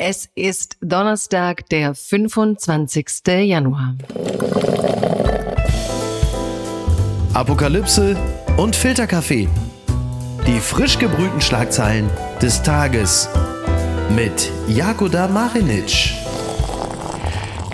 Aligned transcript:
Es 0.00 0.28
ist 0.36 0.76
Donnerstag, 0.80 1.68
der 1.70 1.92
25. 1.92 3.08
Januar. 3.26 3.96
Apokalypse 7.34 8.16
und 8.56 8.76
Filterkaffee. 8.76 9.48
Die 10.46 10.60
frisch 10.60 11.00
gebrühten 11.00 11.40
Schlagzeilen 11.40 12.08
des 12.40 12.62
Tages 12.62 13.28
mit 14.14 14.52
Jakoda 14.68 15.26
Marinic. 15.26 16.14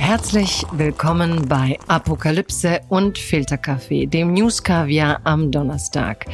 Herzlich 0.07 0.67
willkommen 0.73 1.49
bei 1.49 1.79
Apokalypse 1.89 2.83
und 2.91 3.17
Filterkaffee, 3.17 4.05
dem 4.05 4.35
News 4.35 4.63
Kaviar 4.63 5.23
am 5.25 5.51
Donnerstag. 5.51 6.27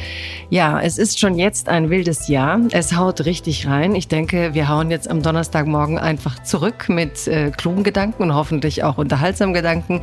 Ja, 0.49 0.81
es 0.81 0.97
ist 0.97 1.19
schon 1.21 1.35
jetzt 1.35 1.69
ein 1.69 1.89
wildes 1.89 2.27
Jahr. 2.27 2.59
Es 2.71 2.97
haut 2.97 3.23
richtig 3.23 3.67
rein. 3.67 3.95
Ich 3.95 4.09
denke, 4.09 4.53
wir 4.53 4.67
hauen 4.67 4.91
jetzt 4.91 5.09
am 5.09 5.21
Donnerstagmorgen 5.21 5.97
einfach 5.97 6.43
zurück 6.43 6.89
mit 6.89 7.29
äh, 7.29 7.51
klugen 7.51 7.85
Gedanken 7.85 8.23
und 8.23 8.33
hoffentlich 8.33 8.83
auch 8.83 8.97
unterhaltsamen 8.97 9.53
Gedanken. 9.53 10.01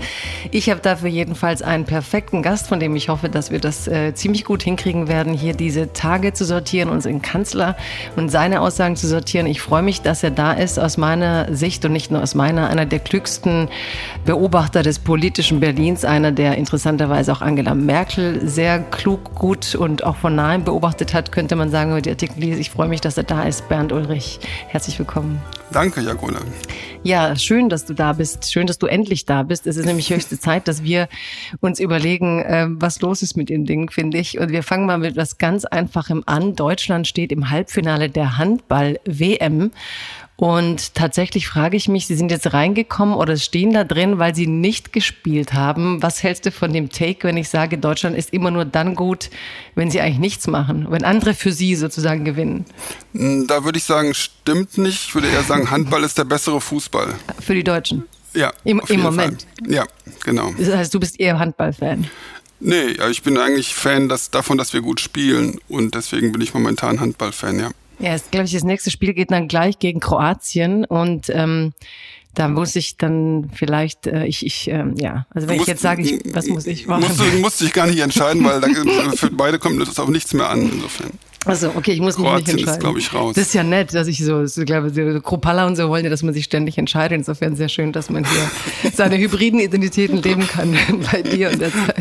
Ich 0.50 0.70
habe 0.70 0.80
dafür 0.80 1.10
jedenfalls 1.10 1.60
einen 1.60 1.84
perfekten 1.84 2.42
Gast, 2.42 2.68
von 2.68 2.80
dem 2.80 2.96
ich 2.96 3.10
hoffe, 3.10 3.28
dass 3.28 3.50
wir 3.50 3.60
das 3.60 3.86
äh, 3.86 4.14
ziemlich 4.14 4.46
gut 4.46 4.62
hinkriegen 4.62 5.08
werden, 5.08 5.34
hier 5.34 5.52
diese 5.52 5.92
Tage 5.92 6.32
zu 6.32 6.46
sortieren, 6.46 6.88
unseren 6.88 7.20
Kanzler 7.20 7.76
und 8.16 8.30
seine 8.30 8.62
Aussagen 8.62 8.96
zu 8.96 9.06
sortieren. 9.06 9.46
Ich 9.46 9.60
freue 9.60 9.82
mich, 9.82 10.00
dass 10.00 10.22
er 10.22 10.30
da 10.30 10.52
ist, 10.52 10.78
aus 10.78 10.96
meiner 10.96 11.54
Sicht 11.54 11.84
und 11.84 11.92
nicht 11.92 12.10
nur 12.10 12.22
aus 12.22 12.34
meiner, 12.34 12.70
einer 12.70 12.86
der 12.86 13.00
klügsten 13.00 13.57
Beobachter 14.24 14.82
des 14.82 14.98
politischen 14.98 15.58
Berlins, 15.58 16.04
einer, 16.04 16.30
der 16.30 16.56
interessanterweise 16.56 17.32
auch 17.32 17.40
Angela 17.40 17.74
Merkel 17.74 18.46
sehr 18.46 18.78
klug, 18.78 19.34
gut 19.34 19.74
und 19.74 20.04
auch 20.04 20.16
von 20.16 20.36
nahem 20.36 20.64
beobachtet 20.64 21.14
hat, 21.14 21.32
könnte 21.32 21.56
man 21.56 21.70
sagen, 21.70 21.90
über 21.90 22.02
die 22.02 22.10
Artikel 22.10 22.40
lese. 22.40 22.60
Ich 22.60 22.70
freue 22.70 22.88
mich, 22.88 23.00
dass 23.00 23.16
er 23.16 23.24
da 23.24 23.42
ist. 23.44 23.68
Bernd 23.68 23.92
Ulrich, 23.92 24.38
herzlich 24.68 24.98
willkommen. 24.98 25.40
Danke, 25.72 26.00
Jagone. 26.00 26.38
Ja, 27.02 27.36
schön, 27.36 27.68
dass 27.68 27.84
du 27.84 27.94
da 27.94 28.12
bist. 28.12 28.50
Schön, 28.50 28.66
dass 28.66 28.78
du 28.78 28.86
endlich 28.86 29.24
da 29.26 29.42
bist. 29.42 29.66
Es 29.66 29.76
ist 29.76 29.86
nämlich 29.86 30.10
höchste 30.10 30.38
Zeit, 30.38 30.66
dass 30.66 30.82
wir 30.82 31.08
uns 31.60 31.78
überlegen, 31.78 32.42
ähm, 32.46 32.76
was 32.80 33.00
los 33.00 33.22
ist 33.22 33.36
mit 33.36 33.48
dem 33.48 33.66
Ding, 33.66 33.90
finde 33.90 34.18
ich. 34.18 34.38
Und 34.38 34.50
wir 34.50 34.62
fangen 34.62 34.86
mal 34.86 34.98
mit 34.98 35.12
etwas 35.12 35.38
ganz 35.38 35.64
Einfachem 35.64 36.22
an. 36.26 36.54
Deutschland 36.54 37.06
steht 37.06 37.32
im 37.32 37.50
Halbfinale 37.50 38.08
der 38.08 38.38
Handball-WM. 38.38 39.70
Und 40.40 40.94
tatsächlich 40.94 41.48
frage 41.48 41.76
ich 41.76 41.88
mich, 41.88 42.06
Sie 42.06 42.14
sind 42.14 42.30
jetzt 42.30 42.52
reingekommen 42.52 43.16
oder 43.16 43.36
stehen 43.36 43.72
da 43.72 43.82
drin, 43.82 44.20
weil 44.20 44.36
Sie 44.36 44.46
nicht 44.46 44.92
gespielt 44.92 45.52
haben. 45.52 46.00
Was 46.00 46.22
hältst 46.22 46.46
du 46.46 46.52
von 46.52 46.72
dem 46.72 46.90
Take, 46.90 47.26
wenn 47.26 47.36
ich 47.36 47.48
sage, 47.48 47.76
Deutschland 47.76 48.16
ist 48.16 48.32
immer 48.32 48.52
nur 48.52 48.64
dann 48.64 48.94
gut, 48.94 49.30
wenn 49.74 49.90
Sie 49.90 50.00
eigentlich 50.00 50.20
nichts 50.20 50.46
machen, 50.46 50.86
wenn 50.90 51.02
andere 51.02 51.34
für 51.34 51.50
Sie 51.50 51.74
sozusagen 51.74 52.24
gewinnen? 52.24 52.66
Hm, 53.14 53.48
da 53.48 53.64
würde 53.64 53.78
ich 53.78 53.84
sagen, 53.84 54.14
stimmt 54.14 54.78
nicht. 54.78 55.08
Ich 55.08 55.14
würde 55.16 55.26
eher 55.26 55.42
sagen, 55.42 55.72
Handball 55.72 56.04
ist 56.04 56.16
der 56.16 56.24
bessere 56.24 56.60
Fußball. 56.60 57.16
Für 57.40 57.54
die 57.54 57.64
Deutschen? 57.64 58.04
Ja. 58.32 58.52
Im, 58.62 58.80
im 58.86 59.00
Moment? 59.00 59.44
Fall. 59.58 59.72
Ja, 59.72 59.86
genau. 60.24 60.54
Das 60.56 60.72
heißt, 60.72 60.94
du 60.94 61.00
bist 61.00 61.18
eher 61.18 61.40
Handballfan? 61.40 62.08
Nee, 62.60 62.96
ich 63.10 63.24
bin 63.24 63.38
eigentlich 63.38 63.74
Fan 63.74 64.08
dass, 64.08 64.30
davon, 64.30 64.56
dass 64.56 64.72
wir 64.72 64.82
gut 64.82 65.00
spielen 65.00 65.58
und 65.68 65.96
deswegen 65.96 66.30
bin 66.30 66.40
ich 66.42 66.54
momentan 66.54 67.00
Handballfan, 67.00 67.58
ja. 67.58 67.70
Ja, 67.98 68.14
ist, 68.14 68.30
glaube 68.30 68.46
ich, 68.46 68.52
das 68.52 68.64
nächste 68.64 68.90
Spiel 68.90 69.12
geht 69.12 69.30
dann 69.30 69.48
gleich 69.48 69.78
gegen 69.78 70.00
Kroatien 70.00 70.84
und 70.84 71.30
ähm, 71.30 71.72
da 72.34 72.46
muss 72.46 72.76
ich 72.76 72.96
dann 72.96 73.50
vielleicht, 73.52 74.06
äh, 74.06 74.24
ich, 74.26 74.46
ich 74.46 74.68
ähm, 74.68 74.94
ja, 74.96 75.26
also 75.30 75.48
wenn 75.48 75.56
musst, 75.56 75.68
ich 75.68 75.72
jetzt 75.72 75.82
sage, 75.82 76.02
ich, 76.02 76.20
was 76.32 76.46
muss 76.46 76.66
ich 76.66 76.86
machen? 76.86 77.02
Musst 77.02 77.18
du 77.18 77.38
musst 77.40 77.60
dich 77.60 77.72
gar 77.72 77.88
nicht 77.88 77.98
entscheiden, 77.98 78.44
weil 78.44 78.60
da, 78.60 78.68
für 79.16 79.30
beide 79.30 79.58
kommt 79.58 79.80
das 79.80 79.98
auf 79.98 80.08
nichts 80.08 80.32
mehr 80.34 80.48
an, 80.48 80.70
insofern. 80.72 81.10
Also 81.44 81.72
okay, 81.74 81.92
ich 81.92 82.00
muss 82.00 82.16
Kroatien 82.16 82.34
mich 82.34 82.44
nicht 82.44 82.52
entscheiden. 82.52 82.74
ist, 82.74 82.80
glaube 82.80 82.98
ich, 82.98 83.14
raus. 83.14 83.34
Das 83.34 83.46
ist 83.48 83.54
ja 83.54 83.62
nett, 83.62 83.94
dass 83.94 84.06
ich 84.06 84.24
so, 84.24 84.46
so 84.46 84.64
glaube, 84.64 84.90
so 84.90 85.20
Kropalla 85.20 85.66
und 85.66 85.76
so 85.76 85.88
wollen 85.88 86.04
ja, 86.04 86.10
dass 86.10 86.22
man 86.22 86.34
sich 86.34 86.44
ständig 86.44 86.78
entscheidet. 86.78 87.16
Insofern 87.16 87.56
sehr 87.56 87.68
schön, 87.68 87.92
dass 87.92 88.10
man 88.10 88.24
hier 88.24 88.90
seine 88.94 89.18
hybriden 89.18 89.58
Identitäten 89.58 90.22
leben 90.22 90.46
kann 90.46 90.76
bei 91.12 91.22
dir 91.22 91.50
und 91.50 91.60
der 91.60 91.72
Zeit. 91.72 91.96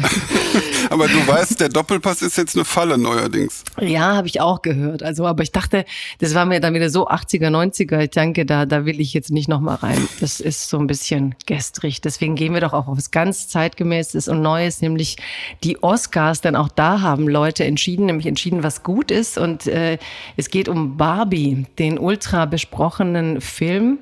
Aber 1.00 1.08
du 1.08 1.28
weißt, 1.28 1.60
der 1.60 1.70
Doppelpass 1.70 2.24
ist 2.24 2.38
jetzt 2.38 2.56
eine 2.56 2.66
Falle 2.66 2.98
neuerdings. 2.98 3.64
Ja, 3.80 4.16
habe 4.16 4.28
ich 4.28 4.42
auch 4.42 4.64
gehört. 4.64 5.04
Also, 5.04 5.28
aber 5.28 5.44
ich 5.44 5.52
dachte, 5.52 5.86
das 6.18 6.34
war 6.34 6.46
mir 6.46 6.60
dann 6.60 6.74
wieder 6.74 6.90
so 6.90 7.08
80er, 7.08 7.50
90er. 7.50 8.00
Ich 8.00 8.10
denke, 8.10 8.48
da, 8.48 8.66
da 8.66 8.86
will 8.86 9.00
ich 9.00 9.14
jetzt 9.14 9.30
nicht 9.30 9.48
nochmal 9.48 9.76
rein. 9.76 10.08
Das 10.22 10.40
ist 10.40 10.70
so 10.70 10.80
ein 10.80 10.88
bisschen 10.88 11.36
gestrig. 11.46 12.02
Deswegen 12.02 12.34
gehen 12.34 12.56
wir 12.56 12.62
doch 12.62 12.74
auch 12.74 12.88
auf 12.88 12.98
was 12.98 13.12
ganz 13.12 13.48
zeitgemäßes 13.48 14.28
und 14.28 14.42
Neues, 14.42 14.82
nämlich 14.82 15.18
die 15.64 15.84
Oscars. 15.84 16.42
Denn 16.42 16.56
auch 16.56 16.70
da 16.70 17.02
haben 17.02 17.28
Leute 17.28 17.64
entschieden, 17.64 18.08
nämlich 18.08 18.26
entschieden, 18.26 18.64
was 18.64 18.82
gut 18.82 19.12
ist. 19.12 19.38
Und 19.38 19.68
äh, 19.68 20.00
es 20.36 20.50
geht 20.50 20.68
um 20.68 20.98
Barbie, 20.98 21.68
den 21.78 22.00
ultra 22.00 22.46
besprochenen 22.46 23.40
Film 23.40 24.00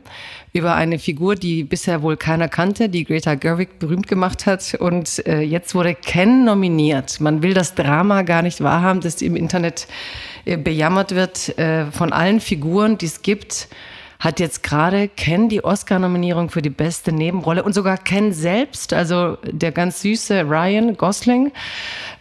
über 0.56 0.74
eine 0.74 1.00
Figur, 1.00 1.36
die 1.36 1.66
bisher 1.66 2.02
wohl 2.02 2.16
keiner 2.16 2.48
kannte, 2.48 2.88
die 2.88 3.04
Greta 3.04 3.36
Gerwig 3.36 3.78
berühmt 3.78 4.08
gemacht 4.08 4.46
hat. 4.46 4.74
Und 4.80 5.26
äh, 5.28 5.42
jetzt 5.42 5.76
wurde 5.76 5.94
Ken 5.94 6.46
nominiert. 6.46 7.20
Man 7.20 7.44
will 7.44 7.54
das 7.54 7.76
Drama 7.76 8.22
gar 8.22 8.42
nicht 8.42 8.62
wahrhaben, 8.62 9.02
das 9.02 9.22
im 9.22 9.36
Internet 9.36 9.86
äh, 10.46 10.56
bejammert 10.56 11.14
wird 11.14 11.60
äh, 11.60 11.88
von 11.92 12.14
allen 12.14 12.40
Figuren, 12.40 12.98
die 12.98 13.08
es 13.08 13.22
gibt 13.22 13.68
hat 14.20 14.40
jetzt 14.40 14.64
gerade 14.64 15.08
Ken 15.08 15.50
die 15.50 15.64
Oscar-Nominierung 15.64 16.50
für 16.50 16.62
die 16.62 16.70
beste 16.70 17.12
Nebenrolle 17.12 17.64
und 17.64 17.74
sogar 17.74 17.98
Ken 17.98 18.34
selbst, 18.34 18.94
also 18.94 19.38
der 19.44 19.72
ganz 19.72 20.02
süße 20.02 20.44
Ryan 20.44 20.98
Gosling, 20.98 21.52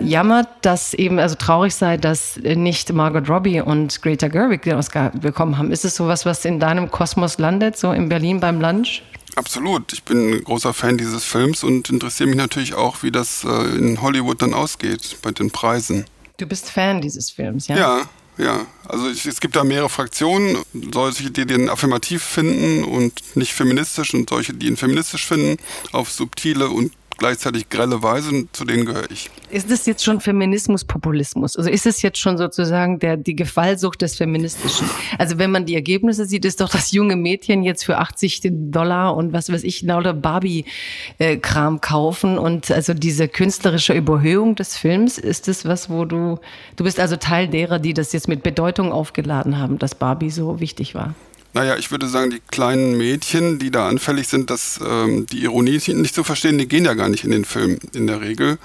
jammert, 0.00 0.48
dass 0.62 0.94
eben 0.94 1.18
also 1.18 1.34
traurig 1.36 1.74
sei, 1.74 1.96
dass 1.96 2.36
nicht 2.36 2.92
Margot 2.92 3.28
Robbie 3.28 3.60
und 3.60 4.02
Greta 4.02 4.28
Gerwig 4.28 4.62
den 4.62 4.76
Oscar 4.76 5.10
bekommen 5.10 5.58
haben. 5.58 5.70
Ist 5.70 5.84
es 5.84 5.94
sowas, 5.94 6.26
was 6.26 6.44
in 6.44 6.60
deinem 6.60 6.90
Kosmos 6.90 7.38
landet, 7.38 7.76
so 7.76 7.92
in 7.92 8.08
Berlin 8.08 8.40
beim 8.40 8.60
Lunch? 8.60 9.02
Absolut. 9.36 9.92
Ich 9.92 10.04
bin 10.04 10.30
ein 10.30 10.44
großer 10.44 10.72
Fan 10.72 10.96
dieses 10.96 11.24
Films 11.24 11.64
und 11.64 11.90
interessiere 11.90 12.28
mich 12.28 12.36
natürlich 12.36 12.74
auch, 12.74 13.02
wie 13.02 13.10
das 13.10 13.44
äh, 13.44 13.76
in 13.76 14.00
Hollywood 14.00 14.40
dann 14.42 14.54
ausgeht 14.54 15.16
bei 15.22 15.32
den 15.32 15.50
Preisen. 15.50 16.04
Du 16.36 16.46
bist 16.46 16.70
Fan 16.70 17.00
dieses 17.00 17.30
Films, 17.30 17.68
ja? 17.68 17.76
Ja, 17.76 18.00
ja, 18.36 18.66
also 18.88 19.08
ich, 19.08 19.26
es 19.26 19.40
gibt 19.40 19.56
da 19.56 19.64
mehrere 19.64 19.88
Fraktionen, 19.88 20.58
solche, 20.92 21.30
die 21.30 21.46
den 21.46 21.68
affirmativ 21.68 22.22
finden 22.22 22.84
und 22.84 23.36
nicht 23.36 23.52
feministisch 23.52 24.12
und 24.14 24.28
solche, 24.28 24.54
die 24.54 24.66
ihn 24.66 24.76
feministisch 24.76 25.26
finden, 25.26 25.56
auf 25.92 26.10
subtile 26.10 26.68
und 26.68 26.92
gleichzeitig 27.16 27.68
grelle 27.68 28.02
Weise, 28.02 28.46
zu 28.52 28.64
denen 28.64 28.86
gehöre 28.86 29.10
ich. 29.10 29.30
Ist 29.50 29.70
das 29.70 29.86
jetzt 29.86 30.04
schon 30.04 30.20
Feminismus, 30.20 30.84
Populismus? 30.84 31.56
Also 31.56 31.70
ist 31.70 31.86
es 31.86 32.02
jetzt 32.02 32.18
schon 32.18 32.38
sozusagen 32.38 32.98
der, 32.98 33.16
die 33.16 33.36
Gefallsucht 33.36 34.02
des 34.02 34.16
Feministischen? 34.16 34.88
Also 35.18 35.38
wenn 35.38 35.50
man 35.50 35.66
die 35.66 35.74
Ergebnisse 35.74 36.26
sieht, 36.26 36.44
ist 36.44 36.60
doch 36.60 36.68
das 36.68 36.92
junge 36.92 37.16
Mädchen 37.16 37.62
jetzt 37.62 37.84
für 37.84 37.98
80 37.98 38.40
Dollar 38.70 39.16
und 39.16 39.32
was 39.32 39.50
weiß 39.50 39.64
ich, 39.64 39.82
lauter 39.82 40.12
Barbie-Kram 40.12 41.80
kaufen 41.80 42.38
und 42.38 42.70
also 42.70 42.94
diese 42.94 43.28
künstlerische 43.28 43.94
Überhöhung 43.94 44.54
des 44.54 44.76
Films, 44.76 45.18
ist 45.18 45.48
das 45.48 45.64
was, 45.64 45.90
wo 45.90 46.04
du, 46.04 46.38
du 46.76 46.84
bist 46.84 47.00
also 47.00 47.16
Teil 47.16 47.48
derer, 47.48 47.78
die 47.78 47.94
das 47.94 48.12
jetzt 48.12 48.28
mit 48.28 48.42
Bedeutung 48.42 48.92
aufgeladen 48.92 49.58
haben, 49.58 49.78
dass 49.78 49.94
Barbie 49.94 50.30
so 50.30 50.60
wichtig 50.60 50.94
war? 50.94 51.14
Naja, 51.54 51.76
ich 51.76 51.92
würde 51.92 52.08
sagen, 52.08 52.30
die 52.30 52.42
kleinen 52.50 52.98
Mädchen, 52.98 53.60
die 53.60 53.70
da 53.70 53.88
anfällig 53.88 54.26
sind, 54.26 54.50
dass 54.50 54.80
ähm, 54.84 55.26
die 55.26 55.44
Ironie 55.44 55.80
nicht 55.86 56.14
zu 56.14 56.24
verstehen, 56.24 56.58
die 56.58 56.66
gehen 56.66 56.84
ja 56.84 56.94
gar 56.94 57.08
nicht 57.08 57.22
in 57.22 57.30
den 57.30 57.44
Film 57.44 57.78
in 57.92 58.08
der 58.08 58.20
Regel. 58.20 58.58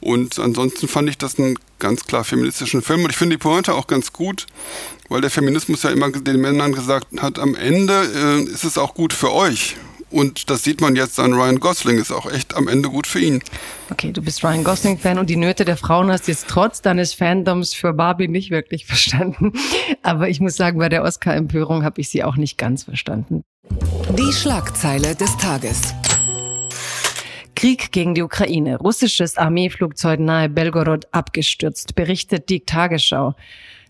Und 0.00 0.40
ansonsten 0.40 0.88
fand 0.88 1.08
ich 1.08 1.16
das 1.16 1.38
einen 1.38 1.56
ganz 1.78 2.04
klar 2.04 2.24
feministischen 2.24 2.82
Film. 2.82 3.04
Und 3.04 3.10
ich 3.10 3.16
finde 3.16 3.36
die 3.36 3.40
Pointe 3.40 3.74
auch 3.74 3.86
ganz 3.86 4.12
gut, 4.12 4.46
weil 5.08 5.20
der 5.20 5.30
Feminismus 5.30 5.84
ja 5.84 5.90
immer 5.90 6.10
den 6.10 6.40
Männern 6.40 6.72
gesagt 6.72 7.06
hat, 7.20 7.38
am 7.38 7.54
Ende 7.54 8.10
äh, 8.12 8.42
ist 8.42 8.64
es 8.64 8.76
auch 8.76 8.94
gut 8.94 9.12
für 9.12 9.32
euch. 9.32 9.76
Und 10.12 10.50
das 10.50 10.62
sieht 10.62 10.80
man 10.80 10.94
jetzt 10.94 11.18
an 11.18 11.32
Ryan 11.32 11.58
Gosling, 11.58 11.98
ist 11.98 12.12
auch 12.12 12.30
echt 12.30 12.54
am 12.54 12.68
Ende 12.68 12.90
gut 12.90 13.06
für 13.06 13.18
ihn. 13.18 13.42
Okay, 13.90 14.12
du 14.12 14.22
bist 14.22 14.44
Ryan 14.44 14.62
Gosling-Fan 14.62 15.18
und 15.18 15.30
die 15.30 15.36
Nöte 15.36 15.64
der 15.64 15.76
Frauen 15.76 16.10
hast 16.10 16.28
jetzt 16.28 16.48
trotz 16.48 16.82
deines 16.82 17.14
Fandoms 17.14 17.74
für 17.74 17.92
Barbie 17.92 18.28
nicht 18.28 18.50
wirklich 18.50 18.86
verstanden. 18.92 19.52
Aber 20.02 20.28
ich 20.28 20.40
muss 20.40 20.56
sagen, 20.56 20.78
bei 20.78 20.88
der 20.88 21.02
Oscar-Empörung 21.02 21.82
habe 21.82 22.00
ich 22.00 22.10
sie 22.10 22.22
auch 22.22 22.36
nicht 22.36 22.58
ganz 22.58 22.84
verstanden. 22.84 23.42
Die 24.18 24.32
Schlagzeile 24.32 25.14
des 25.14 25.36
Tages. 25.38 25.94
Krieg 27.54 27.92
gegen 27.92 28.14
die 28.14 28.22
Ukraine. 28.22 28.76
Russisches 28.76 29.36
Armeeflugzeug 29.36 30.18
nahe 30.20 30.48
Belgorod 30.48 31.06
abgestürzt, 31.12 31.94
berichtet 31.94 32.48
die 32.48 32.64
Tagesschau. 32.64 33.34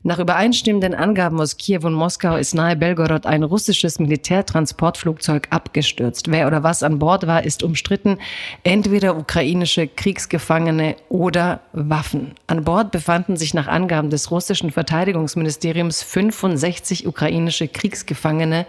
Nach 0.04 0.18
übereinstimmenden 0.18 0.94
Angaben 0.94 1.40
aus 1.40 1.56
Kiew 1.56 1.82
und 1.84 1.92
Moskau 1.92 2.34
ist 2.34 2.56
nahe 2.56 2.74
Belgorod 2.74 3.24
ein 3.24 3.44
russisches 3.44 4.00
Militärtransportflugzeug 4.00 5.46
abgestürzt. 5.50 6.28
Wer 6.28 6.48
oder 6.48 6.64
was 6.64 6.82
an 6.82 6.98
Bord 6.98 7.28
war, 7.28 7.44
ist 7.44 7.62
umstritten. 7.62 8.18
Entweder 8.64 9.16
ukrainische 9.16 9.86
Kriegsgefangene 9.86 10.96
oder 11.08 11.60
Waffen. 11.72 12.32
An 12.48 12.64
Bord 12.64 12.90
befanden 12.90 13.36
sich 13.36 13.54
nach 13.54 13.68
Angaben 13.68 14.10
des 14.10 14.32
russischen 14.32 14.72
Verteidigungsministeriums 14.72 16.02
65 16.02 17.06
ukrainische 17.06 17.68
Kriegsgefangene, 17.68 18.66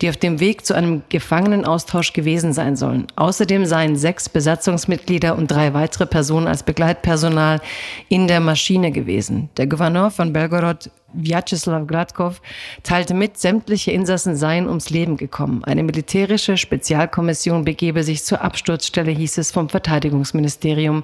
die 0.00 0.08
auf 0.08 0.16
dem 0.16 0.40
Weg 0.40 0.64
zu 0.64 0.72
einem 0.72 1.02
Gefangenenaustausch 1.10 2.14
gewesen 2.14 2.54
sein 2.54 2.76
sollen. 2.76 3.06
Außerdem 3.16 3.66
seien 3.66 3.96
sechs 3.96 4.30
Besatzungsmitglieder 4.30 5.36
und 5.36 5.50
drei 5.50 5.74
weitere 5.74 6.06
Personen 6.06 6.46
als 6.46 6.62
Begleitpersonal 6.62 7.60
in 8.08 8.28
der 8.28 8.40
Maschine 8.40 8.92
gewesen. 8.92 9.50
Der 9.58 9.66
Gouverneur 9.66 10.10
von 10.10 10.32
Belgorod 10.32 10.69
Belgorod 10.70 10.90
Vyacheslav 11.12 11.88
Gladkov 11.88 12.40
teilte 12.84 13.14
mit, 13.14 13.36
sämtliche 13.36 13.90
Insassen 13.90 14.36
seien 14.36 14.68
ums 14.68 14.90
Leben 14.90 15.16
gekommen. 15.16 15.64
Eine 15.64 15.82
militärische 15.82 16.56
Spezialkommission 16.56 17.64
begebe 17.64 18.04
sich 18.04 18.22
zur 18.22 18.42
Absturzstelle, 18.42 19.10
hieß 19.10 19.38
es 19.38 19.50
vom 19.50 19.68
Verteidigungsministerium. 19.68 21.02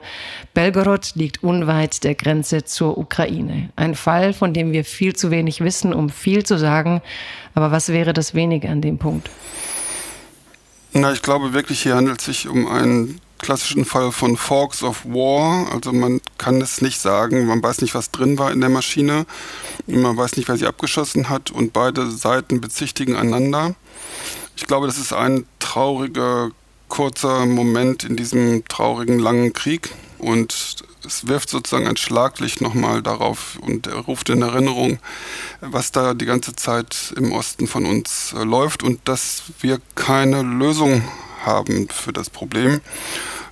Belgorod 0.55 1.13
liegt 1.17 1.43
unweit 1.43 2.05
der 2.05 2.15
Grenze 2.15 2.65
zur 2.65 2.99
Ukraine. 2.99 3.71
Ein 3.75 3.97
Fall, 3.97 4.33
von 4.33 4.55
dem 4.55 4.71
wir 4.71 4.85
viel 4.85 5.17
zu 5.17 5.33
wenig 5.33 5.61
wissen, 5.61 5.93
um 5.93 6.09
viel 6.09 6.45
zu 6.45 6.57
sagen. 6.57 7.03
Aber 7.55 7.73
was 7.73 7.89
wäre 7.89 8.13
das 8.13 8.33
Wenige 8.35 8.69
an 8.69 8.81
dem 8.81 8.99
Punkt? 8.99 9.29
Na, 10.93 11.13
ich 11.13 11.23
glaube 11.23 11.53
wirklich, 11.53 11.83
hier 11.83 11.97
handelt 11.97 12.21
es 12.21 12.27
sich 12.27 12.49
um 12.49 12.69
einen 12.69 13.21
klassischen 13.39 13.85
Fall 13.85 14.13
von 14.13 14.37
Forks 14.37 14.85
of 14.85 15.05
War. 15.05 15.73
Also 15.73 15.93
man 15.93 16.21
kann 16.47 16.61
es 16.61 16.81
nicht 16.81 17.01
sagen, 17.01 17.47
man 17.47 17.61
weiß 17.61 17.81
nicht, 17.81 17.97
was 17.97 18.13
drin 18.13 18.39
war 18.39 18.53
in 18.53 18.61
der 18.61 18.71
Maschine, 18.71 19.27
man 19.89 20.17
weiß 20.17 20.37
nicht, 20.37 20.47
wer 20.47 20.57
sie 20.57 20.69
abgeschossen 20.69 21.29
hat 21.29 21.51
und 21.51 21.73
beide 21.73 22.09
Seiten 22.09 22.61
bezichtigen 22.61 23.17
einander. 23.17 23.75
Ich 24.55 24.65
glaube, 24.69 24.87
das 24.87 24.97
ist 24.97 25.13
ein 25.13 25.45
trauriger, 25.59 26.53
kurzer 26.87 27.47
Moment 27.47 28.05
in 28.05 28.15
diesem 28.15 28.65
traurigen, 28.69 29.19
langen 29.19 29.55
Krieg 29.55 29.91
und 30.19 30.77
es 31.05 31.27
wirft 31.27 31.51
sozusagen 31.51 31.89
ein 31.89 31.97
Schlaglicht 31.97 32.61
nochmal 32.61 33.03
darauf 33.03 33.59
und 33.61 33.89
ruft 34.07 34.31
in 34.31 34.43
Erinnerung, 34.43 35.01
was 35.61 35.91
da 35.91 36.15
die 36.15 36.27
ganze 36.27 36.55
Zeit 36.55 37.13
im 37.17 37.33
Osten 37.33 37.67
von 37.67 37.87
uns 37.87 38.35
äh, 38.35 38.45
läuft 38.45 38.85
und 38.85 39.01
dass 39.09 39.43
wir 39.63 39.81
keine 39.97 40.43
Lösung 40.43 41.03
haben 41.45 41.89
für 41.89 42.13
das 42.13 42.31
Problem. 42.31 42.81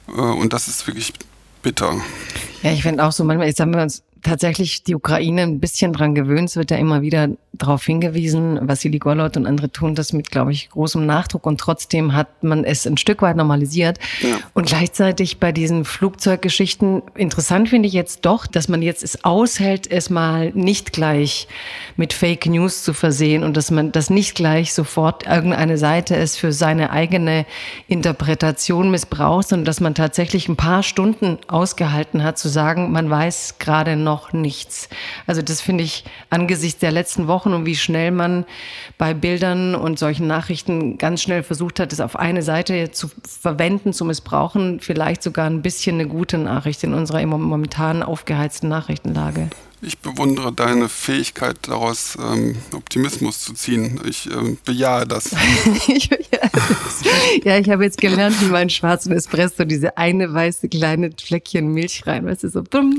Äh, 0.07 0.13
und 0.13 0.53
das 0.53 0.69
ist 0.69 0.87
wirklich 0.87 1.13
bitter. 1.65 1.97
Ja, 2.63 2.71
ich 2.71 2.83
finde 2.83 3.05
auch 3.05 3.11
so, 3.11 3.25
manchmal, 3.25 3.49
jetzt 3.49 3.59
haben 3.59 3.75
wir 3.75 3.83
uns 3.83 4.05
tatsächlich 4.25 4.83
die 4.83 4.95
Ukraine 4.95 5.43
ein 5.43 5.61
bisschen 5.61 5.93
dran 5.93 6.15
gewöhnt. 6.15 6.49
Es 6.49 6.57
wird 6.57 6.71
ja 6.71 6.77
immer 6.77 7.03
wieder 7.03 7.29
darauf 7.53 7.85
hingewiesen, 7.85 8.59
Vassili 8.63 8.99
Golot 8.99 9.37
und 9.37 9.47
andere 9.47 9.71
tun 9.71 9.95
das 9.95 10.13
mit, 10.13 10.31
glaube 10.31 10.53
ich, 10.53 10.71
großem 10.71 11.07
Nachdruck 11.07 11.47
und 11.47 11.61
trotzdem 11.61 12.15
hat 12.15 12.43
man 12.43 12.65
es 12.65 12.87
ein 12.87 12.97
Stück 12.97 13.23
weit 13.23 13.37
normalisiert. 13.37 13.99
Ja. 14.21 14.37
Und 14.55 14.67
gleichzeitig 14.67 15.39
bei 15.39 15.53
diesen 15.53 15.85
Flugzeuggeschichten, 15.85 17.03
interessant 17.15 17.69
finde 17.69 17.87
ich 17.87 17.95
jetzt 17.95 18.25
doch, 18.25 18.47
dass 18.47 18.69
man 18.69 18.83
jetzt 18.83 19.05
es 19.05 19.25
aushält, 19.25 19.91
es 19.91 20.11
mal 20.11 20.51
nicht 20.55 20.93
gleich 20.93 21.47
mit 21.97 22.13
Fake 22.13 22.47
News 22.47 22.83
zu 22.83 22.93
versehen 22.93 23.45
und 23.45 23.57
dass 23.57 23.71
man 23.71 23.93
das 23.93 24.11
nicht 24.11 24.35
gleich 24.35 24.75
sofort 24.75 25.27
irgendeine 25.27 25.79
Seite 25.79 26.17
es 26.17 26.37
für 26.37 26.53
seine 26.53 26.91
eigene 26.91 27.47
Interpretation 27.87 28.91
missbraucht, 28.91 29.49
sondern 29.49 29.67
dass 29.67 29.81
man 29.81 29.95
tatsächlich 29.95 30.49
ein 30.49 30.57
paar 30.57 30.83
Stunden 30.83 31.39
ausgehalten 31.47 32.25
hat 32.25 32.39
zu 32.39 32.49
sagen, 32.49 32.91
man 32.91 33.09
weiß 33.09 33.57
gerade 33.59 33.97
noch, 33.97 34.14
noch 34.15 34.33
nichts. 34.33 34.89
Also 35.27 35.43
das 35.43 35.61
finde 35.61 35.83
ich 35.83 36.05
angesichts 36.31 36.79
der 36.79 36.93
letzten 36.93 37.27
Wochen 37.27 37.53
und 37.53 37.67
wie 37.67 37.75
schnell 37.75 38.13
man 38.13 38.45
bei 38.97 39.13
Bildern 39.13 39.75
und 39.75 39.99
solchen 39.99 40.29
Nachrichten 40.29 40.99
ganz 40.99 41.21
schnell 41.21 41.43
versucht 41.43 41.81
hat, 41.81 41.93
es 41.93 42.01
auf 42.01 42.17
eine 42.17 42.43
Seite 42.43 42.93
zu 42.93 43.11
verwenden, 43.27 43.93
zu 43.93 44.05
missbrauchen, 44.05 44.79
vielleicht 44.79 45.23
sogar 45.25 45.47
ein 45.47 45.63
bisschen 45.63 45.97
eine 45.97 46.07
gute 46.07 46.39
Nachricht 46.39 46.85
in 46.85 46.95
unserer 46.95 47.27
momentan 47.27 48.05
aufgeheizten 48.05 48.69
Nachrichtenlage. 48.69 49.49
Ich 49.87 49.99
bewundere 49.99 50.53
deine 50.53 50.89
Fähigkeit, 50.89 51.57
daraus 51.63 52.17
ähm, 52.21 52.57
Optimismus 52.73 53.41
zu 53.41 53.53
ziehen. 53.53 54.01
Ich 54.09 54.31
ähm, 54.31 54.59
bejahe 54.65 55.07
das. 55.07 55.27
ich 55.89 56.09
bejahe 56.09 56.51
das. 56.53 57.03
Ja, 57.45 57.59
ich 57.59 57.69
habe 57.69 57.85
jetzt 57.85 58.01
gelernt, 58.01 58.41
wie 58.41 58.47
mein 58.47 58.71
schwarzen 58.71 59.13
Espresso 59.13 59.65
diese 59.65 59.97
eine 59.99 60.33
weiße 60.33 60.69
kleine 60.69 61.11
Fleckchen 61.23 61.69
Milch 61.69 62.07
rein, 62.07 62.25
weißt 62.25 62.45
du, 62.45 62.51
so 62.51 62.63
bumm. 62.63 62.99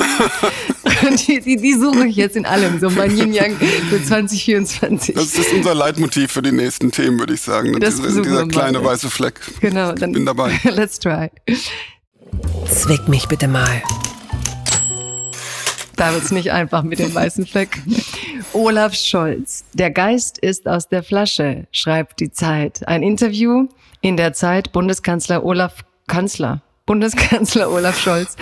Und 1.07 1.27
die, 1.27 1.41
die, 1.41 1.57
die, 1.57 1.73
suche 1.73 2.07
ich 2.07 2.15
jetzt 2.15 2.35
in 2.35 2.45
allem, 2.45 2.79
so 2.79 2.89
mein 2.89 3.17
Yin 3.17 3.33
Yang 3.33 3.57
für 3.89 4.03
2024. 4.03 5.15
Das 5.15 5.35
ist 5.35 5.53
unser 5.53 5.73
Leitmotiv 5.75 6.31
für 6.31 6.41
die 6.41 6.51
nächsten 6.51 6.91
Themen, 6.91 7.19
würde 7.19 7.33
ich 7.33 7.41
sagen. 7.41 7.79
Das 7.79 8.01
dieser, 8.01 8.21
dieser 8.21 8.47
kleine 8.47 8.79
mal. 8.79 8.91
weiße 8.91 9.09
Fleck. 9.09 9.39
Genau, 9.59 9.91
dann 9.93 10.11
ich 10.11 10.15
bin 10.15 10.25
dabei. 10.25 10.59
Let's 10.63 10.99
try. 10.99 11.29
Zwick 12.67 13.07
mich 13.07 13.27
bitte 13.27 13.47
mal. 13.47 13.81
Da 15.95 16.13
wird's 16.13 16.31
nicht 16.31 16.51
einfach 16.51 16.83
mit 16.83 16.99
dem 16.99 17.13
weißen 17.13 17.45
Fleck. 17.45 17.81
Olaf 18.53 18.93
Scholz. 18.93 19.65
Der 19.73 19.91
Geist 19.91 20.37
ist 20.37 20.67
aus 20.67 20.87
der 20.87 21.03
Flasche, 21.03 21.67
schreibt 21.71 22.19
die 22.19 22.31
Zeit. 22.31 22.87
Ein 22.87 23.03
Interview 23.03 23.67
in 24.01 24.17
der 24.17 24.33
Zeit 24.33 24.71
Bundeskanzler 24.71 25.43
Olaf 25.43 25.85
Kanzler. 26.07 26.61
Bundeskanzler 26.85 27.71
Olaf 27.71 27.99
Scholz 27.99 28.35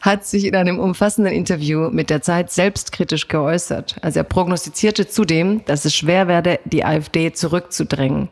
hat 0.00 0.26
sich 0.26 0.44
in 0.44 0.54
einem 0.54 0.78
umfassenden 0.78 1.32
Interview 1.32 1.88
mit 1.90 2.10
der 2.10 2.20
Zeit 2.20 2.50
selbstkritisch 2.50 3.28
geäußert. 3.28 3.96
Also 4.02 4.20
er 4.20 4.24
prognostizierte 4.24 5.08
zudem, 5.08 5.64
dass 5.64 5.84
es 5.84 5.94
schwer 5.94 6.28
werde, 6.28 6.58
die 6.64 6.84
AfD 6.84 7.32
zurückzudrängen. 7.32 8.28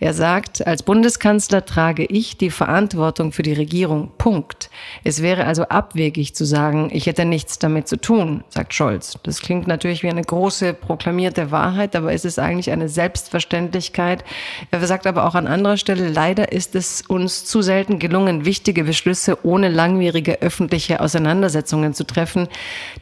Er 0.00 0.14
sagt, 0.14 0.66
als 0.66 0.82
Bundeskanzler 0.82 1.64
trage 1.64 2.04
ich 2.04 2.36
die 2.36 2.50
Verantwortung 2.50 3.32
für 3.32 3.42
die 3.42 3.52
Regierung. 3.52 4.12
Punkt. 4.18 4.70
Es 5.04 5.22
wäre 5.22 5.44
also 5.44 5.64
abwegig 5.64 6.34
zu 6.34 6.44
sagen, 6.44 6.90
ich 6.92 7.06
hätte 7.06 7.24
nichts 7.24 7.58
damit 7.58 7.88
zu 7.88 7.96
tun, 7.96 8.44
sagt 8.48 8.74
Scholz. 8.74 9.18
Das 9.22 9.40
klingt 9.40 9.66
natürlich 9.66 10.02
wie 10.02 10.10
eine 10.10 10.22
große 10.22 10.74
proklamierte 10.74 11.50
Wahrheit, 11.50 11.96
aber 11.96 12.12
es 12.12 12.24
ist 12.24 12.38
eigentlich 12.38 12.70
eine 12.70 12.88
Selbstverständlichkeit. 12.88 14.24
Er 14.70 14.86
sagt 14.86 15.06
aber 15.06 15.26
auch 15.26 15.34
an 15.34 15.46
anderer 15.46 15.76
Stelle, 15.76 16.08
leider 16.08 16.52
ist 16.52 16.74
es 16.74 17.02
uns 17.02 17.44
zu 17.44 17.62
selten 17.62 17.98
gelungen, 17.98 18.44
wichtige 18.44 18.84
Beschlüsse 18.84 19.38
ohne 19.44 19.68
langwierige 19.68 20.42
öffentliche 20.42 21.00
Auseinandersetzungen 21.00 21.94
zu 21.94 22.04
treffen. 22.04 22.48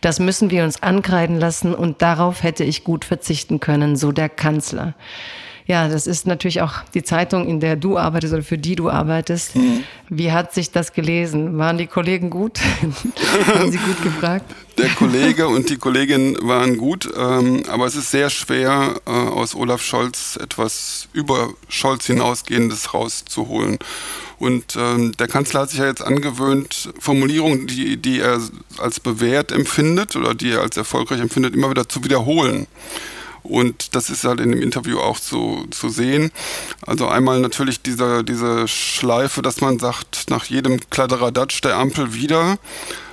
Das 0.00 0.20
müssen 0.20 0.50
wir 0.50 0.64
uns 0.64 0.82
ankreiden 0.82 1.38
lassen 1.38 1.74
und 1.74 2.02
darauf 2.02 2.42
hätte 2.42 2.64
ich 2.64 2.84
gut 2.84 3.04
verzichten 3.04 3.60
können, 3.60 3.96
so 3.96 4.12
der 4.12 4.28
Kanzler. 4.28 4.94
Ja, 5.66 5.88
das 5.88 6.06
ist 6.06 6.26
natürlich 6.26 6.60
auch 6.60 6.74
die 6.94 7.02
Zeitung, 7.02 7.46
in 7.46 7.60
der 7.60 7.76
du 7.76 7.96
arbeitest 7.96 8.32
oder 8.34 8.42
für 8.42 8.58
die 8.58 8.74
du 8.74 8.90
arbeitest. 8.90 9.54
Mhm. 9.56 9.84
Wie 10.08 10.32
hat 10.32 10.52
sich 10.52 10.70
das 10.70 10.92
gelesen? 10.92 11.56
Waren 11.56 11.78
die 11.78 11.86
Kollegen 11.86 12.30
gut? 12.30 12.60
Haben 13.46 13.70
sie 13.70 13.78
gut 13.78 14.02
gefragt? 14.02 14.44
Der 14.78 14.88
Kollege 14.88 15.48
und 15.48 15.70
die 15.70 15.76
Kollegin 15.76 16.36
waren 16.40 16.78
gut, 16.78 17.08
ähm, 17.16 17.62
aber 17.68 17.86
es 17.86 17.94
ist 17.94 18.10
sehr 18.10 18.30
schwer, 18.30 18.94
äh, 19.06 19.10
aus 19.10 19.54
Olaf 19.54 19.82
Scholz 19.82 20.36
etwas 20.36 21.08
über 21.12 21.50
Scholz 21.68 22.06
hinausgehendes 22.06 22.94
rauszuholen. 22.94 23.78
Und 24.38 24.76
ähm, 24.76 25.12
der 25.12 25.28
Kanzler 25.28 25.60
hat 25.60 25.70
sich 25.70 25.78
ja 25.78 25.86
jetzt 25.86 26.02
angewöhnt, 26.02 26.92
Formulierungen, 26.98 27.68
die, 27.68 27.96
die 27.96 28.18
er 28.18 28.40
als 28.78 28.98
bewährt 28.98 29.52
empfindet 29.52 30.16
oder 30.16 30.34
die 30.34 30.50
er 30.50 30.62
als 30.62 30.76
erfolgreich 30.76 31.20
empfindet, 31.20 31.54
immer 31.54 31.70
wieder 31.70 31.88
zu 31.88 32.02
wiederholen. 32.02 32.66
Und 33.52 33.94
das 33.94 34.08
ist 34.08 34.25
halt 34.25 34.40
in 34.40 34.50
dem 34.50 34.62
Interview 34.62 34.99
auch 34.99 35.20
zu, 35.20 35.66
zu 35.70 35.90
sehen. 35.90 36.32
Also 36.87 37.06
einmal 37.06 37.38
natürlich 37.38 37.82
diese, 37.82 38.25
diese 38.25 38.66
Schleife, 38.66 39.43
dass 39.43 39.60
man 39.60 39.79
sagt, 39.79 40.31
nach 40.31 40.46
jedem 40.46 40.81
Kladderadatsch 40.88 41.60
der 41.60 41.76
Ampel 41.76 42.15
wieder 42.15 42.56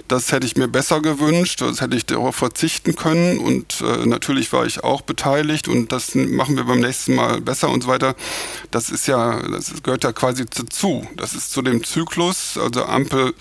das 0.10 0.32
hätte 0.32 0.46
ich 0.46 0.58
mir 0.58 0.68
besser 0.68 1.02
gewünscht, 1.02 1.62
das 1.62 1.82
hätte 1.82 1.96
ich 1.96 2.06
darauf 2.06 2.36
verzichten 2.36 2.96
können 2.96 3.38
und 3.38 3.82
äh, 3.82 4.06
natürlich 4.06 4.52
war 4.52 4.66
ich 4.66 4.84
auch 4.84 5.02
beteiligt 5.02 5.68
und 5.68 5.92
das 5.92 6.16
machen 6.16 6.58
wir 6.58 6.64
beim 6.64 6.80
nächsten 6.80 7.16
Mal 7.16 7.42
besser 7.42 7.70
und 7.70 7.84
so 7.84 7.90
weiter. 7.90 8.16
Das 8.72 8.90
ist 8.90 9.08
ja, 9.08 9.40
das 9.48 9.72
gehört 9.84 10.04
ja 10.04 10.12
quasi 10.12 10.46
dazu. 10.46 11.08
Das 11.16 11.34
ist 11.34 11.52
zu 11.52 11.62
dem 11.62 11.84
Zyklus, 11.84 12.58
also 12.58 12.86
Ampel 12.86 13.34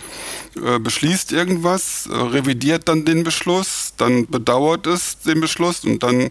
äh, 0.63 0.79
beschließt 0.79 1.33
irgendwas, 1.33 2.07
äh, 2.07 2.15
revidiert 2.15 2.87
dann 2.89 3.05
den 3.07 3.25
Beschluss, 3.25 3.95
dann 3.97 4.27
bedauert 4.27 4.87
es 4.87 5.19
den 5.21 5.41
Beschluss 5.41 5.85
und 5.85 6.03
dann 6.03 6.29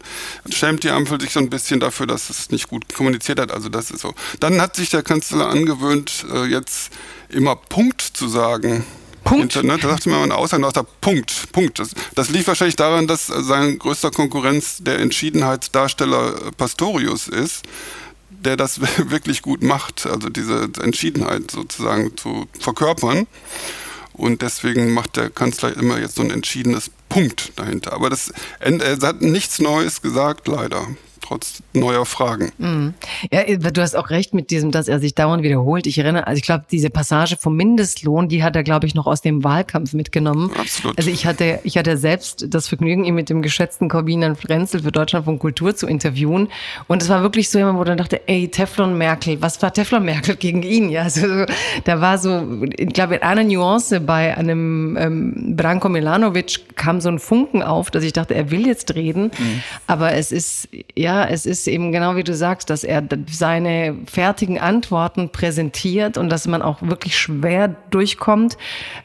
schämt 0.50 0.84
die 0.84 0.90
Ampel 0.90 1.20
sich 1.20 1.32
so 1.32 1.40
ein 1.40 1.50
bisschen 1.50 1.80
dafür, 1.80 2.06
dass 2.06 2.30
es 2.30 2.50
nicht 2.50 2.68
gut 2.68 2.94
kommuniziert 2.94 3.40
hat. 3.40 3.50
Also 3.50 3.68
das 3.68 3.90
ist 3.90 4.02
so. 4.02 4.14
Dann 4.38 4.60
hat 4.60 4.76
sich 4.76 4.90
der 4.90 5.02
Kanzler 5.02 5.48
angewöhnt, 5.48 6.24
äh, 6.32 6.44
jetzt 6.44 6.92
immer 7.28 7.56
Punkt 7.56 8.00
zu 8.00 8.28
sagen. 8.28 8.84
Punkt. 9.28 9.56
Internet, 9.56 9.84
da 9.84 9.88
sagte 9.88 10.08
mir 10.08 10.22
ein 10.22 10.32
Ausländer, 10.32 10.70
der 10.72 10.86
Punkt, 11.00 11.52
Punkt. 11.52 11.78
Das, 11.78 11.90
das 12.14 12.30
liegt 12.30 12.46
wahrscheinlich 12.46 12.76
daran, 12.76 13.06
dass 13.06 13.26
sein 13.26 13.78
größter 13.78 14.10
Konkurrenz 14.10 14.78
der 14.80 14.98
Entschiedenheitsdarsteller 14.98 16.52
Pastorius 16.56 17.28
ist, 17.28 17.64
der 18.30 18.56
das 18.56 18.80
wirklich 19.10 19.42
gut 19.42 19.62
macht, 19.62 20.06
also 20.06 20.28
diese 20.28 20.70
Entschiedenheit 20.82 21.50
sozusagen 21.50 22.16
zu 22.16 22.46
verkörpern. 22.58 23.26
Und 24.12 24.42
deswegen 24.42 24.92
macht 24.94 25.16
der 25.16 25.30
Kanzler 25.30 25.76
immer 25.76 26.00
jetzt 26.00 26.16
so 26.16 26.22
ein 26.22 26.30
entschiedenes 26.30 26.90
Punkt 27.08 27.52
dahinter. 27.56 27.92
Aber 27.92 28.10
das, 28.10 28.32
er 28.58 28.98
hat 29.00 29.22
nichts 29.22 29.60
Neues 29.60 30.02
gesagt, 30.02 30.48
leider 30.48 30.88
trotz 31.28 31.62
neuer 31.74 32.06
Fragen. 32.06 32.52
Mhm. 32.58 32.94
Ja, 33.30 33.44
du 33.44 33.82
hast 33.82 33.94
auch 33.94 34.10
recht 34.10 34.32
mit 34.32 34.50
diesem, 34.50 34.70
dass 34.70 34.88
er 34.88 34.98
sich 34.98 35.14
dauernd 35.14 35.42
wiederholt. 35.42 35.86
Ich 35.86 35.98
erinnere, 35.98 36.26
also 36.26 36.38
ich 36.38 36.44
glaube, 36.44 36.64
diese 36.70 36.88
Passage 36.90 37.36
vom 37.38 37.54
Mindestlohn, 37.54 38.28
die 38.28 38.42
hat 38.42 38.56
er, 38.56 38.62
glaube 38.62 38.86
ich, 38.86 38.94
noch 38.94 39.06
aus 39.06 39.20
dem 39.20 39.44
Wahlkampf 39.44 39.92
mitgenommen. 39.92 40.50
Absolut. 40.58 40.96
Also 40.96 41.10
ich 41.10 41.26
hatte, 41.26 41.60
ich 41.64 41.76
hatte 41.76 41.96
selbst 41.98 42.46
das 42.48 42.68
Vergnügen, 42.68 43.04
ihn 43.04 43.14
mit 43.14 43.28
dem 43.28 43.42
geschätzten 43.42 43.88
Corbinian 43.88 44.36
Frenzel 44.36 44.82
für 44.82 44.92
Deutschland 44.92 45.26
von 45.26 45.38
Kultur 45.38 45.76
zu 45.76 45.86
interviewen. 45.86 46.48
Und 46.86 47.02
es 47.02 47.08
war 47.08 47.22
wirklich 47.22 47.50
so 47.50 47.58
jemand, 47.58 47.78
wo 47.78 47.84
dann 47.84 47.98
dachte, 47.98 48.26
ey, 48.26 48.48
Teflon 48.48 48.96
Merkel, 48.96 49.40
was 49.42 49.60
war 49.60 49.72
Teflon 49.72 50.04
Merkel 50.04 50.36
gegen 50.36 50.62
ihn? 50.62 50.88
Ja, 50.88 51.02
also 51.02 51.44
da 51.84 52.00
war 52.00 52.16
so, 52.18 52.62
ich 52.76 52.92
glaube, 52.94 53.22
eine 53.22 53.44
Nuance 53.44 54.00
bei 54.00 54.36
einem 54.36 54.96
ähm, 54.98 55.56
Branko 55.56 55.90
Milanovic 55.90 56.76
kam 56.76 57.00
so 57.00 57.10
ein 57.10 57.18
Funken 57.18 57.62
auf, 57.62 57.90
dass 57.90 58.02
ich 58.02 58.14
dachte, 58.14 58.34
er 58.34 58.50
will 58.50 58.66
jetzt 58.66 58.94
reden. 58.94 59.30
Mhm. 59.38 59.62
Aber 59.86 60.12
es 60.12 60.32
ist, 60.32 60.68
ja, 60.96 61.17
es 61.24 61.46
ist 61.46 61.66
eben 61.68 61.92
genau 61.92 62.16
wie 62.16 62.24
du 62.24 62.34
sagst, 62.34 62.70
dass 62.70 62.84
er 62.84 63.02
seine 63.30 63.96
fertigen 64.10 64.58
Antworten 64.58 65.30
präsentiert 65.30 66.18
und 66.18 66.28
dass 66.28 66.46
man 66.46 66.62
auch 66.62 66.82
wirklich 66.82 67.18
schwer 67.18 67.68
durchkommt. 67.90 68.56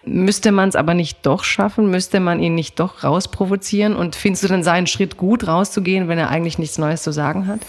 Müsste 0.06 0.52
man 0.52 0.70
es 0.70 0.76
aber 0.76 0.94
nicht 0.94 1.26
doch 1.26 1.44
schaffen? 1.44 1.90
Müsste 1.90 2.20
man 2.20 2.40
ihn 2.40 2.56
nicht 2.56 2.80
doch 2.80 3.04
rausprovozieren? 3.04 3.96
Und 3.96 4.16
findest 4.16 4.44
du 4.44 4.48
denn 4.48 4.64
seinen 4.64 4.88
Schritt 4.88 5.18
gut, 5.18 5.48
rauszugehen, 5.48 6.08
wenn 6.08 6.18
er 6.18 6.30
eigentlich 6.30 6.58
nichts 6.58 6.78
Neues 6.78 7.04
zu 7.04 7.12
sagen 7.12 7.48
hat? 7.48 7.62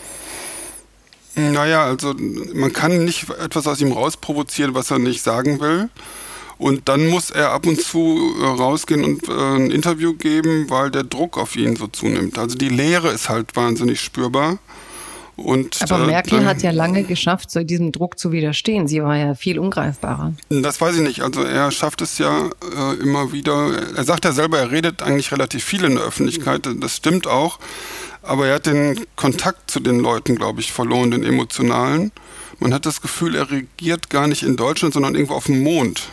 Naja, 1.37 1.85
also 1.85 2.15
man 2.55 2.73
kann 2.73 3.05
nicht 3.05 3.29
etwas 3.31 3.67
aus 3.67 3.81
ihm 3.81 3.93
rausprovozieren, 3.93 4.75
was 4.75 4.91
er 4.91 4.99
nicht 4.99 5.23
sagen 5.23 5.61
will. 5.61 5.89
Und 6.59 6.89
dann 6.89 7.09
muss 7.09 7.31
er 7.31 7.51
ab 7.51 7.67
und 7.67 7.81
zu 7.81 8.35
äh, 8.41 8.45
rausgehen 8.45 9.05
und 9.05 9.29
äh, 9.29 9.33
ein 9.33 9.71
Interview 9.71 10.15
geben, 10.15 10.71
weil 10.71 10.91
der 10.91 11.05
Druck 11.05 11.37
auf 11.37 11.57
ihn 11.57 11.77
so 11.77 11.89
zunimmt. 11.89 12.39
Also 12.39 12.57
die 12.57 12.69
Leere 12.69 13.11
ist 13.11 13.29
halt 13.29 13.57
wahnsinnig 13.57 14.01
spürbar. 14.01 14.59
Und, 15.37 15.79
Aber 15.83 16.05
äh, 16.05 16.07
Merkel 16.07 16.43
äh, 16.43 16.45
hat 16.45 16.63
ja 16.63 16.71
lange 16.71 17.03
geschafft, 17.03 17.51
so 17.51 17.65
diesem 17.65 17.91
Druck 17.91 18.19
zu 18.19 18.31
widerstehen. 18.31 18.87
Sie 18.87 19.03
war 19.03 19.17
ja 19.17 19.35
viel 19.35 19.59
ungreifbarer. 19.59 20.35
Das 20.49 20.81
weiß 20.81 20.97
ich 20.97 21.03
nicht. 21.03 21.23
Also 21.23 21.43
er 21.43 21.73
schafft 21.73 22.03
es 22.03 22.19
ja 22.19 22.51
äh, 22.77 22.95
immer 23.03 23.33
wieder. 23.33 23.73
Er 23.97 24.05
sagt 24.05 24.25
ja 24.25 24.33
selber, 24.33 24.59
er 24.59 24.71
redet 24.71 25.03
eigentlich 25.03 25.33
relativ 25.33 25.65
viel 25.65 25.85
in 25.85 25.97
der 25.97 26.05
Öffentlichkeit. 26.05 26.69
Das 26.79 26.97
stimmt 26.97 27.27
auch. 27.27 27.59
Aber 28.23 28.47
er 28.47 28.55
hat 28.55 28.67
den 28.67 29.05
Kontakt 29.17 29.71
zu 29.71 29.81
den 29.81 29.99
Leuten, 29.99 30.37
glaube 30.37 30.61
ich, 30.61 30.73
verloren, 30.73 31.11
den 31.11 31.25
emotionalen. 31.25 32.13
Man 32.61 32.73
hat 32.73 32.87
das 32.87 33.03
Gefühl, 33.03 33.35
er 33.35 33.51
regiert 33.51 34.11
gar 34.11 34.29
nicht 34.29 34.45
in 34.45 34.57
Deutschland, 34.57 34.95
sondern 34.95 35.15
irgendwo 35.15 35.35
auf 35.35 35.47
dem 35.47 35.63
Mond. 35.63 36.09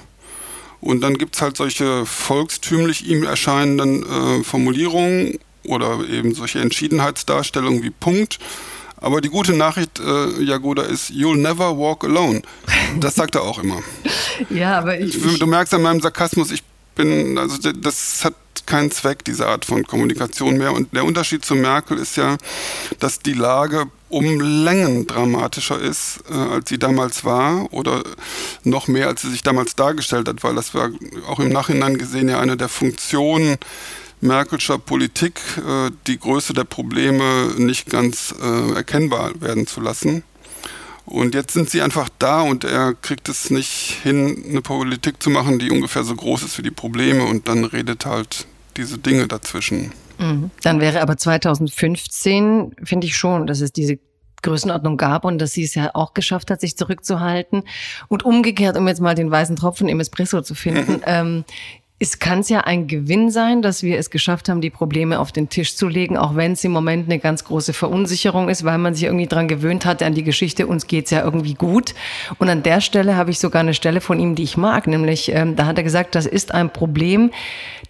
Und 0.81 1.01
dann 1.01 1.17
gibt 1.17 1.35
es 1.35 1.41
halt 1.41 1.57
solche 1.57 2.05
volkstümlich 2.05 3.07
ihm 3.07 3.23
erscheinenden 3.23 4.03
äh, 4.03 4.43
Formulierungen 4.43 5.39
oder 5.63 5.99
eben 6.09 6.33
solche 6.33 6.59
Entschiedenheitsdarstellungen 6.59 7.83
wie 7.83 7.91
Punkt. 7.91 8.39
Aber 8.97 9.21
die 9.21 9.29
gute 9.29 9.53
Nachricht, 9.53 9.99
äh, 9.99 10.41
Jagoda, 10.41 10.83
ist, 10.83 11.09
you'll 11.11 11.37
never 11.37 11.77
walk 11.77 12.03
alone. 12.03 12.41
Das 12.99 13.15
sagt 13.15 13.35
er 13.35 13.43
auch 13.43 13.59
immer. 13.59 13.81
ja, 14.49 14.77
aber 14.77 14.99
ich, 14.99 15.19
Du 15.39 15.47
merkst 15.47 15.73
an 15.73 15.81
meinem 15.81 16.01
Sarkasmus, 16.01 16.51
ich 16.51 16.63
bin, 16.95 17.37
also 17.37 17.71
das 17.71 18.25
hat 18.25 18.35
keinen 18.65 18.91
Zweck, 18.91 19.23
diese 19.25 19.47
Art 19.47 19.65
von 19.65 19.83
Kommunikation 19.85 20.57
mehr. 20.57 20.73
Und 20.73 20.95
der 20.95 21.03
Unterschied 21.03 21.43
zu 21.43 21.55
Merkel 21.55 21.97
ist 21.97 22.15
ja, 22.15 22.37
dass 22.99 23.19
die 23.19 23.33
Lage 23.33 23.87
um 24.11 24.39
Längen 24.39 25.07
dramatischer 25.07 25.79
ist, 25.79 26.19
äh, 26.29 26.33
als 26.33 26.69
sie 26.69 26.77
damals 26.77 27.23
war 27.23 27.71
oder 27.73 28.03
noch 28.63 28.87
mehr, 28.87 29.07
als 29.07 29.21
sie 29.21 29.29
sich 29.29 29.43
damals 29.43 29.75
dargestellt 29.75 30.27
hat, 30.27 30.43
weil 30.43 30.55
das 30.55 30.73
war 30.73 30.89
auch 31.27 31.39
im 31.39 31.49
Nachhinein 31.49 31.97
gesehen 31.97 32.29
ja 32.29 32.39
eine 32.39 32.57
der 32.57 32.69
Funktionen 32.69 33.57
Merkelscher 34.23 34.77
Politik, 34.77 35.39
äh, 35.57 35.89
die 36.05 36.19
Größe 36.19 36.53
der 36.53 36.63
Probleme 36.63 37.53
nicht 37.57 37.89
ganz 37.89 38.35
äh, 38.39 38.73
erkennbar 38.73 39.31
werden 39.41 39.65
zu 39.65 39.81
lassen. 39.81 40.23
Und 41.05 41.33
jetzt 41.33 41.53
sind 41.53 41.69
sie 41.69 41.81
einfach 41.81 42.07
da 42.19 42.41
und 42.41 42.63
er 42.63 42.93
kriegt 42.93 43.27
es 43.29 43.49
nicht 43.49 43.97
hin, 44.03 44.45
eine 44.47 44.61
Politik 44.61 45.21
zu 45.21 45.31
machen, 45.31 45.57
die 45.57 45.71
ungefähr 45.71 46.03
so 46.03 46.15
groß 46.15 46.43
ist 46.43 46.57
wie 46.59 46.61
die 46.61 46.71
Probleme 46.71 47.25
und 47.25 47.47
dann 47.47 47.65
redet 47.65 48.05
halt 48.05 48.45
diese 48.77 48.97
Dinge 48.97 49.27
dazwischen. 49.27 49.91
Mhm. 50.17 50.51
Dann 50.63 50.79
wäre 50.79 51.01
aber 51.01 51.17
2015, 51.17 52.75
finde 52.83 53.07
ich 53.07 53.17
schon, 53.17 53.47
dass 53.47 53.61
es 53.61 53.71
diese 53.71 53.99
Größenordnung 54.41 54.97
gab 54.97 55.25
und 55.25 55.39
dass 55.39 55.53
sie 55.53 55.63
es 55.63 55.75
ja 55.75 55.91
auch 55.93 56.13
geschafft 56.13 56.49
hat, 56.51 56.61
sich 56.61 56.77
zurückzuhalten. 56.77 57.63
Und 58.07 58.23
umgekehrt, 58.23 58.77
um 58.77 58.87
jetzt 58.87 59.01
mal 59.01 59.15
den 59.15 59.29
weißen 59.29 59.55
Tropfen 59.55 59.87
im 59.87 59.99
Espresso 59.99 60.41
zu 60.41 60.55
finden, 60.55 61.01
ähm, 61.05 61.43
es 62.01 62.17
kann 62.17 62.39
es 62.39 62.49
ja 62.49 62.61
ein 62.61 62.87
Gewinn 62.87 63.29
sein, 63.29 63.61
dass 63.61 63.83
wir 63.83 63.99
es 63.99 64.09
geschafft 64.09 64.49
haben, 64.49 64.59
die 64.59 64.71
Probleme 64.71 65.19
auf 65.19 65.31
den 65.31 65.49
Tisch 65.49 65.75
zu 65.75 65.87
legen, 65.87 66.17
auch 66.17 66.35
wenn 66.35 66.53
es 66.53 66.63
im 66.63 66.71
Moment 66.71 67.05
eine 67.05 67.19
ganz 67.19 67.43
große 67.43 67.73
Verunsicherung 67.73 68.49
ist, 68.49 68.65
weil 68.65 68.79
man 68.79 68.95
sich 68.95 69.03
irgendwie 69.03 69.27
dran 69.27 69.47
gewöhnt 69.47 69.85
hatte 69.85 70.07
an 70.07 70.15
die 70.15 70.23
Geschichte, 70.23 70.65
uns 70.65 70.87
geht's 70.87 71.11
ja 71.11 71.23
irgendwie 71.23 71.53
gut. 71.53 71.93
Und 72.39 72.49
an 72.49 72.63
der 72.63 72.81
Stelle 72.81 73.17
habe 73.17 73.29
ich 73.29 73.37
sogar 73.37 73.59
eine 73.59 73.75
Stelle 73.75 74.01
von 74.01 74.19
ihm, 74.19 74.33
die 74.33 74.41
ich 74.41 74.57
mag, 74.57 74.87
nämlich 74.87 75.31
ähm, 75.31 75.55
da 75.55 75.67
hat 75.67 75.77
er 75.77 75.83
gesagt, 75.83 76.15
das 76.15 76.25
ist 76.25 76.55
ein 76.55 76.73
Problem, 76.73 77.29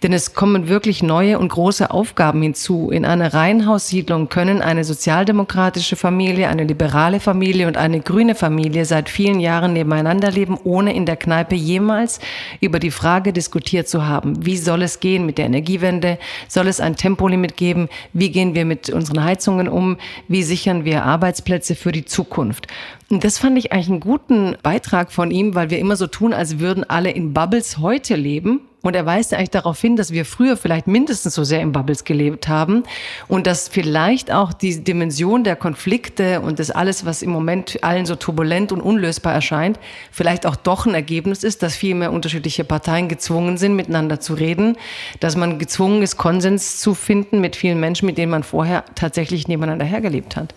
denn 0.02 0.12
es 0.12 0.34
kommen 0.34 0.68
wirklich 0.68 1.02
neue 1.02 1.38
und 1.38 1.48
große 1.48 1.90
Aufgaben 1.90 2.42
hinzu. 2.42 2.90
In 2.90 3.06
einer 3.06 3.32
Reihenhaussiedlung 3.32 4.28
können 4.28 4.60
eine 4.60 4.84
sozialdemokratische 4.84 5.96
Familie, 5.96 6.48
eine 6.48 6.64
liberale 6.64 7.18
Familie 7.18 7.66
und 7.66 7.78
eine 7.78 8.00
grüne 8.00 8.34
Familie 8.34 8.84
seit 8.84 9.08
vielen 9.08 9.40
Jahren 9.40 9.72
nebeneinander 9.72 10.30
leben, 10.30 10.58
ohne 10.64 10.94
in 10.94 11.06
der 11.06 11.16
Kneipe 11.16 11.54
jemals 11.54 12.20
über 12.60 12.78
die 12.78 12.90
Frage 12.90 13.32
diskutiert 13.32 13.88
zu 13.88 14.01
haben. 14.06 14.44
Wie 14.44 14.56
soll 14.56 14.82
es 14.82 15.00
gehen 15.00 15.26
mit 15.26 15.38
der 15.38 15.46
Energiewende? 15.46 16.18
Soll 16.48 16.68
es 16.68 16.80
ein 16.80 16.96
Tempolimit 16.96 17.56
geben? 17.56 17.88
Wie 18.12 18.30
gehen 18.30 18.54
wir 18.54 18.64
mit 18.64 18.90
unseren 18.90 19.24
Heizungen 19.24 19.68
um? 19.68 19.96
Wie 20.28 20.42
sichern 20.42 20.84
wir 20.84 21.04
Arbeitsplätze 21.04 21.74
für 21.74 21.92
die 21.92 22.04
Zukunft? 22.04 22.66
Und 23.10 23.24
das 23.24 23.38
fand 23.38 23.58
ich 23.58 23.72
eigentlich 23.72 23.88
einen 23.88 24.00
guten 24.00 24.56
Beitrag 24.62 25.12
von 25.12 25.30
ihm, 25.30 25.54
weil 25.54 25.70
wir 25.70 25.78
immer 25.78 25.96
so 25.96 26.06
tun, 26.06 26.32
als 26.32 26.58
würden 26.58 26.84
alle 26.84 27.10
in 27.10 27.32
Bubbles 27.32 27.78
heute 27.78 28.16
leben. 28.16 28.60
Und 28.82 28.96
er 28.96 29.06
weist 29.06 29.32
eigentlich 29.32 29.50
darauf 29.50 29.80
hin, 29.80 29.94
dass 29.94 30.10
wir 30.10 30.24
früher 30.24 30.56
vielleicht 30.56 30.88
mindestens 30.88 31.34
so 31.34 31.44
sehr 31.44 31.60
in 31.60 31.70
Bubbles 31.70 32.02
gelebt 32.02 32.48
haben 32.48 32.82
und 33.28 33.46
dass 33.46 33.68
vielleicht 33.68 34.32
auch 34.32 34.52
die 34.52 34.82
Dimension 34.82 35.44
der 35.44 35.54
Konflikte 35.54 36.40
und 36.40 36.58
das 36.58 36.72
alles, 36.72 37.06
was 37.06 37.22
im 37.22 37.30
Moment 37.30 37.78
allen 37.82 38.06
so 38.06 38.16
turbulent 38.16 38.72
und 38.72 38.80
unlösbar 38.80 39.32
erscheint, 39.32 39.78
vielleicht 40.10 40.46
auch 40.46 40.56
doch 40.56 40.84
ein 40.84 40.94
Ergebnis 40.94 41.44
ist, 41.44 41.62
dass 41.62 41.76
viel 41.76 41.94
mehr 41.94 42.12
unterschiedliche 42.12 42.64
Parteien 42.64 43.08
gezwungen 43.08 43.56
sind, 43.56 43.76
miteinander 43.76 44.18
zu 44.18 44.34
reden, 44.34 44.76
dass 45.20 45.36
man 45.36 45.60
gezwungen 45.60 46.02
ist, 46.02 46.16
Konsens 46.16 46.80
zu 46.80 46.94
finden 46.94 47.40
mit 47.40 47.54
vielen 47.54 47.78
Menschen, 47.78 48.06
mit 48.06 48.18
denen 48.18 48.32
man 48.32 48.42
vorher 48.42 48.84
tatsächlich 48.96 49.46
nebeneinander 49.46 49.84
hergelebt 49.84 50.34
hat. 50.34 50.54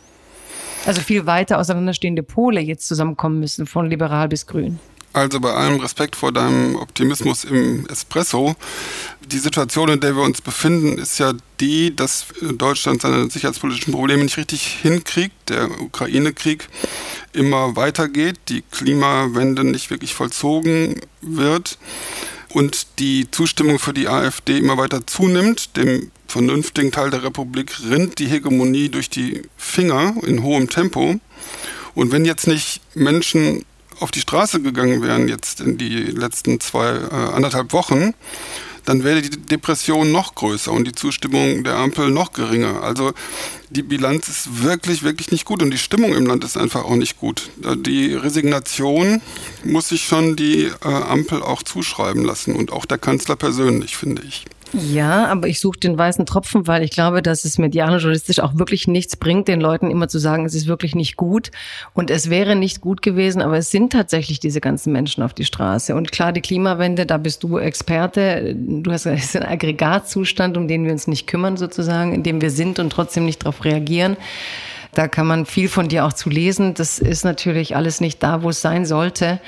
Also 0.88 1.01
viel 1.01 1.27
weiter 1.27 1.60
auseinanderstehende 1.60 2.24
Pole 2.24 2.60
jetzt 2.60 2.88
zusammenkommen 2.88 3.39
müssen, 3.39 3.67
von 3.67 3.88
liberal 3.88 4.27
bis 4.27 4.48
grün. 4.48 4.79
Also 5.15 5.39
bei 5.39 5.53
allem 5.53 5.79
Respekt 5.79 6.17
vor 6.17 6.34
deinem 6.34 6.75
Optimismus 6.75 7.45
im 7.45 7.88
Espresso, 7.88 8.53
die 9.31 9.38
Situation, 9.38 9.88
in 9.88 10.01
der 10.01 10.13
wir 10.13 10.24
uns 10.24 10.41
befinden, 10.41 10.98
ist 10.98 11.19
ja 11.19 11.31
die, 11.62 11.95
dass 11.95 12.25
Deutschland 12.41 13.01
seine 13.01 13.29
sicherheitspolitischen 13.29 13.93
Probleme 13.93 14.24
nicht 14.24 14.36
richtig 14.36 14.67
hinkriegt, 14.81 15.34
der 15.48 15.69
Ukraine-Krieg 15.79 16.67
immer 17.31 17.77
weitergeht, 17.77 18.36
die 18.50 18.62
Klimawende 18.72 19.63
nicht 19.63 19.89
wirklich 19.89 20.13
vollzogen 20.13 21.00
wird 21.22 21.77
und 22.50 23.00
die 23.00 23.31
Zustimmung 23.31 23.79
für 23.79 23.93
die 23.93 24.10
AfD 24.10 24.57
immer 24.57 24.77
weiter 24.77 25.07
zunimmt, 25.07 25.77
dem 25.77 26.12
vernünftigen 26.27 26.91
Teil 26.91 27.10
der 27.10 27.24
Republik 27.24 27.72
rinnt 27.89 28.19
die 28.19 28.27
Hegemonie 28.27 28.89
durch 28.89 29.10
die 29.10 29.43
Finger 29.55 30.13
in 30.24 30.43
hohem 30.43 30.69
Tempo. 30.69 31.22
Und 31.93 32.12
wenn 32.12 32.25
jetzt 32.25 32.48
nicht 32.48 32.81
Menschen 32.95 33.63
auf 33.99 34.11
die 34.11 34.21
Straße 34.21 34.61
gegangen 34.61 35.01
wären, 35.01 35.27
jetzt 35.27 35.61
in 35.61 35.77
die 35.77 36.03
letzten 36.03 36.59
zwei, 36.59 36.93
äh, 36.93 37.33
anderthalb 37.33 37.73
Wochen, 37.73 38.13
dann 38.85 39.03
wäre 39.03 39.21
die 39.21 39.29
Depression 39.29 40.11
noch 40.11 40.35
größer 40.35 40.71
und 40.71 40.85
die 40.85 40.93
Zustimmung 40.93 41.63
der 41.63 41.75
Ampel 41.77 42.11
noch 42.11 42.33
geringer. 42.33 42.83
Also 42.83 43.13
die 43.69 43.81
Bilanz 43.81 44.27
ist 44.27 44.63
wirklich, 44.63 45.03
wirklich 45.03 45.31
nicht 45.31 45.45
gut 45.45 45.63
und 45.63 45.71
die 45.71 45.79
Stimmung 45.79 46.13
im 46.13 46.25
Land 46.25 46.43
ist 46.43 46.55
einfach 46.55 46.83
auch 46.85 46.95
nicht 46.95 47.17
gut. 47.17 47.49
Die 47.57 48.13
Resignation 48.13 49.21
muss 49.63 49.89
sich 49.89 50.03
schon 50.03 50.35
die 50.35 50.65
äh, 50.65 50.87
Ampel 50.87 51.41
auch 51.41 51.63
zuschreiben 51.63 52.23
lassen 52.23 52.55
und 52.55 52.71
auch 52.71 52.85
der 52.85 52.99
Kanzler 52.99 53.35
persönlich, 53.35 53.97
finde 53.97 54.21
ich. 54.21 54.45
Ja, 54.77 55.27
aber 55.27 55.48
ich 55.48 55.60
suche 55.60 55.79
den 55.79 55.98
weißen 55.98 56.25
Tropfen, 56.25 56.67
weil 56.67 56.84
ich 56.84 56.91
glaube, 56.91 57.22
dass 57.22 57.46
es 57.46 57.58
medial 57.58 57.94
und 57.94 58.00
journalistisch 58.00 58.39
auch 58.39 58.58
wirklich 58.58 58.88
nichts 58.88 59.15
bringt, 59.15 59.48
den 59.48 59.62
Leuten 59.62 59.89
immer 59.89 60.08
zu 60.08 60.20
sagen, 60.20 60.46
es 60.46 60.53
ist 60.53 60.67
wirklich 60.67 60.96
nicht 60.96 61.15
gut. 61.15 61.51
Und 61.94 62.12
es 62.12 62.29
wäre 62.29 62.55
nicht 62.55 62.82
gut 62.82 63.01
gewesen, 63.01 63.41
aber 63.41 63.58
es 63.58 63.72
sind 63.72 63.94
tatsächlich 63.94 64.39
diese 64.39 64.62
ganzen 64.62 64.91
Menschen 64.91 65.24
auf 65.24 65.34
die 65.34 65.46
Straße. 65.46 65.96
Und 65.96 66.12
klar, 66.12 66.34
die 66.34 66.41
Klimawende, 66.41 67.05
da 67.05 67.17
bist 67.17 67.44
du 67.44 67.58
Experte. 67.58 68.55
Du 68.55 68.91
hast 68.91 69.05
es 69.05 69.25
ist 69.25 69.36
ein 69.38 69.44
Aggregatzustand, 69.44 70.58
um 70.58 70.67
den 70.67 70.86
wir 70.86 70.91
uns 70.91 71.08
nicht 71.08 71.27
kümmern, 71.27 71.58
sozusagen, 71.58 72.13
in 72.13 72.24
dem 72.24 72.41
wir 72.41 72.50
sind 72.50 72.79
und 72.79 72.89
trotzdem 72.89 73.25
nicht 73.25 73.44
darauf 73.44 73.63
reagieren. 73.63 74.17
Da 74.94 75.08
kann 75.08 75.27
man 75.27 75.46
viel 75.46 75.67
von 75.67 75.89
dir 75.89 76.05
auch 76.05 76.13
zu 76.13 76.29
lesen. 76.29 76.74
Das 76.74 77.00
ist 77.00 77.25
natürlich 77.25 77.75
alles 77.75 78.01
nicht 78.01 78.24
da, 78.24 78.44
wo 78.44 78.50
es 78.50 78.62
sein 78.62 78.86
sollte. 78.86 79.39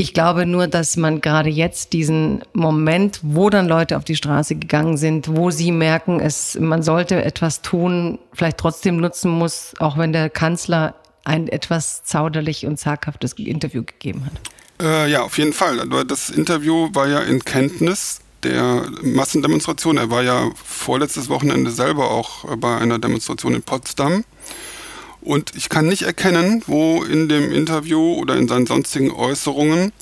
Ich 0.00 0.14
glaube 0.14 0.46
nur, 0.46 0.68
dass 0.68 0.96
man 0.96 1.20
gerade 1.20 1.50
jetzt 1.50 1.92
diesen 1.92 2.44
Moment, 2.52 3.18
wo 3.24 3.50
dann 3.50 3.66
Leute 3.66 3.96
auf 3.96 4.04
die 4.04 4.14
Straße 4.14 4.54
gegangen 4.54 4.96
sind, 4.96 5.26
wo 5.36 5.50
sie 5.50 5.72
merken, 5.72 6.20
es, 6.20 6.56
man 6.60 6.84
sollte 6.84 7.24
etwas 7.24 7.62
tun, 7.62 8.20
vielleicht 8.32 8.58
trotzdem 8.58 8.98
nutzen 8.98 9.28
muss, 9.28 9.74
auch 9.80 9.98
wenn 9.98 10.12
der 10.12 10.30
Kanzler 10.30 10.94
ein 11.24 11.48
etwas 11.48 12.04
zauderlich 12.04 12.64
und 12.64 12.78
zaghaftes 12.78 13.32
Interview 13.32 13.82
gegeben 13.82 14.24
hat. 14.24 14.86
Äh, 14.86 15.10
ja, 15.10 15.22
auf 15.22 15.36
jeden 15.36 15.52
Fall. 15.52 15.88
Das 16.06 16.30
Interview 16.30 16.90
war 16.92 17.08
ja 17.08 17.18
in 17.18 17.44
Kenntnis 17.44 18.20
der 18.44 18.86
Massendemonstration. 19.02 19.96
Er 19.96 20.12
war 20.12 20.22
ja 20.22 20.48
vorletztes 20.64 21.28
Wochenende 21.28 21.72
selber 21.72 22.12
auch 22.12 22.56
bei 22.58 22.78
einer 22.78 23.00
Demonstration 23.00 23.52
in 23.52 23.62
Potsdam. 23.62 24.22
Und 25.28 25.52
ich 25.56 25.68
kann 25.68 25.86
nicht 25.86 26.04
erkennen, 26.04 26.62
wo 26.66 27.02
in 27.04 27.28
dem 27.28 27.52
Interview 27.52 28.14
oder 28.14 28.36
in 28.36 28.48
seinen 28.48 28.64
sonstigen 28.64 29.10
Äußerungen 29.10 29.92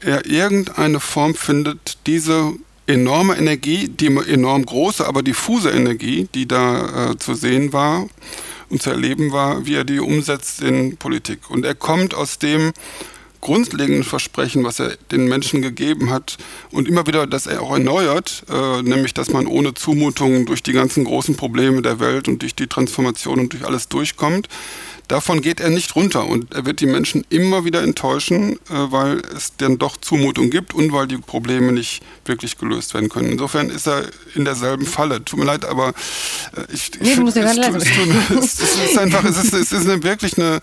er 0.00 0.26
irgendeine 0.26 0.98
Form 0.98 1.36
findet, 1.36 1.98
diese 2.08 2.54
enorme 2.88 3.36
Energie, 3.36 3.86
die 3.86 4.06
enorm 4.06 4.66
große, 4.66 5.06
aber 5.06 5.22
diffuse 5.22 5.70
Energie, 5.70 6.28
die 6.34 6.48
da 6.48 7.12
äh, 7.12 7.16
zu 7.16 7.34
sehen 7.34 7.72
war 7.72 8.08
und 8.70 8.82
zu 8.82 8.90
erleben 8.90 9.30
war, 9.30 9.66
wie 9.66 9.76
er 9.76 9.84
die 9.84 10.00
umsetzt 10.00 10.60
in 10.60 10.96
Politik. 10.96 11.48
Und 11.48 11.64
er 11.64 11.76
kommt 11.76 12.12
aus 12.12 12.40
dem 12.40 12.72
grundlegenden 13.42 14.04
Versprechen, 14.04 14.64
was 14.64 14.80
er 14.80 14.96
den 15.10 15.26
Menschen 15.26 15.60
gegeben 15.60 16.08
hat 16.08 16.38
und 16.70 16.88
immer 16.88 17.06
wieder 17.06 17.26
das 17.26 17.46
er 17.46 17.60
auch 17.60 17.72
erneuert, 17.72 18.44
äh, 18.48 18.80
nämlich 18.82 19.12
dass 19.12 19.30
man 19.30 19.46
ohne 19.46 19.74
Zumutungen 19.74 20.46
durch 20.46 20.62
die 20.62 20.72
ganzen 20.72 21.04
großen 21.04 21.36
Probleme 21.36 21.82
der 21.82 22.00
Welt 22.00 22.28
und 22.28 22.40
durch 22.40 22.54
die 22.54 22.68
Transformation 22.68 23.40
und 23.40 23.52
durch 23.52 23.66
alles 23.66 23.88
durchkommt. 23.88 24.48
Davon 25.12 25.42
geht 25.42 25.60
er 25.60 25.68
nicht 25.68 25.94
runter 25.94 26.26
und 26.26 26.54
er 26.54 26.64
wird 26.64 26.80
die 26.80 26.86
Menschen 26.86 27.26
immer 27.28 27.66
wieder 27.66 27.82
enttäuschen, 27.82 28.52
äh, 28.52 28.56
weil 28.70 29.20
es 29.36 29.54
dann 29.58 29.76
doch 29.76 29.98
Zumutung 29.98 30.48
gibt 30.48 30.72
und 30.72 30.90
weil 30.90 31.06
die 31.06 31.18
Probleme 31.18 31.70
nicht 31.70 32.02
wirklich 32.24 32.56
gelöst 32.56 32.94
werden 32.94 33.10
können. 33.10 33.32
Insofern 33.32 33.68
ist 33.68 33.86
er 33.86 34.04
in 34.34 34.46
derselben 34.46 34.86
Falle. 34.86 35.22
Tut 35.22 35.38
mir 35.38 35.44
leid, 35.44 35.66
aber 35.66 35.88
äh, 35.88 35.92
ich, 36.72 36.92
nee, 36.98 37.10
ich 37.10 37.20
muss 37.20 37.36
es, 37.36 37.58
es, 37.58 38.58
es, 38.58 38.76
ist 38.76 38.98
einfach, 38.98 39.22
es 39.24 39.36
ist, 39.36 39.52
es 39.52 39.70
ist 39.70 39.86
eine, 39.86 40.02
wirklich 40.02 40.38
eine, 40.38 40.60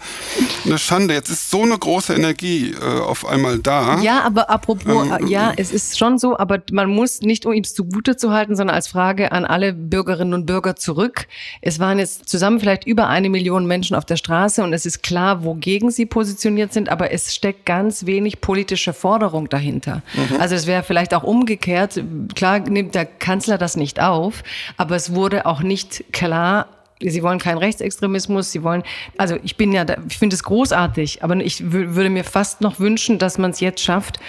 eine 0.66 0.80
Schande. 0.80 1.14
Jetzt 1.14 1.30
ist 1.30 1.52
so 1.52 1.62
eine 1.62 1.78
große 1.78 2.16
Energie 2.16 2.72
äh, 2.72 2.84
auf 3.02 3.28
einmal 3.28 3.60
da. 3.60 4.02
Ja, 4.02 4.24
aber 4.24 4.50
apropos, 4.50 5.10
ähm, 5.20 5.28
ja, 5.28 5.54
es 5.58 5.72
ist 5.72 6.00
schon 6.00 6.18
so, 6.18 6.36
aber 6.40 6.60
man 6.72 6.90
muss 6.90 7.22
nicht, 7.22 7.46
um 7.46 7.54
ihm 7.54 7.66
zugute 7.66 8.18
zu 8.18 8.32
halten, 8.32 8.56
sondern 8.56 8.76
als 8.76 8.88
Frage 8.88 9.32
an 9.32 9.46
alle 9.46 9.74
Bürgerinnen 9.74 10.34
und 10.34 10.48
Bürger 10.48 10.76
zurück. 10.76 11.28
Es 11.62 11.78
waren 11.78 12.00
jetzt 12.00 12.28
zusammen 12.28 12.60
vielleicht 12.60 12.88
über 12.88 13.10
eine 13.10 13.30
Million 13.30 13.68
Menschen 13.68 13.96
auf 13.96 14.06
der 14.06 14.18
Straße 14.18 14.39
Straße 14.40 14.64
und 14.64 14.74
es 14.74 14.86
ist 14.86 15.04
klar, 15.04 15.44
wogegen 15.44 15.92
sie 15.92 16.06
positioniert 16.06 16.72
sind, 16.72 16.90
aber 16.90 17.12
es 17.12 17.36
steckt 17.36 17.66
ganz 17.66 18.06
wenig 18.06 18.40
politische 18.40 18.94
Forderung 18.94 19.50
dahinter. 19.50 20.02
Mhm. 20.14 20.40
Also 20.40 20.56
es 20.56 20.66
wäre 20.66 20.84
vielleicht 20.84 21.14
auch 21.14 21.24
umgekehrt, 21.24 22.02
klar 22.36 22.60
nimmt 22.60 22.96
der 22.96 23.06
Kanzler 23.06 23.58
das 23.58 23.76
nicht 23.76 24.00
auf, 24.00 24.44
aber 24.78 24.96
es 24.96 25.14
wurde 25.14 25.46
auch 25.46 25.62
nicht 25.62 26.06
klar 26.14 26.68
Sie 27.02 27.24
wollen 27.24 27.40
keinen 27.40 27.60
Rechtsextremismus, 27.60 28.52
sie 28.52 28.62
wollen, 28.62 28.84
also 29.18 29.38
ich 29.42 29.56
bin 29.56 29.72
ja, 29.72 29.86
da, 29.86 29.96
ich 30.10 30.18
finde 30.18 30.34
es 30.34 30.44
großartig, 30.44 31.24
aber 31.24 31.38
ich 31.38 31.72
würde 31.72 32.10
mir 32.10 32.26
fast 32.26 32.60
noch 32.60 32.82
wünschen, 32.82 33.20
dass 33.20 33.38
man 33.38 33.52
es 33.52 33.62
jetzt 33.62 33.82
schafft, 33.82 34.20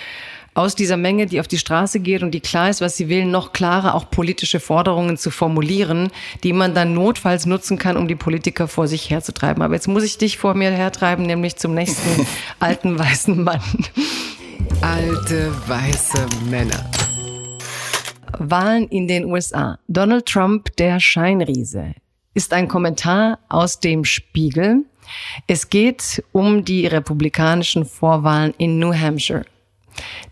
aus 0.60 0.74
dieser 0.74 0.96
Menge, 0.96 1.26
die 1.26 1.40
auf 1.40 1.48
die 1.48 1.58
Straße 1.58 2.00
geht 2.00 2.22
und 2.22 2.32
die 2.32 2.40
klar 2.40 2.70
ist, 2.70 2.80
was 2.80 2.96
sie 2.96 3.08
will, 3.08 3.24
noch 3.24 3.52
klarer 3.52 3.94
auch 3.94 4.10
politische 4.10 4.60
Forderungen 4.60 5.16
zu 5.16 5.30
formulieren, 5.30 6.10
die 6.44 6.52
man 6.52 6.74
dann 6.74 6.94
notfalls 6.94 7.46
nutzen 7.46 7.78
kann, 7.78 7.96
um 7.96 8.08
die 8.08 8.14
Politiker 8.14 8.68
vor 8.68 8.86
sich 8.86 9.10
herzutreiben. 9.10 9.62
Aber 9.62 9.74
jetzt 9.74 9.88
muss 9.88 10.04
ich 10.04 10.18
dich 10.18 10.38
vor 10.38 10.54
mir 10.54 10.70
hertreiben, 10.70 11.26
nämlich 11.26 11.56
zum 11.56 11.74
nächsten 11.74 12.26
alten 12.60 12.98
weißen 12.98 13.42
Mann. 13.42 13.60
Alte 14.82 15.52
weiße 15.66 16.26
Männer. 16.50 16.84
Wahlen 18.38 18.86
in 18.88 19.08
den 19.08 19.24
USA. 19.24 19.78
Donald 19.88 20.26
Trump, 20.26 20.76
der 20.76 21.00
Scheinriese, 21.00 21.94
ist 22.34 22.52
ein 22.52 22.68
Kommentar 22.68 23.38
aus 23.48 23.80
dem 23.80 24.04
Spiegel. 24.04 24.84
Es 25.46 25.68
geht 25.68 26.22
um 26.32 26.64
die 26.64 26.86
republikanischen 26.86 27.84
Vorwahlen 27.84 28.54
in 28.58 28.78
New 28.78 28.94
Hampshire. 28.94 29.44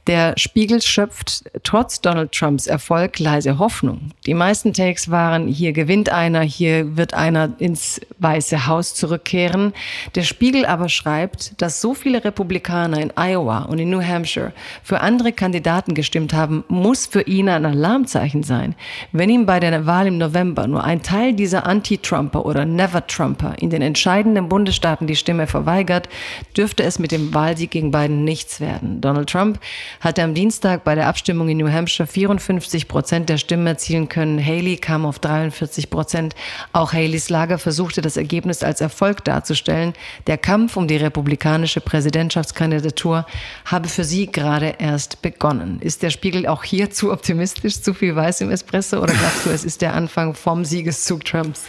Der 0.09 0.33
Spiegel 0.39 0.81
schöpft 0.81 1.45
trotz 1.65 2.01
Donald 2.01 2.33
Trumps 2.33 2.67
Erfolg 2.67 3.19
leise 3.19 3.59
Hoffnung. 3.59 4.13
Die 4.25 4.33
meisten 4.33 4.73
Takes 4.73 5.11
waren, 5.11 5.49
hier 5.49 5.75
gewinnt 5.75 6.09
einer, 6.09 6.41
hier 6.41 6.97
wird 6.97 7.13
einer 7.13 7.51
ins 7.59 8.01
Weiße 8.19 8.67
Haus 8.67 8.95
zurückkehren. 8.95 9.75
Der 10.15 10.23
Spiegel 10.23 10.65
aber 10.65 10.89
schreibt, 10.89 11.61
dass 11.61 11.83
so 11.83 11.93
viele 11.93 12.25
Republikaner 12.25 13.03
in 13.03 13.13
Iowa 13.19 13.65
und 13.65 13.81
in 13.81 13.91
New 13.91 14.01
Hampshire 14.03 14.55
für 14.83 15.01
andere 15.01 15.33
Kandidaten 15.33 15.93
gestimmt 15.93 16.33
haben, 16.33 16.65
muss 16.69 17.05
für 17.05 17.21
ihn 17.27 17.51
ein 17.51 17.67
Alarmzeichen 17.67 18.45
sein. 18.45 18.77
Wenn 19.13 19.29
ihm 19.29 19.45
bei 19.45 19.61
der 19.61 19.85
Wahl 19.85 20.07
im 20.07 20.17
November 20.17 20.69
nur 20.69 20.85
ein 20.85 21.03
Teil 21.03 21.35
dieser 21.35 21.67
Anti-Trumper 21.67 22.47
oder 22.47 22.65
Never-Trumper 22.65 23.57
in 23.59 23.69
den 23.69 23.83
entscheidenden 23.83 24.49
Bundesstaaten 24.49 25.07
die 25.07 25.17
Stimme 25.17 25.47
verweigert, 25.47 26.09
dürfte 26.57 26.83
es 26.83 26.99
mit 26.99 27.13
dem 27.13 27.35
Wahlsieg 27.35 27.73
gegen 27.73 27.91
Biden 27.91 28.25
nichts 28.25 28.59
werden. 28.59 29.03
Donald 29.03 29.29
Trump 29.29 29.61
hatte 30.01 30.23
am 30.23 30.35
Dienstag 30.35 30.85
bei 30.85 30.95
der 30.95 31.07
Abstimmung 31.07 31.49
in 31.49 31.59
New 31.59 31.71
Hampshire 31.71 32.07
54 32.07 32.89
Prozent 32.89 33.29
der 33.29 33.39
Stimmen 33.39 33.67
erzielen 33.67 34.09
können. 34.09 34.45
Haley 34.45 34.77
kam 34.77 35.07
auf 35.07 35.19
43 35.19 35.91
Prozent. 35.91 36.35
Auch 36.73 36.93
Haleys 36.93 37.29
Lager 37.29 37.59
versuchte 37.59 38.01
das 38.01 38.17
Ergebnis 38.17 38.63
als 38.63 38.81
Erfolg 38.81 39.25
darzustellen. 39.25 39.93
Der 40.27 40.39
Kampf 40.39 40.77
um 40.77 40.89
die 40.89 40.97
republikanische 40.97 41.81
Präsidentschaftskandidatur 41.81 43.27
habe 43.65 43.89
für 43.89 44.05
sie 44.05 44.31
gerade 44.31 44.75
erst 44.79 45.23
begonnen. 45.23 45.79
Ist 45.81 46.03
der 46.03 46.11
Spiegel 46.11 46.47
auch 46.47 46.65
hier 46.65 46.91
zu 46.91 47.13
optimistisch, 47.13 47.81
zu 47.81 47.95
viel 47.95 48.15
Weiß 48.15 48.41
im 48.41 48.51
Espresso 48.51 48.99
oder 48.99 49.15
glaubst 49.15 49.47
du, 49.47 49.51
es 49.51 49.65
ist 49.65 49.83
der 49.83 49.95
Anfang 49.95 50.35
vom 50.35 50.65
Siegeszug 50.65 51.25
Trumps? 51.25 51.65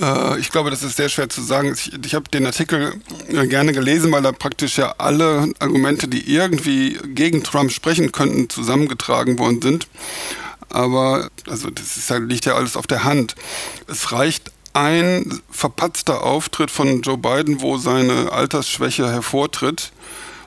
Äh, 0.00 0.38
ich 0.38 0.50
glaube, 0.50 0.70
das 0.70 0.82
ist 0.82 0.96
sehr 0.96 1.08
schwer 1.08 1.28
zu 1.28 1.42
sagen. 1.42 1.72
Ich, 1.74 1.92
ich 1.92 2.14
habe 2.14 2.28
den 2.28 2.46
Artikel 2.46 2.94
äh, 3.28 3.46
gerne 3.46 3.72
gelesen, 3.72 4.12
weil 4.12 4.22
da 4.22 4.32
praktisch 4.32 4.78
ja 4.78 4.94
alle 4.98 5.52
Argumente, 5.58 6.08
die 6.08 6.32
irgendwie 6.32 6.98
gegen 7.06 7.42
Trump 7.42 7.72
sprechen 7.72 8.12
könnten, 8.12 8.48
zusammengetragen 8.48 9.38
worden 9.38 9.62
sind. 9.62 9.88
Aber 10.68 11.28
also 11.48 11.70
das 11.70 11.96
ist, 11.96 12.10
liegt 12.10 12.46
ja 12.46 12.54
alles 12.54 12.76
auf 12.76 12.86
der 12.86 13.04
Hand. 13.04 13.36
Es 13.86 14.12
reicht 14.12 14.50
ein 14.72 15.40
verpatzter 15.50 16.24
Auftritt 16.24 16.70
von 16.70 17.02
Joe 17.02 17.16
Biden, 17.16 17.60
wo 17.60 17.78
seine 17.78 18.32
Altersschwäche 18.32 19.08
hervortritt. 19.08 19.92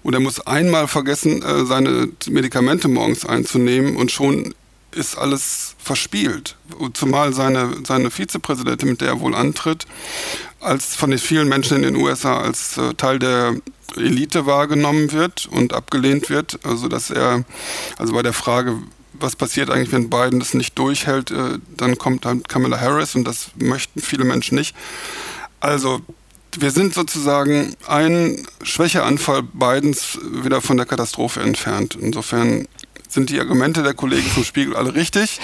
Und 0.03 0.13
er 0.13 0.19
muss 0.19 0.39
einmal 0.41 0.88
vergessen, 0.88 1.41
äh, 1.41 1.65
seine 1.65 2.10
Medikamente 2.29 2.88
morgens 2.88 3.25
einzunehmen 3.25 3.95
und 3.95 4.12
schon 4.12 4.53
ist 4.97 5.17
alles 5.17 5.75
verspielt. 5.77 6.55
Zumal 6.93 7.33
seine, 7.33 7.77
seine 7.86 8.12
Vizepräsidentin, 8.12 8.89
mit 8.89 9.01
der 9.01 9.10
er 9.10 9.19
wohl 9.19 9.36
antritt, 9.36 9.86
als 10.60 10.95
von 10.95 11.12
den 11.12 11.19
vielen 11.19 11.47
Menschen 11.47 11.77
in 11.77 11.83
den 11.83 11.95
USA 11.95 12.41
als 12.41 12.77
äh, 12.77 12.93
Teil 12.95 13.19
der 13.19 13.55
Elite 13.95 14.45
wahrgenommen 14.45 15.12
wird 15.12 15.45
und 15.45 15.73
abgelehnt 15.73 16.29
wird. 16.29 16.60
Also 16.63 16.88
dass 16.88 17.10
er, 17.10 17.45
also 17.97 18.13
bei 18.13 18.23
der 18.23 18.33
Frage, 18.33 18.77
was 19.13 19.36
passiert 19.36 19.69
eigentlich, 19.69 19.91
wenn 19.91 20.10
Biden 20.10 20.39
das 20.39 20.53
nicht 20.53 20.77
durchhält, 20.77 21.31
äh, 21.31 21.60
dann 21.75 21.97
kommt 21.97 22.25
dann 22.25 22.43
Kamala 22.43 22.79
Harris 22.79 23.15
und 23.15 23.23
das 23.25 23.51
möchten 23.57 24.01
viele 24.01 24.25
Menschen 24.25 24.55
nicht. 24.55 24.75
Also 25.60 26.01
wir 26.60 26.71
sind 26.71 26.93
sozusagen 26.93 27.75
ein 27.88 28.47
Schwächeanfall 28.63 29.43
Bidens 29.43 30.17
wieder 30.43 30.62
von 30.62 30.77
der 30.77 30.86
Katastrophe 30.86 31.41
entfernt. 31.41 31.97
Insofern 31.99 32.67
sind 33.17 33.32
die 33.32 33.39
Argumente 33.39 33.82
der 33.82 33.95
Kollegen 33.95 34.27
vom 34.27 34.43
Spiegel 34.43 34.75
alle 34.75 34.93
richtig. 34.93 35.39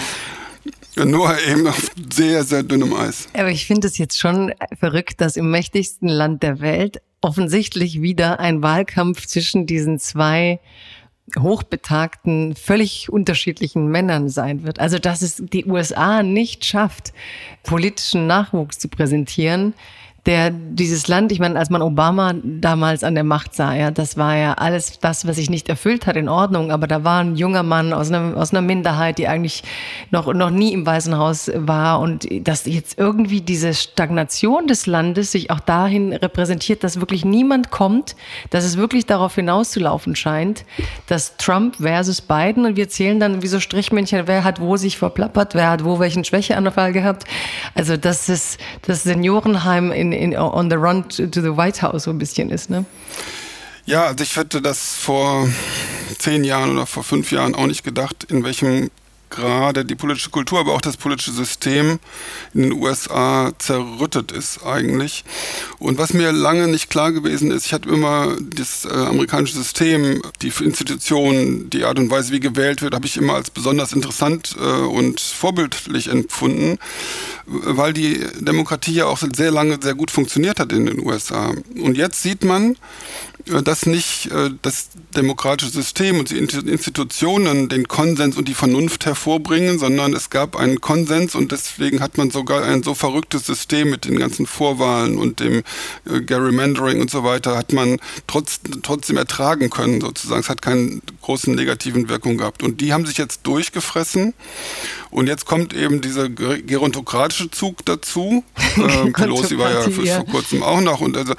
Nur 0.95 1.35
eben 1.47 1.65
auf 1.65 1.89
sehr, 2.13 2.43
sehr 2.43 2.61
dünnem 2.61 2.93
Eis. 2.93 3.27
Aber 3.33 3.49
ich 3.49 3.65
finde 3.65 3.87
es 3.87 3.97
jetzt 3.97 4.19
schon 4.19 4.53
verrückt, 4.77 5.19
dass 5.21 5.37
im 5.37 5.49
mächtigsten 5.49 6.07
Land 6.07 6.43
der 6.43 6.59
Welt 6.59 7.01
offensichtlich 7.21 7.99
wieder 7.99 8.39
ein 8.39 8.61
Wahlkampf 8.61 9.25
zwischen 9.25 9.65
diesen 9.65 9.97
zwei 9.97 10.59
hochbetagten, 11.39 12.55
völlig 12.55 13.09
unterschiedlichen 13.09 13.87
Männern 13.87 14.29
sein 14.29 14.61
wird. 14.61 14.79
Also, 14.79 14.99
dass 14.99 15.23
es 15.23 15.37
die 15.37 15.65
USA 15.65 16.21
nicht 16.21 16.65
schafft, 16.65 17.11
politischen 17.63 18.27
Nachwuchs 18.27 18.77
zu 18.77 18.87
präsentieren, 18.87 19.73
der 20.25 20.51
dieses 20.51 21.09
Land, 21.09 21.33
ich 21.33 21.39
meine, 21.39 21.59
als 21.59 21.69
man 21.69 21.81
Obama 21.81 22.33
damals 22.43 23.03
an 23.03 23.13
der 23.13 23.25
Macht 23.25 23.53
sah, 23.55 23.73
ja, 23.73 23.91
das 23.91 24.15
war 24.15 24.37
ja 24.37 24.53
alles 24.53 24.99
das, 24.99 25.27
was 25.27 25.35
sich 25.35 25.49
nicht 25.49 25.67
erfüllt 25.67 26.07
hat, 26.07 26.15
in 26.15 26.29
Ordnung. 26.29 26.71
Aber 26.71 26.87
da 26.87 27.03
war 27.03 27.19
ein 27.19 27.35
junger 27.35 27.63
Mann 27.63 27.91
aus 27.91 28.09
einer, 28.09 28.37
aus 28.37 28.51
einer 28.51 28.61
Minderheit, 28.61 29.17
die 29.17 29.27
eigentlich 29.27 29.63
noch, 30.11 30.33
noch 30.33 30.49
nie 30.49 30.71
im 30.71 30.85
Weißen 30.85 31.17
Haus 31.17 31.51
war. 31.53 31.99
Und 31.99 32.25
dass 32.47 32.65
jetzt 32.65 32.97
irgendwie 32.97 33.41
diese 33.41 33.73
Stagnation 33.73 34.67
des 34.67 34.85
Landes 34.85 35.33
sich 35.33 35.51
auch 35.51 35.59
dahin 35.59 36.13
repräsentiert, 36.13 36.85
dass 36.85 37.01
wirklich 37.01 37.25
niemand 37.25 37.69
kommt, 37.69 38.15
dass 38.49 38.63
es 38.63 38.77
wirklich 38.77 39.05
darauf 39.05 39.35
hinauszulaufen 39.35 40.15
scheint, 40.15 40.63
dass 41.07 41.35
Trump 41.35 41.75
versus 41.77 42.21
Biden 42.21 42.65
und 42.65 42.77
wir 42.77 42.87
zählen 42.87 43.19
dann 43.19 43.41
wie 43.41 43.47
so 43.47 43.59
Strichmännchen, 43.59 44.25
wer 44.25 44.45
hat 44.45 44.61
wo 44.61 44.77
sich 44.77 44.97
verplappert, 44.97 45.53
wer 45.53 45.69
hat 45.69 45.83
wo 45.83 45.99
welchen 45.99 46.23
Schwächeanfall 46.23 46.93
gehabt. 46.93 47.25
Also, 47.75 47.97
das 47.97 48.29
ist 48.29 48.57
das 48.83 49.03
Seniorenheim 49.03 49.91
in 49.91 50.12
in, 50.13 50.35
on 50.35 50.69
the 50.69 50.77
run 50.77 51.07
to, 51.09 51.27
the 51.27 51.55
White 51.55 51.81
House 51.81 52.03
so 52.03 52.11
ein 52.11 52.17
bisschen 52.17 52.49
ist, 52.49 52.69
ne? 52.69 52.85
Ja, 53.85 54.05
also 54.05 54.23
ich 54.23 54.37
hätte 54.37 54.61
das 54.61 54.95
vor 54.95 55.47
zehn 56.17 56.43
Jahren 56.43 56.71
oder 56.71 56.85
vor 56.85 57.03
fünf 57.03 57.31
Jahren 57.31 57.53
auch 57.53 57.67
nicht 57.67 57.83
gedacht, 57.83 58.23
in 58.29 58.43
welchem 58.43 58.89
gerade 59.35 59.85
die 59.85 59.95
politische 59.95 60.29
Kultur, 60.29 60.59
aber 60.59 60.73
auch 60.73 60.81
das 60.81 60.97
politische 60.97 61.31
System 61.31 61.99
in 62.53 62.63
den 62.63 62.73
USA 62.73 63.51
zerrüttet 63.57 64.31
ist 64.31 64.63
eigentlich. 64.65 65.23
Und 65.79 65.97
was 65.97 66.13
mir 66.13 66.31
lange 66.31 66.67
nicht 66.67 66.89
klar 66.89 67.11
gewesen 67.11 67.51
ist, 67.51 67.65
ich 67.65 67.73
hatte 67.73 67.89
immer 67.89 68.35
das 68.41 68.85
äh, 68.85 68.89
amerikanische 68.89 69.55
System, 69.55 70.21
die 70.41 70.53
Institutionen, 70.63 71.69
die 71.69 71.83
Art 71.83 71.99
und 71.99 72.09
Weise, 72.09 72.31
wie 72.31 72.39
gewählt 72.39 72.81
wird, 72.81 72.93
habe 72.93 73.05
ich 73.05 73.17
immer 73.17 73.35
als 73.35 73.49
besonders 73.49 73.93
interessant 73.93 74.55
äh, 74.59 74.63
und 74.63 75.19
vorbildlich 75.19 76.07
empfunden, 76.07 76.77
weil 77.45 77.93
die 77.93 78.25
Demokratie 78.39 78.93
ja 78.93 79.05
auch 79.05 79.21
sehr 79.35 79.51
lange 79.51 79.79
sehr 79.81 79.95
gut 79.95 80.11
funktioniert 80.11 80.59
hat 80.59 80.71
in 80.71 80.85
den 80.85 80.99
USA. 80.99 81.53
Und 81.75 81.97
jetzt 81.97 82.21
sieht 82.21 82.43
man, 82.43 82.77
dass 83.45 83.85
nicht 83.85 84.31
äh, 84.31 84.51
das 84.61 84.89
demokratische 85.15 85.71
System 85.71 86.19
und 86.19 86.29
die 86.29 86.37
Institutionen 86.37 87.67
den 87.67 87.87
Konsens 87.87 88.37
und 88.37 88.47
die 88.47 88.53
Vernunft 88.53 89.05
hervorbringen, 89.05 89.79
sondern 89.79 90.13
es 90.13 90.29
gab 90.29 90.55
einen 90.55 90.79
Konsens 90.79 91.35
und 91.35 91.51
deswegen 91.51 92.01
hat 92.01 92.17
man 92.17 92.31
sogar 92.31 92.63
ein 92.63 92.83
so 92.83 92.93
verrücktes 92.93 93.45
System 93.45 93.89
mit 93.89 94.05
den 94.05 94.17
ganzen 94.17 94.45
Vorwahlen 94.45 95.17
und 95.17 95.39
dem 95.39 95.63
äh, 96.05 96.21
Gerrymandering 96.21 97.01
und 97.01 97.11
so 97.11 97.23
weiter, 97.23 97.57
hat 97.57 97.73
man 97.73 97.99
trotz, 98.27 98.61
trotzdem 98.81 99.17
ertragen 99.17 99.69
können 99.69 99.99
sozusagen. 99.99 100.41
Es 100.41 100.49
hat 100.49 100.61
keine 100.61 101.01
großen 101.21 101.53
negativen 101.53 102.09
Wirkungen 102.09 102.37
gehabt. 102.37 102.63
Und 102.63 102.79
die 102.79 102.93
haben 102.93 103.05
sich 103.05 103.17
jetzt 103.17 103.41
durchgefressen 103.43 104.33
und 105.13 105.27
jetzt 105.27 105.45
kommt 105.45 105.73
eben 105.73 106.01
dieser 106.01 106.27
gerontokratische 106.29 107.51
Zug 107.51 107.85
dazu. 107.85 108.43
Ähm, 108.75 109.13
Pelosi 109.13 109.59
war 109.59 109.71
ja 109.71 109.81
vor 109.81 110.25
kurzem 110.25 110.63
auch 110.63 110.81
noch. 110.81 110.99
Und 110.99 111.15
also, 111.15 111.35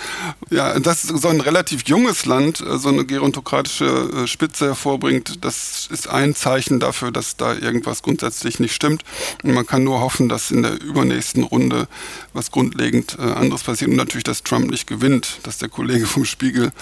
ja, 0.51 0.79
das 0.79 1.05
ist 1.05 1.21
so 1.21 1.29
ein 1.29 1.41
relativ 1.41 1.83
junges 1.95 2.27
Land, 2.27 2.61
äh, 2.61 2.77
so 2.77 2.89
eine 2.89 3.05
gerontokratische 3.05 3.85
äh, 3.85 4.27
Spitze 4.27 4.67
hervorbringt. 4.67 5.45
Das 5.45 5.89
ist 5.93 6.09
ein 6.09 6.35
Zeichen 6.35 6.81
dafür, 6.81 7.13
dass 7.13 7.37
da 7.37 7.55
irgendwas 7.55 8.03
grundsätzlich 8.03 8.59
nicht 8.59 8.75
stimmt. 8.75 9.05
Und 9.45 9.55
man 9.55 9.65
kann 9.65 9.85
nur 9.85 10.01
hoffen, 10.01 10.29
dass 10.29 10.51
in 10.51 10.63
der 10.63 10.81
übernächsten 10.83 11.45
Runde 11.45 11.87
was 12.33 12.51
grundlegend 12.51 13.17
äh, 13.21 13.23
anderes 13.23 13.63
passiert. 13.63 13.91
Und 13.91 13.97
natürlich, 13.97 14.25
dass 14.25 14.43
Trump 14.43 14.71
nicht 14.71 14.89
gewinnt, 14.89 15.39
dass 15.45 15.59
der 15.59 15.69
Kollege 15.69 16.07
vom 16.07 16.25
Spiegel 16.25 16.73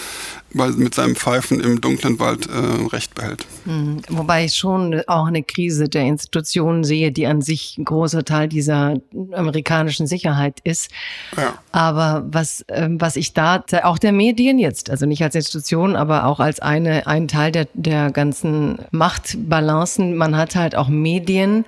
mit 0.54 0.94
seinem 0.94 1.16
Pfeifen 1.16 1.60
im 1.60 1.80
dunklen 1.80 2.18
Wald 2.18 2.46
Recht 2.92 3.14
behält. 3.14 3.46
Mhm. 3.64 4.02
Wobei 4.10 4.44
ich 4.44 4.54
schon 4.54 5.00
auch 5.06 5.26
eine 5.26 5.42
Krise 5.42 5.88
der 5.88 6.02
Institutionen 6.02 6.84
sehe, 6.84 7.10
die 7.10 7.26
an 7.26 7.40
sich 7.40 7.78
ein 7.78 7.86
großer 7.86 8.22
Teil 8.22 8.48
dieser 8.48 8.96
amerikanischen 9.32 10.06
Sicherheit 10.06 10.60
ist. 10.64 10.90
Ja. 11.38 11.54
Aber 11.72 12.26
was, 12.30 12.62
äh, 12.68 12.88
was 12.90 13.16
ich 13.16 13.32
da, 13.32 13.64
auch 13.82 13.98
der 13.98 14.12
Medien 14.12 14.58
jetzt, 14.58 14.90
also 15.02 15.08
nicht 15.08 15.24
als 15.24 15.34
Institution, 15.34 15.96
aber 15.96 16.26
auch 16.26 16.38
als 16.38 16.60
eine, 16.60 17.08
ein 17.08 17.26
Teil 17.26 17.50
der, 17.50 17.66
der 17.74 18.12
ganzen 18.12 18.78
Machtbalancen, 18.92 20.16
man 20.16 20.36
hat 20.36 20.54
halt 20.54 20.76
auch 20.76 20.88
Medien, 20.88 21.64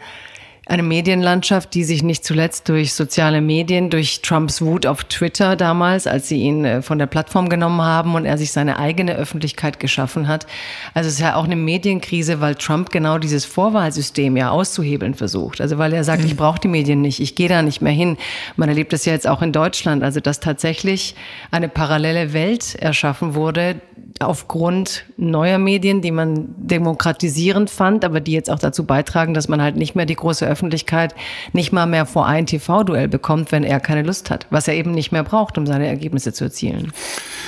eine 0.66 0.82
Medienlandschaft, 0.82 1.74
die 1.74 1.84
sich 1.84 2.02
nicht 2.02 2.24
zuletzt 2.24 2.68
durch 2.68 2.94
soziale 2.94 3.40
Medien, 3.40 3.90
durch 3.90 4.22
Trumps 4.22 4.62
Wut 4.62 4.86
auf 4.86 5.04
Twitter 5.04 5.56
damals, 5.56 6.06
als 6.06 6.28
sie 6.28 6.40
ihn 6.40 6.64
äh, 6.64 6.82
von 6.82 6.98
der 6.98 7.06
Plattform 7.06 7.48
genommen 7.48 7.82
haben 7.82 8.14
und 8.14 8.24
er 8.24 8.38
sich 8.38 8.52
seine 8.52 8.78
eigene 8.78 9.14
Öffentlichkeit 9.14 9.78
geschaffen 9.78 10.26
hat. 10.26 10.46
Also 10.94 11.08
es 11.08 11.14
ist 11.14 11.20
ja 11.20 11.36
auch 11.36 11.44
eine 11.44 11.56
Medienkrise, 11.56 12.40
weil 12.40 12.54
Trump 12.54 12.90
genau 12.90 13.18
dieses 13.18 13.44
Vorwahlsystem 13.44 14.36
ja 14.36 14.50
auszuhebeln 14.50 15.14
versucht. 15.14 15.60
Also 15.60 15.76
weil 15.78 15.92
er 15.92 16.04
sagt, 16.04 16.22
mhm. 16.22 16.28
ich 16.28 16.36
brauche 16.36 16.60
die 16.60 16.68
Medien 16.68 17.00
nicht, 17.00 17.20
ich 17.20 17.34
gehe 17.34 17.48
da 17.48 17.62
nicht 17.62 17.82
mehr 17.82 17.92
hin. 17.92 18.16
Man 18.56 18.68
erlebt 18.68 18.92
das 18.92 19.04
ja 19.04 19.12
jetzt 19.12 19.28
auch 19.28 19.42
in 19.42 19.52
Deutschland, 19.52 20.02
also 20.02 20.20
dass 20.20 20.40
tatsächlich 20.40 21.14
eine 21.50 21.68
parallele 21.68 22.32
Welt 22.32 22.74
erschaffen 22.76 23.34
wurde, 23.34 23.76
aufgrund 24.20 25.04
neuer 25.16 25.58
Medien, 25.58 26.00
die 26.00 26.12
man 26.12 26.54
demokratisierend 26.56 27.68
fand, 27.68 28.04
aber 28.04 28.20
die 28.20 28.32
jetzt 28.32 28.50
auch 28.50 28.58
dazu 28.58 28.84
beitragen, 28.84 29.34
dass 29.34 29.48
man 29.48 29.60
halt 29.60 29.76
nicht 29.76 29.96
mehr 29.96 30.06
die 30.06 30.14
große 30.14 30.46
Öffentlichkeit 30.46 31.14
nicht 31.52 31.72
mal 31.72 31.86
mehr 31.86 32.06
vor 32.06 32.26
ein 32.26 32.46
TV-Duell 32.46 33.08
bekommt, 33.08 33.50
wenn 33.50 33.64
er 33.64 33.80
keine 33.80 34.02
Lust 34.02 34.30
hat, 34.30 34.46
was 34.50 34.68
er 34.68 34.74
eben 34.74 34.92
nicht 34.92 35.10
mehr 35.10 35.24
braucht, 35.24 35.58
um 35.58 35.66
seine 35.66 35.86
Ergebnisse 35.86 36.32
zu 36.32 36.44
erzielen. 36.44 36.92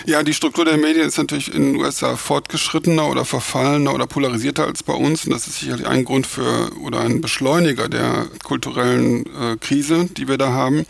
Ja, 0.07 0.23
die 0.23 0.35
Struktur 0.35 0.65
der 0.65 0.77
Medien 0.77 1.07
ist 1.07 1.19
natürlich 1.19 1.55
in 1.55 1.73
den 1.73 1.77
USA 1.77 2.17
fortgeschrittener 2.17 3.09
oder 3.09 3.25
verfallener 3.25 3.95
oder 3.95 4.07
polarisierter 4.07 4.67
als 4.67 4.83
bei 4.83 4.93
uns. 4.93 5.25
Und 5.25 5.33
das 5.33 5.47
ist 5.47 5.61
sicherlich 5.61 5.87
ein 5.87 6.05
Grund 6.05 6.27
für 6.27 6.71
oder 6.83 7.01
ein 7.01 7.21
Beschleuniger 7.21 7.89
der 7.89 8.27
kulturellen 8.45 9.27
äh, 9.27 9.57
Krise, 9.61 10.09
die 10.17 10.29
wir 10.29 10.39
da 10.39 10.53
haben. 10.53 10.87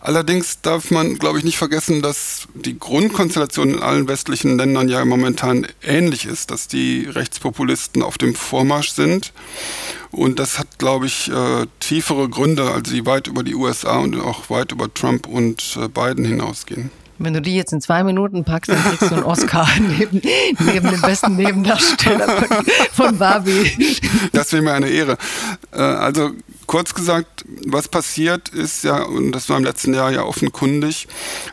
Allerdings 0.00 0.60
darf 0.60 0.90
man, 0.90 1.18
glaube 1.18 1.38
ich, 1.38 1.44
nicht 1.44 1.56
vergessen, 1.56 2.02
dass 2.02 2.46
die 2.54 2.78
Grundkonstellation 2.78 3.74
in 3.74 3.82
allen 3.82 4.08
westlichen 4.08 4.56
Ländern 4.56 4.88
ja 4.88 5.02
momentan 5.16 5.66
ähnlich 5.82 6.26
ist, 6.26 6.50
dass 6.50 6.66
die 6.66 7.06
Rechtspopulisten 7.06 8.02
auf 8.02 8.18
dem 8.18 8.34
Vormarsch 8.34 8.90
sind. 8.90 9.32
Und 10.10 10.38
das 10.38 10.58
hat, 10.58 10.78
glaube 10.78 11.06
ich, 11.06 11.30
äh, 11.30 11.66
tiefere 11.78 12.28
Gründe, 12.28 12.70
also 12.70 12.92
die 12.92 13.06
weit 13.06 13.28
über 13.28 13.44
die 13.44 13.54
USA 13.54 13.98
und 13.98 14.18
auch 14.20 14.50
weit 14.50 14.72
über 14.72 14.92
Trump 14.92 15.28
und 15.28 15.78
äh, 15.80 15.88
Biden 15.88 16.24
hinausgehen. 16.24 16.90
Wenn 17.18 17.32
du 17.32 17.40
die 17.40 17.54
jetzt 17.54 17.72
in 17.72 17.80
zwei 17.80 18.02
Minuten 18.02 18.44
packst, 18.44 18.72
dann 18.72 18.82
kriegst 18.82 19.02
du 19.02 19.14
einen 19.14 19.22
Oscar 19.22 19.68
neben, 19.98 20.20
neben 20.58 20.90
dem 20.90 21.00
besten 21.00 21.36
Nebendarsteller 21.36 22.26
von, 22.42 22.66
von 22.92 23.18
Barbie. 23.18 24.00
Das 24.32 24.52
wäre 24.52 24.62
mir 24.62 24.72
eine 24.72 24.88
Ehre. 24.88 25.16
Äh, 25.72 25.80
also 25.80 26.32
kurz 26.74 26.92
gesagt, 26.92 27.44
was 27.66 27.86
passiert 27.86 28.48
ist 28.48 28.82
ja, 28.82 29.04
und 29.04 29.30
das 29.30 29.48
war 29.48 29.58
im 29.58 29.62
letzten 29.62 29.94
Jahr 29.94 30.10
ja 30.10 30.24
offenkundig, 30.24 31.06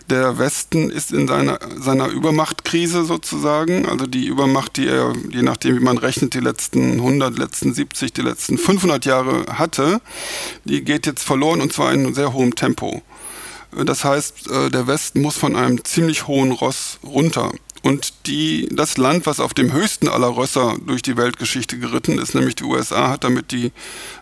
der 0.10 0.40
Westen 0.40 0.90
ist 0.90 1.12
in 1.12 1.28
seiner, 1.28 1.60
seiner 1.78 2.08
Übermachtkrise 2.08 3.06
sozusagen, 3.06 3.86
also 3.88 4.08
die 4.08 4.26
Übermacht, 4.26 4.78
die 4.78 4.88
er, 4.88 5.14
je 5.30 5.44
nachdem 5.44 5.76
wie 5.76 5.84
man 5.84 6.00
rechnet, 6.00 6.34
die 6.34 6.40
letzten 6.40 6.94
100, 6.94 7.38
letzten 7.38 7.72
70, 7.72 8.14
die 8.14 8.22
letzten 8.22 8.58
500 8.58 9.06
Jahre 9.06 9.46
hatte, 9.60 10.02
die 10.66 10.84
geht 10.84 11.06
jetzt 11.06 11.22
verloren 11.22 11.62
und 11.62 11.72
zwar 11.72 11.94
in 11.94 12.16
sehr 12.16 12.34
hohem 12.34 12.56
Tempo. 12.56 13.04
Das 13.86 14.04
heißt, 14.04 14.50
äh, 14.50 14.70
der 14.72 14.88
Westen 14.88 15.22
muss 15.22 15.38
von 15.38 15.56
einem 15.56 15.86
ziemlich 15.86 16.26
hohen 16.26 16.52
Ross 16.52 16.98
runter. 17.04 17.52
Und 17.82 18.28
die, 18.28 18.70
das 18.72 18.98
Land, 18.98 19.26
was 19.26 19.40
auf 19.40 19.54
dem 19.54 19.74
höchsten 19.74 20.08
aller 20.08 20.36
Rösser 20.36 20.78
durch 20.86 21.02
die 21.02 21.18
Weltgeschichte 21.18 21.80
geritten 21.80 22.20
ist, 22.20 22.36
nämlich 22.36 22.56
die 22.56 22.64
USA, 22.64 23.10
hat 23.10 23.24
damit 23.24 23.52
die 23.52 23.72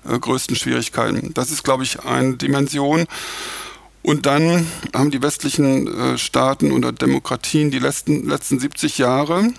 äh, 0.08 0.18
größten 0.18 0.56
Schwierigkeiten. 0.56 1.34
Das 1.34 1.52
ist, 1.52 1.64
glaube 1.64 1.84
ich, 1.84 2.00
eine 2.02 2.38
Dimension. 2.38 3.06
Und 4.02 4.26
dann 4.26 4.66
haben 4.94 5.12
die 5.12 5.22
westlichen 5.22 5.88
äh, 5.88 6.18
Staaten 6.18 6.72
oder 6.72 6.94
Demokratien 6.94 7.70
die 7.70 7.80
letzten, 7.80 8.28
letzten 8.28 8.60
70 8.60 8.98
Jahre, 8.98 9.52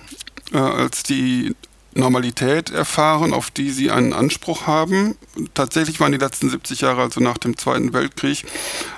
äh, 0.52 0.58
als 0.58 1.02
die 1.02 1.54
Normalität 1.94 2.70
erfahren, 2.70 3.34
auf 3.34 3.50
die 3.50 3.70
sie 3.70 3.90
einen 3.90 4.12
Anspruch 4.12 4.66
haben. 4.66 5.16
Tatsächlich 5.54 6.00
waren 6.00 6.12
die 6.12 6.18
letzten 6.18 6.48
70 6.48 6.80
Jahre, 6.80 7.02
also 7.02 7.20
nach 7.20 7.36
dem 7.36 7.56
Zweiten 7.56 7.92
Weltkrieg, 7.92 8.44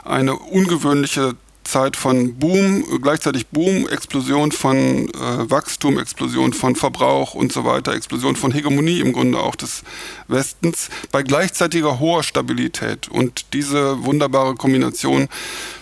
eine 0.04 0.36
ungewöhnliche 0.36 1.34
Zeit 1.64 1.96
von 1.96 2.34
Boom, 2.34 2.84
gleichzeitig 3.00 3.46
Boom, 3.48 3.88
Explosion 3.88 4.52
von 4.52 5.08
äh, 5.08 5.50
Wachstum, 5.50 5.98
Explosion 5.98 6.52
von 6.52 6.76
Verbrauch 6.76 7.34
und 7.34 7.52
so 7.52 7.64
weiter, 7.64 7.94
Explosion 7.94 8.36
von 8.36 8.52
Hegemonie 8.52 9.00
im 9.00 9.12
Grunde 9.12 9.38
auch 9.38 9.56
des 9.56 9.82
Westens, 10.28 10.90
bei 11.10 11.22
gleichzeitiger 11.22 11.98
hoher 11.98 12.22
Stabilität. 12.22 13.08
Und 13.08 13.52
diese 13.52 14.04
wunderbare 14.04 14.54
Kombination 14.54 15.28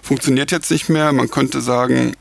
funktioniert 0.03 0.51
jetzt 0.51 0.71
nicht 0.71 0.89
mehr. 0.89 1.13
Man 1.13 1.31
könnte 1.31 1.61
sagen, 1.61 2.15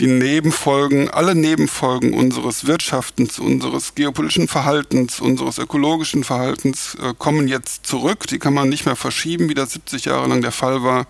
die 0.00 0.06
Nebenfolgen, 0.06 1.10
alle 1.10 1.34
Nebenfolgen 1.34 2.14
unseres 2.14 2.66
Wirtschaftens, 2.66 3.38
unseres 3.38 3.94
geopolitischen 3.94 4.48
Verhaltens, 4.48 5.20
unseres 5.20 5.58
ökologischen 5.58 6.24
Verhaltens 6.24 6.96
äh, 7.02 7.12
kommen 7.16 7.48
jetzt 7.48 7.86
zurück. 7.86 8.26
Die 8.26 8.38
kann 8.38 8.54
man 8.54 8.70
nicht 8.70 8.86
mehr 8.86 8.96
verschieben, 8.96 9.50
wie 9.50 9.54
das 9.54 9.72
70 9.72 10.06
Jahre 10.06 10.26
lang 10.26 10.40
der 10.40 10.52
Fall 10.52 10.82
war. 10.82 11.06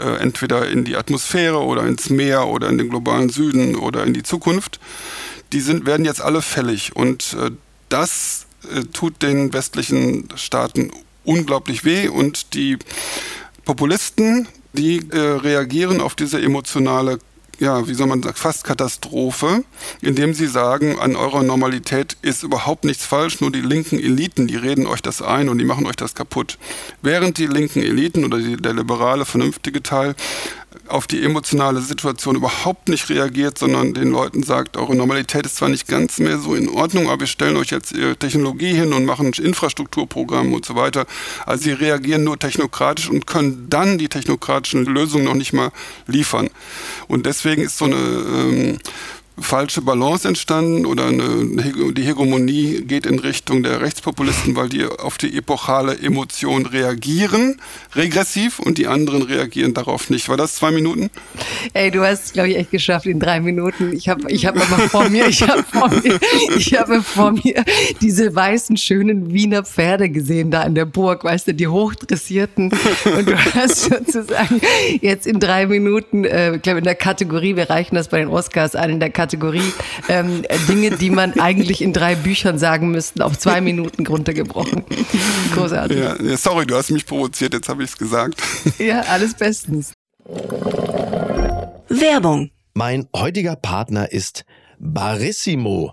Äh, 0.00 0.16
entweder 0.16 0.68
in 0.68 0.84
die 0.84 0.96
Atmosphäre 0.96 1.58
oder 1.58 1.86
ins 1.86 2.08
Meer 2.08 2.46
oder 2.46 2.68
in 2.68 2.78
den 2.78 2.88
globalen 2.88 3.28
Süden 3.28 3.76
oder 3.76 4.04
in 4.04 4.14
die 4.14 4.22
Zukunft, 4.22 4.80
die 5.52 5.60
sind, 5.60 5.84
werden 5.84 6.06
jetzt 6.06 6.22
alle 6.22 6.40
fällig. 6.40 6.96
Und 6.96 7.34
äh, 7.34 7.50
das 7.90 8.46
äh, 8.74 8.82
tut 8.92 9.22
den 9.22 9.52
westlichen 9.52 10.28
Staaten 10.36 10.90
unglaublich 11.24 11.84
weh 11.84 12.08
und 12.08 12.54
die 12.54 12.78
Populisten, 13.66 14.48
die 14.72 15.06
äh, 15.10 15.18
reagieren 15.18 16.00
auf 16.00 16.14
diese 16.14 16.40
emotionale 16.40 17.18
ja, 17.60 17.86
wie 17.86 17.94
soll 17.94 18.06
man 18.06 18.22
sagen, 18.22 18.36
fast 18.36 18.64
Katastrophe, 18.64 19.64
indem 20.00 20.32
sie 20.32 20.46
sagen, 20.46 20.98
an 20.98 21.14
eurer 21.14 21.42
Normalität 21.42 22.16
ist 22.22 22.42
überhaupt 22.42 22.84
nichts 22.84 23.04
falsch, 23.04 23.40
nur 23.40 23.52
die 23.52 23.60
linken 23.60 23.98
Eliten, 23.98 24.48
die 24.48 24.56
reden 24.56 24.86
euch 24.86 25.02
das 25.02 25.20
ein 25.20 25.48
und 25.50 25.58
die 25.58 25.66
machen 25.66 25.86
euch 25.86 25.96
das 25.96 26.14
kaputt. 26.14 26.58
Während 27.02 27.36
die 27.36 27.46
linken 27.46 27.82
Eliten 27.82 28.24
oder 28.24 28.38
die, 28.38 28.56
der 28.56 28.72
liberale, 28.72 29.26
vernünftige 29.26 29.82
Teil 29.82 30.14
auf 30.90 31.06
die 31.06 31.22
emotionale 31.22 31.80
Situation 31.80 32.36
überhaupt 32.36 32.88
nicht 32.88 33.08
reagiert, 33.08 33.58
sondern 33.58 33.94
den 33.94 34.10
Leuten 34.10 34.42
sagt, 34.42 34.76
eure 34.76 34.94
Normalität 34.94 35.46
ist 35.46 35.56
zwar 35.56 35.68
nicht 35.68 35.88
ganz 35.88 36.18
mehr 36.18 36.38
so 36.38 36.54
in 36.54 36.68
Ordnung, 36.68 37.08
aber 37.08 37.20
wir 37.20 37.26
stellen 37.26 37.56
euch 37.56 37.70
jetzt 37.70 37.94
Technologie 38.18 38.74
hin 38.74 38.92
und 38.92 39.04
machen 39.04 39.32
Infrastrukturprogramme 39.32 40.54
und 40.54 40.64
so 40.64 40.74
weiter. 40.74 41.06
Also 41.46 41.64
sie 41.64 41.72
reagieren 41.72 42.24
nur 42.24 42.38
technokratisch 42.38 43.08
und 43.08 43.26
können 43.26 43.66
dann 43.70 43.98
die 43.98 44.08
technokratischen 44.08 44.84
Lösungen 44.84 45.24
noch 45.24 45.34
nicht 45.34 45.52
mal 45.52 45.70
liefern. 46.06 46.50
Und 47.08 47.26
deswegen 47.26 47.62
ist 47.62 47.78
so 47.78 47.86
eine 47.86 47.96
ähm, 47.96 48.78
falsche 49.38 49.82
Balance 49.82 50.26
entstanden 50.28 50.86
oder 50.86 51.06
eine, 51.06 51.92
die 51.92 52.02
Hegemonie 52.02 52.82
geht 52.82 53.06
in 53.06 53.18
Richtung 53.18 53.62
der 53.62 53.80
Rechtspopulisten, 53.80 54.56
weil 54.56 54.68
die 54.68 54.84
auf 54.84 55.18
die 55.18 55.36
epochale 55.36 55.98
Emotion 55.98 56.66
reagieren, 56.66 57.60
regressiv, 57.94 58.58
und 58.58 58.78
die 58.78 58.86
anderen 58.86 59.22
reagieren 59.22 59.74
darauf 59.74 60.10
nicht. 60.10 60.28
War 60.28 60.36
das 60.36 60.54
zwei 60.54 60.70
Minuten? 60.70 61.10
Ey, 61.72 61.90
du 61.90 62.04
hast 62.04 62.26
es, 62.26 62.32
glaube 62.32 62.50
ich, 62.50 62.56
echt 62.56 62.70
geschafft 62.70 63.06
in 63.06 63.18
drei 63.18 63.40
Minuten. 63.40 63.92
Ich 63.92 64.08
habe 64.08 64.30
ich 64.30 64.46
hab 64.46 64.56
aber 64.56 64.88
vor 64.88 65.08
mir, 65.08 65.26
ich 65.28 65.42
habe 65.42 65.62
vor 65.62 65.90
habe 66.80 67.02
vor 67.02 67.32
mir 67.32 67.64
diese 68.00 68.34
weißen, 68.34 68.76
schönen 68.76 69.32
Wiener 69.32 69.64
Pferde 69.64 70.10
gesehen 70.10 70.50
da 70.50 70.62
in 70.64 70.74
der 70.74 70.84
Burg, 70.84 71.24
weißt 71.24 71.48
du, 71.48 71.54
die 71.54 71.68
hochdressierten. 71.68 72.70
Und 73.16 73.28
du 73.28 73.36
hast 73.54 73.84
sozusagen 73.84 74.60
jetzt 75.00 75.26
in 75.26 75.40
drei 75.40 75.66
Minuten, 75.66 76.24
äh, 76.24 76.56
ich 76.56 76.62
glaube, 76.62 76.78
in 76.78 76.84
der 76.84 76.94
Kategorie, 76.94 77.56
wir 77.56 77.70
reichen 77.70 77.94
das 77.94 78.08
bei 78.08 78.18
den 78.18 78.28
Oscars 78.28 78.74
an, 78.74 78.90
in 78.90 79.00
der 79.00 79.10
Kategorie 79.10 79.29
Kategorie 79.30 79.72
ähm, 80.08 80.42
Dinge, 80.68 80.90
die 80.96 81.10
man 81.10 81.38
eigentlich 81.38 81.82
in 81.82 81.92
drei 81.92 82.16
Büchern 82.16 82.58
sagen 82.58 82.90
müsste, 82.90 83.24
auf 83.24 83.38
zwei 83.38 83.60
Minuten 83.60 84.04
runtergebrochen. 84.04 84.82
Großartig. 85.54 85.98
Ja, 85.98 86.36
sorry, 86.36 86.66
du 86.66 86.74
hast 86.74 86.90
mich 86.90 87.06
provoziert, 87.06 87.54
jetzt 87.54 87.68
habe 87.68 87.84
ich 87.84 87.90
es 87.90 87.96
gesagt. 87.96 88.42
Ja, 88.78 89.02
alles 89.02 89.34
bestens. 89.34 89.92
Werbung. 91.88 92.50
Mein 92.74 93.08
heutiger 93.14 93.54
Partner 93.54 94.10
ist 94.10 94.44
Barissimo 94.80 95.92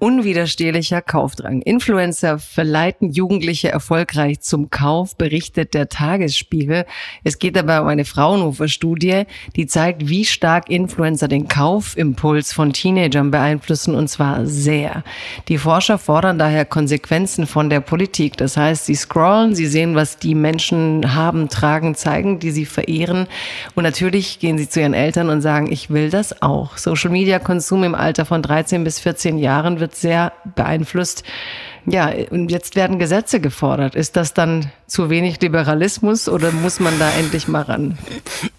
Unwiderstehlicher 0.00 1.02
Kaufdrang. 1.02 1.60
Influencer 1.60 2.38
verleiten 2.38 3.10
Jugendliche 3.10 3.68
erfolgreich 3.68 4.40
zum 4.40 4.70
Kauf, 4.70 5.14
berichtet 5.14 5.74
der 5.74 5.90
Tagesspiegel. 5.90 6.86
Es 7.22 7.38
geht 7.38 7.54
dabei 7.54 7.82
um 7.82 7.86
eine 7.86 8.06
Fraunhofer-Studie, 8.06 9.24
die 9.56 9.66
zeigt, 9.66 10.08
wie 10.08 10.24
stark 10.24 10.70
Influencer 10.70 11.28
den 11.28 11.48
Kaufimpuls 11.48 12.54
von 12.54 12.72
Teenagern 12.72 13.30
beeinflussen 13.30 13.94
und 13.94 14.08
zwar 14.08 14.46
sehr. 14.46 15.04
Die 15.48 15.58
Forscher 15.58 15.98
fordern 15.98 16.38
daher 16.38 16.64
Konsequenzen 16.64 17.46
von 17.46 17.68
der 17.68 17.80
Politik. 17.80 18.38
Das 18.38 18.56
heißt, 18.56 18.86
sie 18.86 18.94
scrollen, 18.94 19.54
sie 19.54 19.66
sehen, 19.66 19.94
was 19.94 20.16
die 20.16 20.34
Menschen 20.34 21.14
haben, 21.14 21.50
tragen, 21.50 21.94
zeigen, 21.94 22.38
die 22.38 22.52
sie 22.52 22.64
verehren 22.64 23.26
und 23.74 23.82
natürlich 23.82 24.38
gehen 24.38 24.56
sie 24.56 24.68
zu 24.68 24.80
ihren 24.80 24.94
Eltern 24.94 25.28
und 25.28 25.42
sagen, 25.42 25.70
ich 25.70 25.90
will 25.90 26.08
das 26.08 26.40
auch. 26.40 26.78
Social 26.78 27.10
Media 27.10 27.38
Konsum 27.38 27.84
im 27.84 27.94
Alter 27.94 28.24
von 28.24 28.40
13 28.40 28.82
bis 28.82 28.98
14 28.98 29.36
Jahren 29.36 29.78
wird 29.78 29.89
wird 29.90 29.96
sehr 29.96 30.32
beeinflusst. 30.54 31.24
Ja, 31.86 32.12
und 32.30 32.50
jetzt 32.50 32.76
werden 32.76 32.98
Gesetze 32.98 33.40
gefordert. 33.40 33.94
Ist 33.94 34.14
das 34.14 34.34
dann 34.34 34.70
zu 34.86 35.08
wenig 35.08 35.40
Liberalismus 35.40 36.28
oder 36.28 36.52
muss 36.52 36.78
man 36.78 36.98
da 36.98 37.10
endlich 37.10 37.48
mal 37.48 37.62
ran? 37.62 37.98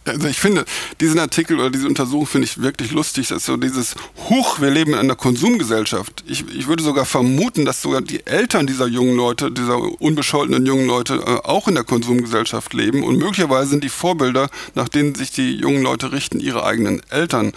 Also 0.06 0.28
ich 0.28 0.40
finde, 0.40 0.66
diesen 1.00 1.20
Artikel 1.20 1.60
oder 1.60 1.70
diese 1.70 1.88
Untersuchung 1.88 2.26
finde 2.26 2.46
ich 2.46 2.62
wirklich 2.64 2.92
lustig. 2.92 3.28
Das 3.28 3.40
ist 3.40 3.46
so 3.46 3.58
dieses 3.58 3.94
Huch, 4.30 4.60
wir 4.60 4.72
leben 4.72 4.94
in 4.94 5.00
einer 5.00 5.16
Konsumgesellschaft. 5.16 6.24
Ich, 6.28 6.46
ich 6.54 6.68
würde 6.68 6.84
sogar 6.84 7.06
vermuten, 7.06 7.64
dass 7.64 7.84
sogar 7.84 8.02
die 8.02 8.26
Eltern 8.26 8.66
dieser 8.66 8.88
jungen 8.88 9.16
Leute, 9.16 9.52
dieser 9.52 9.78
unbescholtenen 10.02 10.66
jungen 10.66 10.88
Leute 10.88 11.16
äh, 11.16 11.48
auch 11.48 11.68
in 11.68 11.76
der 11.76 11.84
Konsumgesellschaft 11.84 12.74
leben 12.74 13.04
und 13.04 13.18
möglicherweise 13.18 13.70
sind 13.70 13.84
die 13.84 13.90
Vorbilder, 13.90 14.50
nach 14.74 14.90
denen 14.90 15.14
sich 15.14 15.32
die 15.32 15.56
jungen 15.58 15.84
Leute 15.84 16.12
richten, 16.12 16.40
ihre 16.40 16.66
eigenen 16.66 17.04
Eltern. 17.12 17.54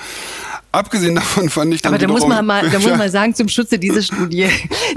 Abgesehen 0.75 1.15
davon 1.15 1.49
fand 1.49 1.73
ich 1.73 1.83
dann 1.83 1.95
Aber 1.95 1.99
da 1.99 2.09
muss 2.09 2.27
man 2.27 2.45
mal, 2.45 2.69
da 2.69 2.79
muss 2.81 2.97
man 2.97 3.11
sagen, 3.11 3.35
zum 3.35 3.49
Schutze 3.49 3.79
dieser 3.79 4.03
Studie, 4.03 4.49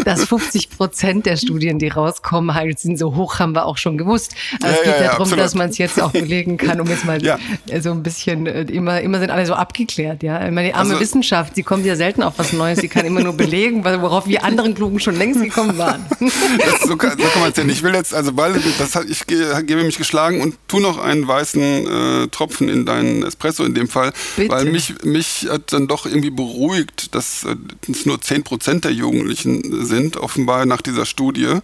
dass 0.04 0.26
50 0.26 0.72
Prozent 0.72 1.26
der 1.26 1.38
Studien, 1.38 1.78
die 1.78 1.90
rauskommen, 1.90 2.56
halt 2.56 2.80
sind 2.80 2.98
so 2.98 3.16
hoch, 3.16 3.40
haben 3.40 3.54
wir 3.54 3.66
auch 3.66 3.78
schon 3.78 3.98
gewusst. 3.98 4.34
Aber 4.62 4.72
ja, 4.72 4.74
es 4.74 4.84
geht 4.84 4.88
ja, 4.88 4.98
ja 4.98 5.04
darum, 5.10 5.22
absolut. 5.22 5.44
dass 5.44 5.56
man 5.56 5.70
es 5.70 5.78
jetzt 5.78 6.02
auch 6.02 6.12
belegen 6.12 6.58
kann, 6.58 6.82
um 6.82 6.88
jetzt 6.88 7.06
mal 7.06 7.24
ja. 7.24 7.38
so 7.80 7.92
ein 7.92 8.02
bisschen, 8.02 8.48
äh, 8.48 8.62
immer, 8.64 9.02
immer 9.02 9.20
sind 9.20 9.30
alle 9.30 9.46
so 9.46 9.54
abgeklärt, 9.54 10.24
ja. 10.24 10.46
Ich 10.46 10.52
meine, 10.52 10.70
die 10.70 10.74
arme 10.74 10.90
also, 10.92 11.02
Wissenschaft, 11.02 11.56
die 11.56 11.64
kommt 11.64 11.86
ja 11.86 11.96
selten 11.96 12.24
auf 12.24 12.34
was 12.38 12.54
Neues, 12.54 12.80
die 12.80 12.88
kann 12.88 13.06
immer 13.06 13.22
nur 13.22 13.34
belegen, 13.34 13.84
worauf 13.86 14.28
wir 14.28 14.44
anderen 14.44 14.74
Klugen 14.74 15.00
schon 15.00 15.16
längst 15.16 15.42
gekommen 15.42 15.78
waren. 15.78 16.06
Das, 16.58 16.82
so, 16.88 16.98
kann, 16.98 17.18
so 17.18 17.24
kann 17.28 17.42
man 17.42 17.52
es 17.52 17.58
ja 17.58 17.64
nicht. 17.64 17.78
Ich 17.78 17.84
will 17.84 17.94
jetzt, 17.94 18.14
also 18.14 18.36
weil 18.36 18.54
das 18.80 18.96
hat, 18.96 19.06
ich 19.10 19.26
gebe 19.28 19.84
mich 19.84 19.98
geschlagen 19.98 20.42
und 20.42 20.56
tu 20.68 20.80
noch 20.80 20.98
einen 20.98 21.28
weißen 21.28 22.24
äh, 22.24 22.28
Tropfen 22.28 22.70
in 22.70 22.86
deinen 22.86 23.24
Espresso 23.24 23.64
in 23.64 23.74
dem 23.74 23.88
Fall, 23.88 24.12
Bitte. 24.36 24.52
weil 24.52 24.66
mich, 24.66 24.94
mich 25.04 25.48
hat 25.50 25.67
dann 25.74 25.88
doch 25.88 26.06
irgendwie 26.06 26.30
beruhigt, 26.30 27.16
dass 27.16 27.44
äh, 27.44 27.56
es 27.90 28.06
nur 28.06 28.22
10 28.22 28.44
Prozent 28.44 28.86
der 28.86 28.94
Jugendlichen 28.94 29.86
sind, 29.86 30.18
offenbar 30.18 30.66
nach 30.66 30.82
dieser 30.82 31.06
Studie, 31.06 31.60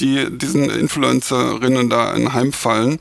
die 0.00 0.26
diesen 0.30 0.70
Influencerinnen 0.70 1.90
da 1.90 2.10
anheimfallen. 2.10 2.98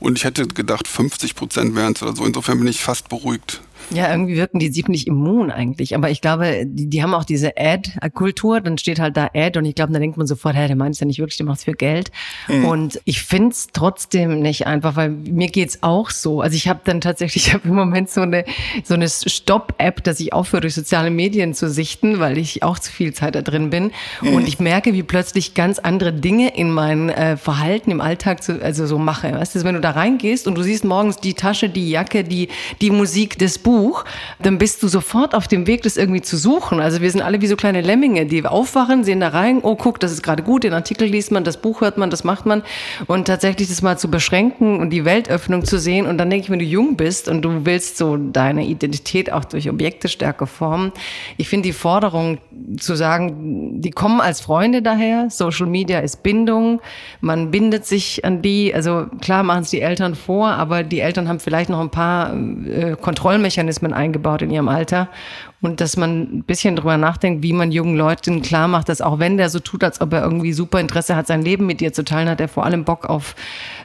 Und 0.00 0.16
ich 0.16 0.24
hätte 0.24 0.46
gedacht, 0.46 0.88
50 0.88 1.34
Prozent 1.34 1.74
wären 1.74 1.94
es 1.94 2.02
oder 2.02 2.16
so. 2.16 2.24
Insofern 2.24 2.58
bin 2.58 2.68
ich 2.68 2.80
fast 2.80 3.08
beruhigt. 3.08 3.60
Ja, 3.90 4.10
irgendwie 4.10 4.36
wirken 4.36 4.58
die 4.58 4.68
sieben 4.68 4.92
nicht 4.92 5.06
immun 5.06 5.50
eigentlich. 5.50 5.94
Aber 5.94 6.10
ich 6.10 6.20
glaube, 6.20 6.64
die, 6.66 6.88
die 6.88 7.02
haben 7.02 7.14
auch 7.14 7.24
diese 7.24 7.52
Ad-Kultur. 7.56 8.60
Dann 8.60 8.76
steht 8.76 9.00
halt 9.00 9.16
da 9.16 9.30
Ad 9.34 9.58
und 9.58 9.64
ich 9.64 9.74
glaube, 9.74 9.92
da 9.92 9.98
denkt 9.98 10.18
man 10.18 10.26
sofort, 10.26 10.54
hey, 10.54 10.66
der 10.66 10.76
meint 10.76 10.94
es 10.94 11.00
ja 11.00 11.06
nicht 11.06 11.18
wirklich, 11.18 11.38
der 11.38 11.46
macht 11.46 11.58
es 11.58 11.64
für 11.64 11.72
Geld. 11.72 12.10
Mhm. 12.48 12.64
Und 12.66 13.00
ich 13.04 13.22
finde 13.22 13.50
es 13.50 13.68
trotzdem 13.72 14.40
nicht 14.40 14.66
einfach, 14.66 14.96
weil 14.96 15.08
mir 15.10 15.48
geht's 15.48 15.78
auch 15.82 16.10
so. 16.10 16.42
Also 16.42 16.54
ich 16.54 16.68
habe 16.68 16.80
dann 16.84 17.00
tatsächlich, 17.00 17.46
ich 17.48 17.54
habe 17.54 17.66
im 17.66 17.74
Moment 17.74 18.10
so 18.10 18.20
eine, 18.20 18.44
so 18.84 18.94
eine 18.94 19.08
Stop-App, 19.08 20.04
dass 20.04 20.20
ich 20.20 20.32
aufhöre, 20.34 20.60
durch 20.60 20.74
soziale 20.74 21.10
Medien 21.10 21.54
zu 21.54 21.70
sichten, 21.70 22.18
weil 22.18 22.36
ich 22.36 22.62
auch 22.62 22.78
zu 22.78 22.92
viel 22.92 23.14
Zeit 23.14 23.34
da 23.36 23.42
drin 23.42 23.70
bin. 23.70 23.92
Mhm. 24.20 24.34
Und 24.34 24.48
ich 24.48 24.58
merke, 24.58 24.92
wie 24.92 25.02
plötzlich 25.02 25.54
ganz 25.54 25.78
andere 25.78 26.12
Dinge 26.12 26.54
in 26.54 26.70
mein 26.70 27.08
äh, 27.08 27.38
Verhalten 27.38 27.90
im 27.90 28.02
Alltag 28.02 28.42
zu, 28.42 28.62
also 28.62 28.86
so 28.86 28.98
mache. 28.98 29.32
Weißt 29.32 29.54
du, 29.54 29.64
wenn 29.64 29.76
du 29.76 29.80
da 29.80 29.92
reingehst 29.92 30.46
und 30.46 30.56
du 30.56 30.62
siehst 30.62 30.84
morgens 30.84 31.16
die 31.16 31.34
Tasche, 31.34 31.70
die 31.70 31.88
Jacke, 31.88 32.22
die, 32.22 32.48
die 32.82 32.90
Musik, 32.90 33.38
das 33.38 33.58
Buch, 33.58 33.77
Buch, 33.78 34.04
dann 34.42 34.58
bist 34.58 34.82
du 34.82 34.88
sofort 34.88 35.36
auf 35.36 35.46
dem 35.46 35.68
Weg, 35.68 35.82
das 35.82 35.96
irgendwie 35.96 36.20
zu 36.20 36.36
suchen. 36.36 36.80
Also 36.80 37.00
wir 37.00 37.12
sind 37.12 37.22
alle 37.22 37.40
wie 37.40 37.46
so 37.46 37.54
kleine 37.54 37.80
Lemminge, 37.80 38.26
die 38.26 38.44
aufwachen, 38.44 39.04
sehen 39.04 39.20
da 39.20 39.28
rein, 39.28 39.60
oh 39.62 39.76
guck, 39.76 40.00
das 40.00 40.10
ist 40.10 40.24
gerade 40.24 40.42
gut, 40.42 40.64
den 40.64 40.72
Artikel 40.72 41.06
liest 41.06 41.30
man, 41.30 41.44
das 41.44 41.58
Buch 41.58 41.80
hört 41.80 41.96
man, 41.96 42.10
das 42.10 42.24
macht 42.24 42.44
man. 42.44 42.64
Und 43.06 43.28
tatsächlich 43.28 43.68
das 43.68 43.80
mal 43.80 43.96
zu 43.96 44.10
beschränken 44.10 44.80
und 44.80 44.90
die 44.90 45.04
Weltöffnung 45.04 45.64
zu 45.64 45.78
sehen. 45.78 46.06
Und 46.06 46.18
dann 46.18 46.28
denke 46.28 46.46
ich, 46.46 46.50
wenn 46.50 46.58
du 46.58 46.64
jung 46.64 46.96
bist 46.96 47.28
und 47.28 47.42
du 47.42 47.64
willst 47.66 47.98
so 47.98 48.16
deine 48.16 48.66
Identität 48.66 49.30
auch 49.30 49.44
durch 49.44 49.70
Objekte 49.70 50.08
stärker 50.08 50.48
formen, 50.48 50.90
ich 51.36 51.48
finde 51.48 51.68
die 51.68 51.72
Forderung 51.72 52.38
zu 52.80 52.96
sagen, 52.96 53.80
die 53.80 53.92
kommen 53.92 54.20
als 54.20 54.40
Freunde 54.40 54.82
daher, 54.82 55.30
Social 55.30 55.66
Media 55.66 56.00
ist 56.00 56.24
Bindung, 56.24 56.80
man 57.20 57.52
bindet 57.52 57.86
sich 57.86 58.24
an 58.24 58.42
die, 58.42 58.74
also 58.74 59.06
klar 59.20 59.44
machen 59.44 59.62
es 59.62 59.70
die 59.70 59.80
Eltern 59.80 60.16
vor, 60.16 60.48
aber 60.48 60.82
die 60.82 60.98
Eltern 60.98 61.28
haben 61.28 61.38
vielleicht 61.38 61.70
noch 61.70 61.80
ein 61.80 61.90
paar 61.90 62.34
äh, 62.34 62.96
Kontrollmechanismen 63.00 63.67
eingebaut 63.92 64.42
in 64.42 64.50
ihrem 64.50 64.68
Alter 64.68 65.08
und 65.60 65.80
dass 65.80 65.96
man 65.96 66.22
ein 66.22 66.42
bisschen 66.44 66.76
drüber 66.76 66.96
nachdenkt, 66.96 67.42
wie 67.42 67.52
man 67.52 67.72
jungen 67.72 67.96
Leuten 67.96 68.42
klar 68.42 68.68
macht, 68.68 68.88
dass 68.88 69.00
auch 69.00 69.18
wenn 69.18 69.36
der 69.36 69.50
so 69.50 69.60
tut, 69.60 69.84
als 69.84 70.00
ob 70.00 70.12
er 70.12 70.22
irgendwie 70.22 70.52
super 70.52 70.80
Interesse 70.80 71.16
hat, 71.16 71.26
sein 71.26 71.42
Leben 71.42 71.66
mit 71.66 71.80
dir 71.80 71.92
zu 71.92 72.04
teilen, 72.04 72.28
hat 72.28 72.40
er 72.40 72.48
vor 72.48 72.64
allem 72.64 72.84
Bock 72.84 73.06
auf 73.06 73.34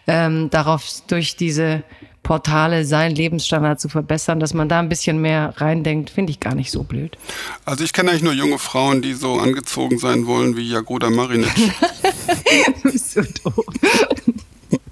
ähm, 0.08 0.50
darauf 0.50 0.86
durch 1.08 1.36
diese 1.36 1.84
Portale 2.24 2.86
seinen 2.86 3.16
Lebensstandard 3.16 3.80
zu 3.80 3.90
verbessern, 3.90 4.40
dass 4.40 4.54
man 4.54 4.70
da 4.70 4.80
ein 4.80 4.90
bisschen 4.90 5.22
mehr 5.22 5.54
reindenkt, 5.58 6.10
finde 6.10 6.32
ich 6.32 6.40
gar 6.40 6.56
nicht 6.56 6.72
so 6.72 6.84
blöd. 6.84 7.18
Also 7.66 7.84
ich 7.84 7.92
kenne 7.92 8.12
eigentlich 8.12 8.24
nur 8.24 8.34
junge 8.34 8.60
Frauen, 8.60 9.02
die 9.02 9.14
so 9.14 9.40
angezogen 9.40 10.00
sein 10.00 10.26
wollen 10.26 10.56
wie 10.56 10.70
Jagoda 10.70 11.10
Marinic. 11.10 11.54
du 12.84 12.92
bist 12.92 13.12
so 13.12 13.22
doof. 13.22 13.66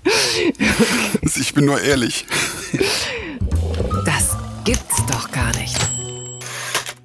ich 1.40 1.54
bin 1.54 1.66
nur 1.66 1.82
ehrlich. 1.82 2.26
Gibt's 4.64 5.04
doch 5.08 5.32
gar 5.32 5.52
nicht. 5.58 5.76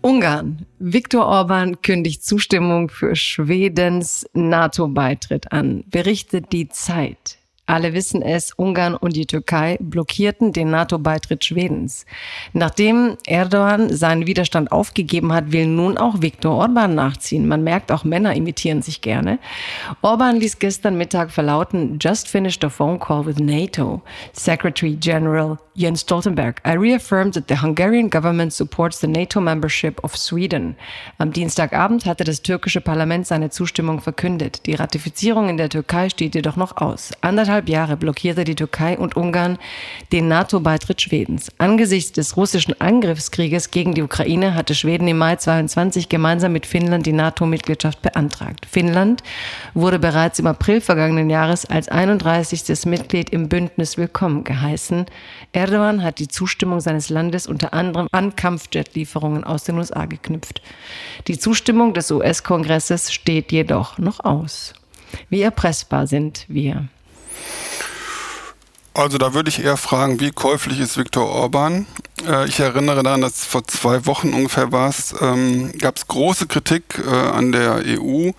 Ungarn. 0.03 0.67
Viktor 0.79 1.25
Orban 1.25 1.81
kündigt 1.81 2.23
Zustimmung 2.23 2.91
für 2.91 3.17
Schwedens 3.17 4.27
NATO-Beitritt 4.35 5.53
an, 5.53 5.83
berichtet 5.87 6.53
die 6.53 6.69
Zeit. 6.69 7.39
Alle 7.67 7.95
wissen 7.95 8.23
es, 8.23 8.53
Ungarn 8.53 8.95
und 8.95 9.17
die 9.17 9.27
Türkei 9.27 9.77
blockierten 9.81 10.53
den 10.53 10.71
NATO-Beitritt 10.71 11.45
Schwedens. 11.45 12.07
Nachdem 12.53 13.17
Erdogan 13.27 13.95
seinen 13.95 14.27
Widerstand 14.27 14.71
aufgegeben 14.71 15.33
hat, 15.33 15.51
will 15.51 15.67
nun 15.67 15.99
auch 15.99 16.23
Viktor 16.23 16.55
Orban 16.55 16.95
nachziehen. 16.95 17.49
Man 17.49 17.65
merkt, 17.65 17.91
auch 17.91 18.05
Männer 18.05 18.35
imitieren 18.35 18.83
sich 18.83 19.01
gerne. 19.01 19.41
Orban 20.01 20.37
ließ 20.37 20.61
gestern 20.61 20.97
Mittag 20.97 21.33
verlauten, 21.33 21.99
just 22.01 22.29
finished 22.29 22.65
a 22.65 22.69
phone 22.69 23.01
call 23.01 23.27
with 23.27 23.39
NATO. 23.39 24.03
Secretary 24.33 24.95
General 24.95 25.59
Jens 25.77 26.01
Stoltenberg. 26.01 26.63
I 26.65 26.73
reaffirmed 26.73 27.35
that 27.35 27.49
the 27.49 27.61
Hungarian 27.61 28.09
government 28.09 28.53
supports 28.53 28.99
the 29.01 29.07
NATO 29.07 29.41
membership 29.41 30.03
of 30.03 30.17
Sweden. 30.17 30.77
Am 31.19 31.33
Dienstagabend 31.33 32.07
hatte 32.07 32.25
das 32.25 32.41
türkische 32.41 32.81
Parlament 32.81 33.27
seine 33.27 33.51
Zustimmung 33.51 34.01
verkündet. 34.01 34.65
Die 34.67 34.75
Ratifizierung 34.75 35.51
in 35.51 35.59
der 35.59 35.69
Türkei 35.69 36.09
steht 36.09 36.35
jedoch 36.35 36.57
noch 36.57 36.79
aus. 36.79 37.13
Anderthalb 37.21 37.56
anderthalb 37.57 37.69
Jahre 37.71 37.97
blockierte 37.97 38.45
die 38.45 38.55
Türkei 38.55 38.99
und 38.99 39.17
Ungarn 39.17 39.59
den 40.13 40.29
NATO-Beitritt 40.29 41.01
Schwedens. 41.01 41.51
Angesichts 41.57 42.13
des 42.13 42.37
russischen 42.37 42.79
Angriffskrieges 42.81 43.71
gegen 43.71 43.95
die 43.95 44.03
Ukraine 44.03 44.55
hatte 44.55 44.75
Schweden 44.75 45.09
im 45.09 45.17
Mai 45.17 45.37
22 45.37 46.11
gemeinsam 46.11 46.53
mit 46.53 46.67
Finnland 46.67 47.07
die 47.07 47.15
NATO-Mitgliedschaft 47.15 48.03
beantragt. 48.03 48.67
Finnland 48.71 49.23
wurde 49.73 49.99
bereits 49.99 50.39
im 50.39 50.47
April 50.47 50.83
vergangenen 50.83 51.31
Jahres 51.31 51.65
als 51.65 51.89
31. 51.89 52.85
Mitglied 52.85 53.31
im 53.31 53.49
Bündnis 53.49 53.97
willkommen 53.97 54.45
geheißen. 54.45 55.07
Erdogan 55.53 56.03
hat 56.03 56.19
die 56.19 56.29
Zustimmung 56.29 56.81
seines 56.81 57.09
Landes 57.09 57.47
unter 57.47 57.73
anderem 57.73 58.09
an 58.13 58.37
Kampfjetlieferungen 58.37 59.45
aus 59.45 59.65
den 59.65 59.79
USA 59.79 60.05
geknüpft. 60.05 60.61
Die 61.27 61.39
Zustimmung 61.39 61.95
des 61.95 62.11
US-Kongresses 62.11 63.15
steht 63.15 63.51
jedoch 63.51 63.97
noch 63.97 64.23
aus. 64.23 64.75
Wie 65.31 65.41
erpressbar 65.41 66.07
sind 66.07 66.45
wir? 66.49 66.89
Also 68.97 69.19
da 69.19 69.35
würde 69.35 69.51
ich 69.51 69.63
eher 69.63 69.77
fragen, 69.77 70.21
wie 70.21 70.31
käuflich 70.31 70.81
ist 70.81 70.97
Viktor 70.97 71.29
Orban? 71.29 71.87
Äh, 72.27 72.49
ich 72.49 72.61
erinnere 72.61 73.03
daran, 73.03 73.21
dass 73.21 73.45
vor 73.45 73.67
zwei 73.67 74.07
Wochen 74.07 74.33
ungefähr 74.33 74.73
war 74.73 74.89
es, 74.89 75.15
ähm, 75.21 75.71
gab 75.79 75.99
es 75.99 76.07
große 76.07 76.47
Kritik 76.47 76.99
äh, 77.07 77.11
an 77.11 77.53
der 77.53 77.83
EU, 77.85 78.31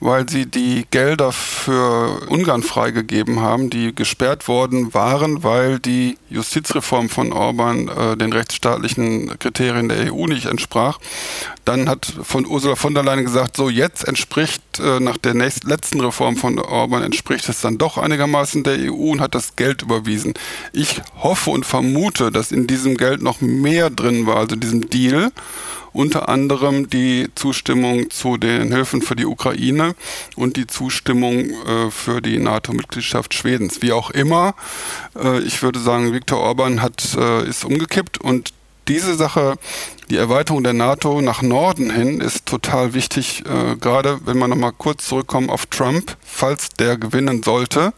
weil 0.00 0.28
sie 0.28 0.44
die 0.44 0.86
Gelder 0.90 1.32
für 1.32 2.28
Ungarn 2.28 2.62
freigegeben 2.62 3.40
haben, 3.40 3.70
die 3.70 3.94
gesperrt 3.94 4.48
worden 4.48 4.92
waren, 4.92 5.42
weil 5.44 5.78
die 5.78 6.18
Justizreform 6.28 7.08
von 7.08 7.32
Orban 7.32 7.88
äh, 7.88 8.16
den 8.16 8.34
rechtsstaatlichen 8.34 9.38
Kriterien 9.38 9.88
der 9.88 10.12
EU 10.12 10.26
nicht 10.26 10.44
entsprach. 10.44 10.98
Dann 11.64 11.88
hat 11.88 12.12
von 12.22 12.44
Ursula 12.44 12.76
von 12.76 12.92
der 12.92 13.02
Leyen 13.02 13.24
gesagt, 13.24 13.56
so 13.56 13.70
jetzt 13.70 14.06
entspricht 14.06 14.71
äh, 14.80 15.00
nach 15.00 15.16
der 15.16 15.34
nächsten, 15.34 15.68
letzten 15.68 16.00
Reform 16.00 16.36
von 16.36 16.58
Orban 16.58 17.02
entspricht 17.02 17.48
es 17.48 17.60
dann 17.60 17.78
doch 17.78 17.98
einigermaßen 17.98 18.64
der 18.64 18.92
EU 18.92 19.12
und 19.12 19.20
hat 19.20 19.34
das 19.34 19.56
Geld 19.56 19.82
überwiesen. 19.82 20.34
Ich 20.72 21.00
hoffe 21.16 21.50
und 21.50 21.66
vermute, 21.66 22.30
dass 22.30 22.52
in 22.52 22.66
diesem 22.66 22.96
Geld 22.96 23.22
noch 23.22 23.40
mehr 23.40 23.90
drin 23.90 24.26
war, 24.26 24.36
also 24.36 24.56
diesem 24.56 24.88
Deal 24.88 25.30
unter 25.92 26.28
anderem 26.28 26.88
die 26.88 27.28
Zustimmung 27.34 28.10
zu 28.10 28.36
den 28.36 28.72
Hilfen 28.72 29.02
für 29.02 29.16
die 29.16 29.26
Ukraine 29.26 29.94
und 30.36 30.56
die 30.56 30.66
Zustimmung 30.66 31.50
äh, 31.50 31.90
für 31.90 32.22
die 32.22 32.38
NATO-Mitgliedschaft 32.38 33.34
Schwedens. 33.34 33.82
Wie 33.82 33.92
auch 33.92 34.10
immer, 34.10 34.54
äh, 35.16 35.40
ich 35.40 35.62
würde 35.62 35.80
sagen, 35.80 36.12
Viktor 36.12 36.40
Orban 36.40 36.80
hat, 36.80 37.14
äh, 37.14 37.46
ist 37.46 37.64
umgekippt 37.64 38.18
und 38.18 38.52
diese 38.88 39.14
Sache, 39.14 39.56
die 40.10 40.16
Erweiterung 40.16 40.64
der 40.64 40.72
NATO 40.72 41.20
nach 41.20 41.42
Norden 41.42 41.90
hin, 41.90 42.20
ist 42.20 42.46
total 42.46 42.94
wichtig, 42.94 43.44
äh, 43.46 43.76
gerade 43.76 44.20
wenn 44.24 44.38
wir 44.38 44.48
nochmal 44.48 44.72
kurz 44.76 45.06
zurückkommen 45.06 45.50
auf 45.50 45.66
Trump. 45.66 46.16
Falls 46.24 46.70
der 46.70 46.96
gewinnen 46.96 47.42
sollte, 47.42 47.92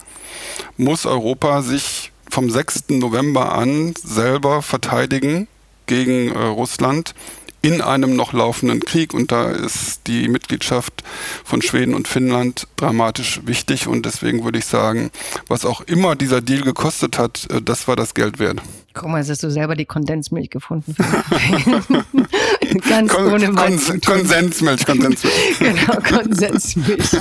muss 0.77 1.07
Europa 1.07 1.62
sich 1.62 2.12
vom 2.31 2.51
6. 2.51 2.85
November 2.90 3.53
an 3.53 3.94
selber 4.03 4.62
verteidigen 4.62 5.49
gegen 5.87 6.33
äh, 6.33 6.38
Russland 6.38 7.14
in 7.62 7.81
einem 7.81 8.14
noch 8.14 8.35
laufenden 8.35 8.81
Krieg. 8.81 9.14
Und 9.14 9.33
da 9.33 9.51
ist 9.51 10.01
die 10.07 10.29
Mitgliedschaft 10.29 11.03
von 11.44 11.62
Schweden 11.62 11.94
und 11.94 12.09
Finnland 12.09 12.68
dramatisch 12.77 13.40
wichtig. 13.47 13.87
Und 13.87 14.05
deswegen 14.05 14.44
würde 14.44 14.59
ich 14.59 14.66
sagen, 14.66 15.11
was 15.49 15.64
auch 15.64 15.81
immer 15.81 16.14
dieser 16.14 16.42
Deal 16.42 16.61
gekostet 16.61 17.18
hat, 17.18 17.47
äh, 17.51 17.62
das 17.62 17.88
war 17.88 17.97
das 17.97 18.12
Geld 18.14 18.38
wert. 18.38 18.61
Guck 18.95 19.09
mal, 19.09 19.19
jetzt 19.19 19.31
hast 19.31 19.43
du 19.43 19.51
selber 19.51 19.75
die 19.75 19.87
Kondensmilch 19.87 20.51
gefunden. 20.51 20.95
Ganz 22.89 23.13
Kon 23.13 23.33
ohne 23.33 23.53
Kons 23.53 23.93
Konsensmilch, 24.07 24.87
Konsensmilch. 24.87 25.59
genau, 25.59 25.99
Konsensmilch. 26.01 27.17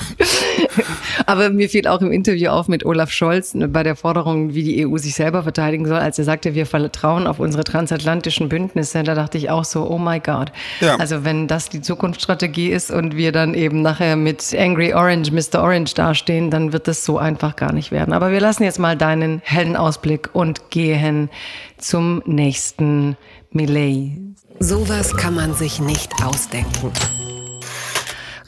Aber 1.25 1.49
mir 1.49 1.69
fiel 1.69 1.87
auch 1.87 2.01
im 2.01 2.11
Interview 2.11 2.49
auf 2.49 2.67
mit 2.67 2.85
Olaf 2.85 3.11
Scholz 3.11 3.55
ne, 3.55 3.67
bei 3.67 3.81
der 3.81 3.95
Forderung, 3.95 4.53
wie 4.53 4.63
die 4.63 4.87
EU 4.87 4.97
sich 4.97 5.15
selber 5.15 5.41
verteidigen 5.41 5.87
soll, 5.87 5.97
als 5.97 6.19
er 6.19 6.25
sagte, 6.25 6.53
wir 6.53 6.67
vertrauen 6.67 7.25
auf 7.25 7.39
unsere 7.39 7.63
transatlantischen 7.63 8.49
Bündnisse. 8.49 9.01
Da 9.01 9.15
dachte 9.15 9.39
ich 9.39 9.49
auch 9.49 9.65
so, 9.65 9.89
oh 9.89 9.97
my 9.97 10.19
God. 10.19 10.51
Ja. 10.79 10.97
Also 10.97 11.25
wenn 11.25 11.47
das 11.47 11.69
die 11.69 11.81
Zukunftsstrategie 11.81 12.69
ist 12.69 12.91
und 12.91 13.15
wir 13.15 13.31
dann 13.31 13.55
eben 13.55 13.81
nachher 13.81 14.15
mit 14.15 14.55
Angry 14.57 14.93
Orange, 14.93 15.31
Mr. 15.31 15.63
Orange 15.63 15.95
dastehen, 15.95 16.51
dann 16.51 16.71
wird 16.71 16.87
das 16.87 17.03
so 17.03 17.17
einfach 17.17 17.55
gar 17.55 17.73
nicht 17.73 17.91
werden. 17.91 18.13
Aber 18.13 18.31
wir 18.31 18.39
lassen 18.39 18.63
jetzt 18.63 18.79
mal 18.79 18.95
deinen 18.95 19.41
hellen 19.43 19.75
Ausblick 19.75 20.29
und 20.33 20.69
gehen 20.69 21.29
zum 21.77 22.21
nächsten 22.25 23.17
Millet. 23.51 24.19
Sowas 24.59 25.15
kann 25.15 25.35
man 25.35 25.53
sich 25.53 25.79
nicht 25.79 26.11
ausdenken. 26.23 26.91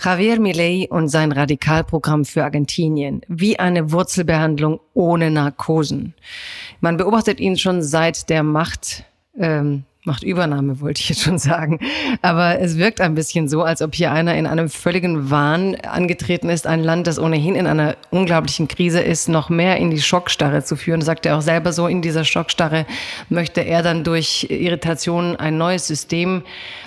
Javier 0.06 0.40
Milei 0.40 0.88
und 0.90 1.08
sein 1.08 1.32
Radikalprogramm 1.32 2.26
für 2.26 2.44
Argentinien. 2.44 3.22
Wie 3.28 3.58
eine 3.58 3.92
Wurzelbehandlung 3.92 4.80
ohne 4.94 5.32
Narkosen. 5.32 6.14
Man 6.80 6.98
beobachtet 6.98 7.40
ihn 7.40 7.58
schon 7.58 7.82
seit 7.82 8.30
der 8.30 8.44
Macht, 8.44 9.04
ähm, 9.36 9.84
Machtübernahme 10.06 10.80
wollte 10.80 11.02
ich 11.02 11.10
jetzt 11.10 11.22
schon 11.24 11.38
sagen. 11.38 11.80
Aber 12.22 12.60
es 12.60 12.78
wirkt 12.78 13.02
ein 13.02 13.16
bisschen 13.16 13.48
so, 13.48 13.64
als 13.64 13.82
ob 13.82 13.96
hier 13.96 14.12
einer 14.12 14.36
in 14.36 14.48
einem 14.48 14.70
völligen 14.70 15.30
Wahn 15.30 15.76
angetreten 15.76 16.50
ist, 16.50 16.68
ein 16.68 16.84
Land, 16.84 17.08
das 17.08 17.20
ohnehin 17.20 17.56
in 17.56 17.68
einer 17.68 17.96
unglaublichen 18.12 18.68
Krise 18.68 19.00
ist, 19.00 19.30
noch 19.30 19.50
mehr 19.50 19.78
in 19.78 19.92
die 19.92 20.02
Schockstarre 20.02 20.64
zu 20.64 20.76
führen. 20.76 21.00
Das 21.00 21.08
sagt 21.08 21.26
er 21.26 21.38
auch 21.38 21.42
selber 21.42 21.74
so, 21.74 21.88
in 21.88 22.02
dieser 22.02 22.24
Schockstarre 22.24 22.86
möchte 23.30 23.62
er 23.62 23.82
dann 23.82 24.04
durch 24.04 24.48
Irritation 24.50 25.36
ein 25.36 25.58
neues 25.58 25.88
System 25.88 26.44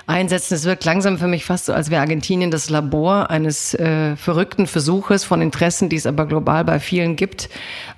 einsetzen. 0.06 0.54
Es 0.54 0.64
wirkt 0.64 0.84
langsam 0.84 1.18
für 1.18 1.26
mich 1.26 1.44
fast 1.44 1.66
so, 1.66 1.72
als 1.72 1.90
wäre 1.90 2.00
Argentinien 2.00 2.50
das 2.50 2.70
Labor 2.70 3.30
eines 3.30 3.74
äh, 3.74 4.16
verrückten 4.16 4.66
Versuches 4.66 5.24
von 5.24 5.42
Interessen, 5.42 5.88
die 5.88 5.96
es 5.96 6.06
aber 6.06 6.26
global 6.26 6.64
bei 6.64 6.80
vielen 6.80 7.16
gibt. 7.16 7.48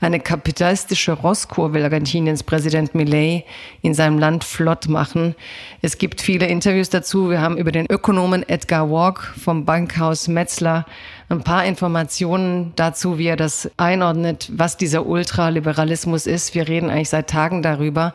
Eine 0.01 0.19
kapitalistische 0.19 1.13
Rosskur 1.13 1.73
will 1.73 1.85
Argentiniens 1.85 2.43
Präsident 2.43 2.95
Millet 2.95 3.45
in 3.83 3.95
seinem 3.95 4.19
Land 4.19 4.45
flott 4.45 4.89
machen. 4.89 5.10
Es 5.83 5.99
gibt 5.99 6.21
viele 6.21 6.47
Interviews 6.47 6.91
dazu. 6.91 7.31
Wir 7.31 7.41
haben 7.41 7.57
über 7.57 7.73
den 7.73 7.87
Ökonomen 7.91 8.49
Edgar 8.49 8.91
Walk 8.91 9.21
vom 9.39 9.65
Bankhaus 9.65 10.29
Metzler 10.29 10.87
ein 11.29 11.43
paar 11.43 11.65
Informationen 11.65 12.73
dazu, 12.77 13.19
wie 13.19 13.27
er 13.27 13.37
das 13.37 13.71
einordnet, 13.77 14.51
was 14.53 14.77
dieser 14.77 15.07
Ultraliberalismus 15.07 16.27
ist. 16.27 16.55
Wir 16.55 16.69
reden 16.69 16.91
eigentlich 16.91 17.11
seit 17.11 17.31
Tagen 17.31 17.63
darüber. 17.63 18.15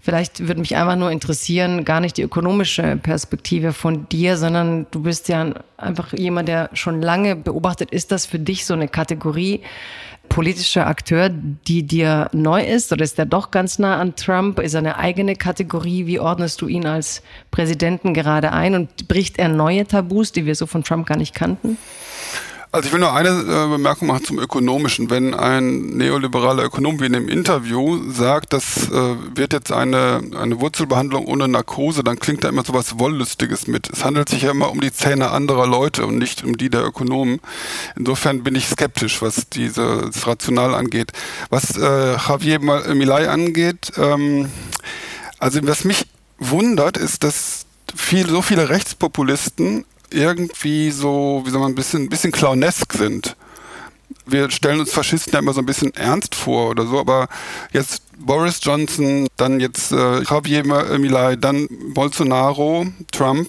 Vielleicht 0.00 0.46
würde 0.46 0.60
mich 0.60 0.76
einfach 0.76 0.96
nur 0.96 1.10
interessieren, 1.10 1.84
gar 1.84 2.00
nicht 2.00 2.16
die 2.16 2.22
ökonomische 2.22 2.96
Perspektive 2.96 3.72
von 3.72 4.08
dir, 4.08 4.36
sondern 4.36 4.86
du 4.90 5.02
bist 5.02 5.28
ja 5.28 5.52
einfach 5.76 6.12
jemand, 6.12 6.48
der 6.48 6.70
schon 6.72 7.02
lange 7.02 7.36
beobachtet. 7.36 7.90
Ist 7.90 8.10
das 8.12 8.24
für 8.24 8.38
dich 8.38 8.64
so 8.64 8.74
eine 8.74 8.88
Kategorie 8.88 9.62
politischer 10.28 10.86
Akteur, 10.86 11.28
die 11.30 11.82
dir 11.82 12.28
neu 12.32 12.62
ist? 12.62 12.92
Oder 12.92 13.04
ist 13.04 13.18
er 13.18 13.26
doch 13.26 13.50
ganz 13.50 13.78
nah 13.78 13.98
an 13.98 14.16
Trump? 14.16 14.58
Ist 14.58 14.74
er 14.74 14.80
eine 14.80 14.98
eigene 14.98 15.36
Kategorie? 15.36 16.06
Wie 16.06 16.20
ordnest 16.20 16.60
du 16.60 16.68
ihn 16.68 16.86
als 16.86 17.22
Präsidenten 17.50 18.14
gerade 18.14 18.52
ein? 18.52 18.74
Und 18.74 19.08
bricht 19.08 19.38
er 19.38 19.48
neue 19.48 19.86
Tabus, 19.86 20.32
die 20.32 20.46
wir 20.46 20.54
so 20.54 20.66
von 20.66 20.84
Trump 20.84 21.06
gar 21.06 21.16
nicht 21.16 21.34
kannten? 21.34 21.78
Also 22.70 22.86
ich 22.86 22.92
will 22.92 23.00
nur 23.00 23.14
eine 23.14 23.30
äh, 23.30 23.68
Bemerkung 23.68 24.08
machen 24.08 24.24
zum 24.24 24.38
Ökonomischen. 24.38 25.08
Wenn 25.08 25.32
ein 25.32 25.86
neoliberaler 25.96 26.64
Ökonom 26.64 27.00
wie 27.00 27.06
in 27.06 27.14
dem 27.14 27.28
Interview 27.28 28.10
sagt, 28.10 28.52
das 28.52 28.90
äh, 28.90 29.16
wird 29.34 29.54
jetzt 29.54 29.72
eine, 29.72 30.20
eine 30.38 30.60
Wurzelbehandlung 30.60 31.24
ohne 31.24 31.48
Narkose, 31.48 32.04
dann 32.04 32.18
klingt 32.18 32.44
da 32.44 32.50
immer 32.50 32.64
so 32.64 32.74
was 32.74 32.98
Wollüstiges 32.98 33.68
mit. 33.68 33.88
Es 33.88 34.04
handelt 34.04 34.28
sich 34.28 34.42
ja 34.42 34.50
immer 34.50 34.70
um 34.70 34.82
die 34.82 34.92
Zähne 34.92 35.30
anderer 35.30 35.66
Leute 35.66 36.04
und 36.04 36.18
nicht 36.18 36.44
um 36.44 36.58
die 36.58 36.68
der 36.68 36.84
Ökonomen. 36.84 37.40
Insofern 37.96 38.42
bin 38.42 38.54
ich 38.54 38.68
skeptisch, 38.68 39.22
was 39.22 39.48
dieses 39.48 40.26
Rational 40.26 40.74
angeht. 40.74 41.12
Was 41.48 41.78
äh, 41.78 42.16
Javier 42.16 42.60
Milei 42.60 43.30
angeht, 43.30 43.92
ähm, 43.96 44.50
also 45.38 45.60
was 45.62 45.84
mich 45.84 46.06
wundert, 46.38 46.98
ist, 46.98 47.24
dass 47.24 47.64
viel, 47.96 48.28
so 48.28 48.42
viele 48.42 48.68
Rechtspopulisten 48.68 49.86
irgendwie 50.10 50.90
so, 50.90 51.42
wie 51.44 51.50
soll 51.50 51.60
man, 51.60 51.72
ein 51.72 51.74
bisschen, 51.74 52.04
ein 52.04 52.08
bisschen 52.08 52.32
clownesk 52.32 52.92
sind. 52.92 53.36
Wir 54.26 54.50
stellen 54.50 54.80
uns 54.80 54.92
Faschisten 54.92 55.32
ja 55.32 55.38
immer 55.38 55.52
so 55.52 55.60
ein 55.60 55.66
bisschen 55.66 55.94
ernst 55.94 56.34
vor 56.34 56.70
oder 56.70 56.86
so, 56.86 56.98
aber 56.98 57.28
jetzt 57.72 58.02
Boris 58.18 58.60
Johnson, 58.62 59.26
dann 59.36 59.60
jetzt 59.60 59.92
äh, 59.92 60.22
Javier 60.22 60.64
Milei, 60.98 61.36
dann 61.36 61.68
Bolsonaro, 61.94 62.86
Trump, 63.12 63.48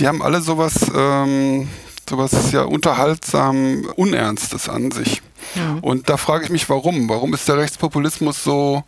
die 0.00 0.08
haben 0.08 0.22
alle 0.22 0.40
sowas, 0.40 0.90
ähm, 0.94 1.68
sowas 2.08 2.52
ja 2.52 2.62
unterhaltsam 2.62 3.86
Unernstes 3.96 4.68
an 4.68 4.90
sich. 4.90 5.22
Ja. 5.54 5.78
Und 5.80 6.08
da 6.08 6.16
frage 6.16 6.44
ich 6.44 6.50
mich, 6.50 6.68
warum? 6.68 7.08
Warum 7.08 7.34
ist 7.34 7.48
der 7.48 7.58
Rechtspopulismus 7.58 8.42
so, 8.42 8.82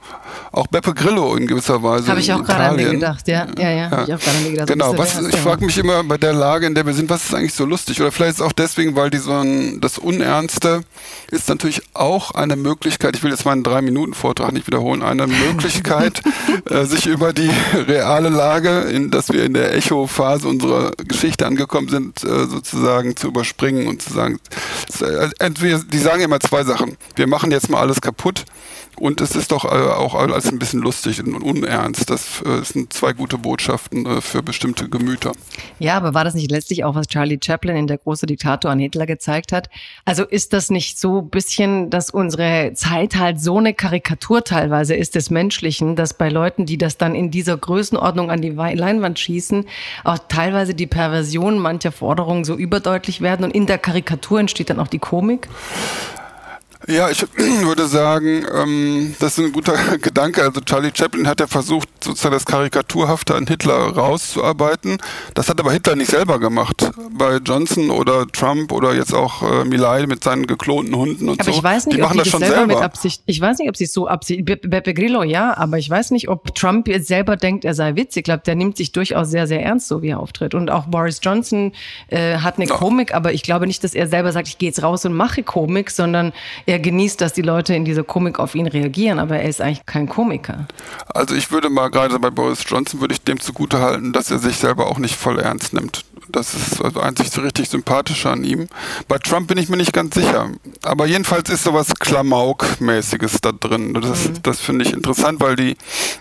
auch 0.57 0.67
Beppe 0.67 0.95
Grillo 0.95 1.35
in 1.37 1.47
gewisser 1.47 1.83
Weise? 1.83 2.09
Habe 2.09 2.21
ich 2.21 2.33
auch 2.33 2.43
gerade 2.43 2.65
an 2.65 2.77
mir 2.77 2.91
gedacht, 2.91 3.29
ja. 3.29 3.47
Ja, 3.59 3.71
ja, 3.71 3.91
ja. 3.91 4.05
ich 4.05 4.15
auch 4.15 4.21
gerade 4.21 4.37
an 4.37 4.43
mir 4.43 4.51
gedacht. 4.53 4.69
Genau, 4.69 4.97
was, 4.97 5.21
ich 5.21 5.37
frage 5.37 5.65
mich 5.65 5.79
immer 5.79 6.03
bei 6.05 6.17
der 6.17 6.33
Lage, 6.33 6.67
in 6.67 6.75
der 6.75 6.87
wir 6.87 6.95
sind, 6.95 7.11
was 7.11 7.25
ist 7.25 7.35
eigentlich 7.35 7.55
so 7.55 7.65
lustig? 7.65 8.01
Oder 8.01 8.13
vielleicht 8.13 8.33
ist 8.33 8.41
es 8.41 8.47
auch 8.47 8.53
deswegen, 8.53 8.97
weil 8.97 9.11
die 9.11 9.19
so 9.19 9.33
ein, 9.33 9.81
das 9.81 9.99
Unernste 9.99 10.83
ist 11.31 11.49
natürlich 11.49 11.83
auch 11.95 12.31
eine 12.31 12.57
Möglichkeit, 12.57 13.17
ich 13.17 13.23
will 13.23 13.31
jetzt 13.31 13.45
meinen 13.45 13.63
Drei-Minuten-Vortrag 13.63 14.53
nicht 14.53 14.67
wiederholen, 14.67 15.03
eine 15.03 15.27
Möglichkeit, 15.27 16.23
äh, 16.71 16.85
sich 16.85 17.07
über 17.07 17.33
die 17.33 17.51
reale 17.75 18.29
Lage, 18.29 18.81
in 18.81 19.11
dass 19.11 19.29
wir 19.31 19.45
in 19.45 19.55
der 19.55 19.75
Echo-Phase 19.75 20.49
unserer 20.49 20.93
Geschichte 20.97 21.47
angekommen 21.47 21.89
sind, 21.89 22.25
äh, 22.25 22.47
sozusagen 22.47 23.17
zu 23.17 23.29
überspringen 23.29 23.87
und 23.87 24.03
zu 24.03 24.13
sagen, 24.13 24.39
äh, 25.01 25.29
entweder, 25.39 25.81
die 25.81 25.99
sagen 25.99 26.23
immer 26.23 26.41
zwei 26.41 26.65
Sachen. 26.65 26.97
Wir 27.15 27.27
machen 27.27 27.51
jetzt 27.51 27.71
mal 27.71 27.81
alles 27.81 28.01
kaputt 28.01 28.45
und 28.99 29.21
es 29.21 29.37
ist 29.37 29.53
doch 29.53 29.65
äh, 29.65 29.69
auch 29.69 30.15
alles 30.15 30.49
ein 30.49 30.59
bisschen 30.59 30.81
lustig 30.81 31.23
und 31.23 31.43
unernst. 31.43 32.09
Das 32.09 32.43
äh, 32.43 32.63
sind 32.63 32.93
zwei 32.93 33.13
gute 33.13 33.39
Botschaften 33.39 34.07
äh, 34.07 34.21
für 34.21 34.43
bestimmte 34.43 34.89
Gemüter. 34.89 35.33
Ja, 35.79 35.97
aber 35.97 36.15
war 36.15 36.25
das 36.25 36.35
nicht 36.35 36.51
letztlich 36.51 36.85
auch, 36.85 36.95
was 36.95 37.07
Charlie 37.07 37.39
Chaplin 37.43 37.77
in 37.77 37.87
Der 37.87 37.99
große 37.99 38.27
Diktator 38.27 38.71
an 38.71 38.79
Hitler 38.79 39.07
gezeigt 39.07 39.53
hat? 39.53 39.69
Also 40.05 40.25
ist 40.25 40.53
das 40.53 40.71
nicht 40.71 40.99
so 40.99 41.21
ein 41.21 41.31
bisschen, 41.31 41.91
dass 41.91 42.11
unsere 42.11 42.73
Zeit 42.75 43.17
halt 43.17 43.41
so 43.41 43.59
eine 43.59 43.75
Karikatur 43.75 44.45
teilweise 44.45 44.95
ist 44.95 45.15
des 45.15 45.31
Menschlichen, 45.31 45.97
dass 45.97 46.15
bei 46.15 46.29
Leuten, 46.29 46.67
die 46.67 46.79
das 46.79 46.97
dann 46.97 47.15
in 47.15 47.31
dieser 47.31 47.57
Größenordnung 47.57 48.31
an 48.31 48.41
die 48.41 48.51
Leinwand 48.51 49.19
schießen, 49.19 49.67
auch 50.05 50.19
teilweise 50.29 50.75
die 50.75 50.87
Perversion 50.87 51.59
mancher 51.59 51.93
Forderungen 51.93 52.45
so 52.45 52.55
überdeutlich 52.55 53.21
werden 53.21 53.45
und 53.45 53.55
in 53.55 53.67
der 53.67 53.79
Karikatur 53.79 54.41
entsteht 54.41 54.71
dann 54.71 54.81
auch 54.81 54.89
die 54.89 54.99
Komik? 54.99 55.49
Ja, 56.89 57.11
ich 57.11 57.23
würde 57.63 57.87
sagen, 57.87 58.47
ähm, 58.55 59.15
das 59.19 59.39
ist 59.39 59.45
ein 59.45 59.53
guter 59.53 59.75
Gedanke. 60.01 60.43
Also 60.43 60.61
Charlie 60.61 60.93
Chaplin 60.95 61.27
hat 61.27 61.41
ja 61.41 61.47
versucht, 61.47 61.89
sozusagen 62.03 62.35
das 62.35 62.47
Karikaturhafte 62.47 63.35
an 63.35 63.47
Hitler 63.47 63.75
rauszuarbeiten. 63.75 64.99
Das 65.35 65.49
hat 65.49 65.59
aber 65.59 65.73
Hitler 65.73 65.97
nicht 65.97 66.11
selber 66.11 66.39
gemacht. 66.39 66.91
Bei 67.11 67.39
Johnson 67.39 67.91
oder 67.91 68.27
Trump 68.29 68.73
oder 68.73 68.95
jetzt 68.95 69.15
auch 69.15 69.43
äh, 69.43 69.65
Milay 69.65 70.07
mit 70.07 70.23
seinen 70.23 70.47
geklonten 70.47 70.95
Hunden 70.95 71.29
und 71.29 71.41
aber 71.41 71.51
so. 71.51 71.59
Ich 71.59 71.63
weiß 71.63 71.87
nicht, 71.87 71.99
die 71.99 72.03
ob 72.03 72.09
machen 72.09 72.19
die 72.19 72.25
das 72.25 72.29
schon 72.29 72.41
selber, 72.41 72.57
selber. 72.57 72.75
mit 72.75 72.83
Absicht. 72.83 73.23
Ich 73.27 73.41
weiß 73.41 73.59
nicht, 73.59 73.69
ob 73.69 73.77
sie 73.77 73.85
es 73.85 73.93
so 73.93 74.07
Absicht. 74.07 74.45
Beppe 74.45 74.95
Grillo, 74.95 75.25
ja, 75.25 75.57
aber 75.57 75.79
ich 75.79 75.91
weiß 75.91 76.13
nicht, 76.13 76.29
ob 76.29 76.55
Trump 76.55 76.87
jetzt 76.89 77.09
selber 77.09 77.37
denkt, 77.37 77.65
er 77.65 77.75
sei 77.75 77.97
witzig. 77.97 78.17
Ich 78.17 78.25
glaube, 78.25 78.43
der 78.47 78.55
nimmt 78.55 78.77
sich 78.77 78.93
durchaus 78.93 79.31
sehr, 79.31 79.47
sehr 79.47 79.63
ernst, 79.63 79.89
so 79.89 80.03
wie 80.03 80.09
er 80.09 80.21
auftritt. 80.21 80.55
Und 80.55 80.71
auch 80.71 80.87
Boris 80.87 81.21
Johnson 81.23 81.73
äh, 82.09 82.39
hat 82.39 82.57
eine 82.59 82.67
ja. 82.67 82.75
Komik, 82.75 83.15
aber 83.15 83.33
ich 83.33 83.43
glaube 83.43 83.67
nicht, 83.67 83.83
dass 83.83 83.95
er 83.95 84.07
selber 84.07 84.33
sagt, 84.33 84.49
ich 84.49 84.59
gehe 84.59 84.69
jetzt 84.69 84.83
raus 84.83 85.05
und 85.05 85.15
mache 85.15 85.43
Komik, 85.43 85.91
sondern 85.91 86.33
er 86.65 86.76
genießt, 86.79 87.21
dass 87.21 87.33
die 87.33 87.43
Leute 87.43 87.75
in 87.75 87.85
dieser 87.85 88.05
Komik 88.05 88.39
auf 88.39 88.55
ihn 88.55 88.67
reagieren, 88.67 89.19
aber 89.19 89.39
er 89.39 89.49
ist 89.49 89.61
eigentlich 89.61 89.87
kein 89.87 90.09
Komiker. 90.09 90.67
Also 91.09 91.35
ich 91.35 91.51
würde 91.51 91.71
mal 91.71 91.91
gerade 91.91 92.19
bei 92.19 92.31
Boris 92.31 92.65
Johnson 92.67 93.01
würde 93.01 93.15
ich 93.15 93.23
dem 93.23 93.41
zugute 93.41 93.81
halten, 93.81 94.13
dass 94.13 94.31
er 94.31 94.39
sich 94.39 94.57
selber 94.57 94.87
auch 94.87 94.99
nicht 94.99 95.17
voll 95.17 95.39
ernst 95.39 95.73
nimmt. 95.73 96.05
Das 96.29 96.55
ist 96.55 96.83
also 96.83 97.01
einzig 97.01 97.31
so 97.31 97.41
richtig 97.41 97.69
sympathischer 97.69 98.33
an 98.33 98.43
ihm. 98.43 98.69
Bei 99.09 99.19
Trump 99.19 99.49
bin 99.49 99.59
ich 99.59 99.69
mir 99.69 99.77
nicht 99.77 99.93
ganz 99.93 100.15
sicher. 100.15 100.51
Aber 100.83 101.07
jedenfalls 101.07 101.49
ist 101.51 101.63
sowas 101.63 101.95
Klamauk-mäßiges 101.95 103.41
da 103.43 103.53
drin. 103.53 103.95
Das, 103.95 104.29
mhm. 104.29 104.43
das 104.43 104.61
finde 104.61 104.85
ich 104.85 104.93
interessant, 104.93 105.41
weil 105.41 105.57
die, 105.57 105.77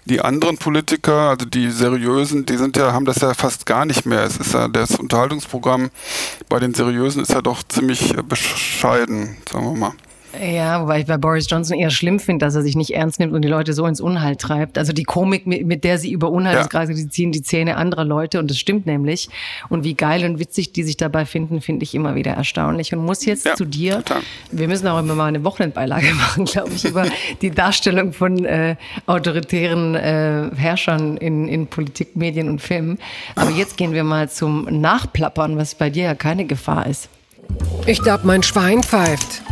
die 0.05 0.21
anderen 0.21 0.57
Politiker, 0.57 1.29
also 1.29 1.45
die 1.45 1.71
seriösen, 1.71 2.45
die 2.45 2.57
sind 2.57 2.77
ja, 2.77 2.93
haben 2.93 3.05
das 3.05 3.17
ja 3.21 3.33
fast 3.33 3.65
gar 3.65 3.85
nicht 3.85 4.05
mehr. 4.05 4.23
Es 4.23 4.37
ist 4.37 4.53
ja 4.53 4.67
das 4.67 4.91
Unterhaltungsprogramm 4.91 5.89
bei 6.49 6.59
den 6.59 6.73
seriösen 6.73 7.21
ist 7.21 7.33
ja 7.33 7.41
doch 7.41 7.63
ziemlich 7.63 8.13
bescheiden, 8.27 9.37
sagen 9.51 9.65
wir 9.65 9.77
mal. 9.77 9.93
Ja, 10.41 10.81
wobei 10.81 10.99
ich 10.99 11.05
bei 11.05 11.17
Boris 11.17 11.49
Johnson 11.49 11.77
eher 11.77 11.89
schlimm 11.89 12.19
finde, 12.19 12.45
dass 12.45 12.55
er 12.55 12.61
sich 12.61 12.75
nicht 12.75 12.91
ernst 12.91 13.19
nimmt 13.19 13.33
und 13.33 13.41
die 13.41 13.47
Leute 13.47 13.73
so 13.73 13.85
ins 13.85 14.01
Unheil 14.01 14.35
treibt. 14.35 14.77
Also 14.77 14.93
die 14.93 15.03
Komik, 15.03 15.45
mit, 15.45 15.83
der 15.83 15.97
sie 15.97 16.11
über 16.11 16.29
Unheil 16.29 16.55
ja. 16.55 16.67
gerade, 16.67 16.93
die 16.93 17.07
ziehen 17.07 17.31
die 17.31 17.41
Zähne 17.41 17.77
anderer 17.77 18.03
Leute 18.03 18.39
und 18.39 18.49
das 18.49 18.57
stimmt 18.57 18.85
nämlich. 18.85 19.29
Und 19.69 19.83
wie 19.83 19.93
geil 19.93 20.25
und 20.25 20.39
witzig 20.39 20.73
die 20.73 20.83
sich 20.83 20.97
dabei 20.97 21.25
finden, 21.25 21.61
finde 21.61 21.83
ich 21.83 21.95
immer 21.95 22.15
wieder 22.15 22.31
erstaunlich. 22.31 22.93
Und 22.93 23.05
muss 23.05 23.25
jetzt 23.25 23.45
ja, 23.45 23.55
zu 23.55 23.65
dir, 23.65 23.97
total. 23.97 24.21
wir 24.51 24.67
müssen 24.67 24.87
auch 24.87 24.99
immer 24.99 25.15
mal 25.15 25.27
eine 25.27 25.43
Wochenendbeilage 25.43 26.13
machen, 26.13 26.45
glaube 26.45 26.71
ich, 26.75 26.85
über 26.85 27.05
die 27.41 27.51
Darstellung 27.51 28.13
von 28.13 28.45
äh, 28.45 28.75
autoritären 29.05 29.95
äh, 29.95 30.49
Herrschern 30.55 31.17
in, 31.17 31.47
in 31.47 31.67
Politik, 31.67 32.15
Medien 32.15 32.49
und 32.49 32.61
Filmen. 32.61 32.99
Aber 33.35 33.51
jetzt 33.51 33.77
gehen 33.77 33.93
wir 33.93 34.03
mal 34.03 34.29
zum 34.29 34.65
Nachplappern, 34.65 35.57
was 35.57 35.75
bei 35.75 35.89
dir 35.89 36.03
ja 36.03 36.15
keine 36.15 36.45
Gefahr 36.45 36.87
ist. 36.87 37.09
Ich 37.85 38.01
glaube, 38.01 38.25
mein 38.25 38.43
Schwein 38.43 38.81
pfeift. 38.81 39.43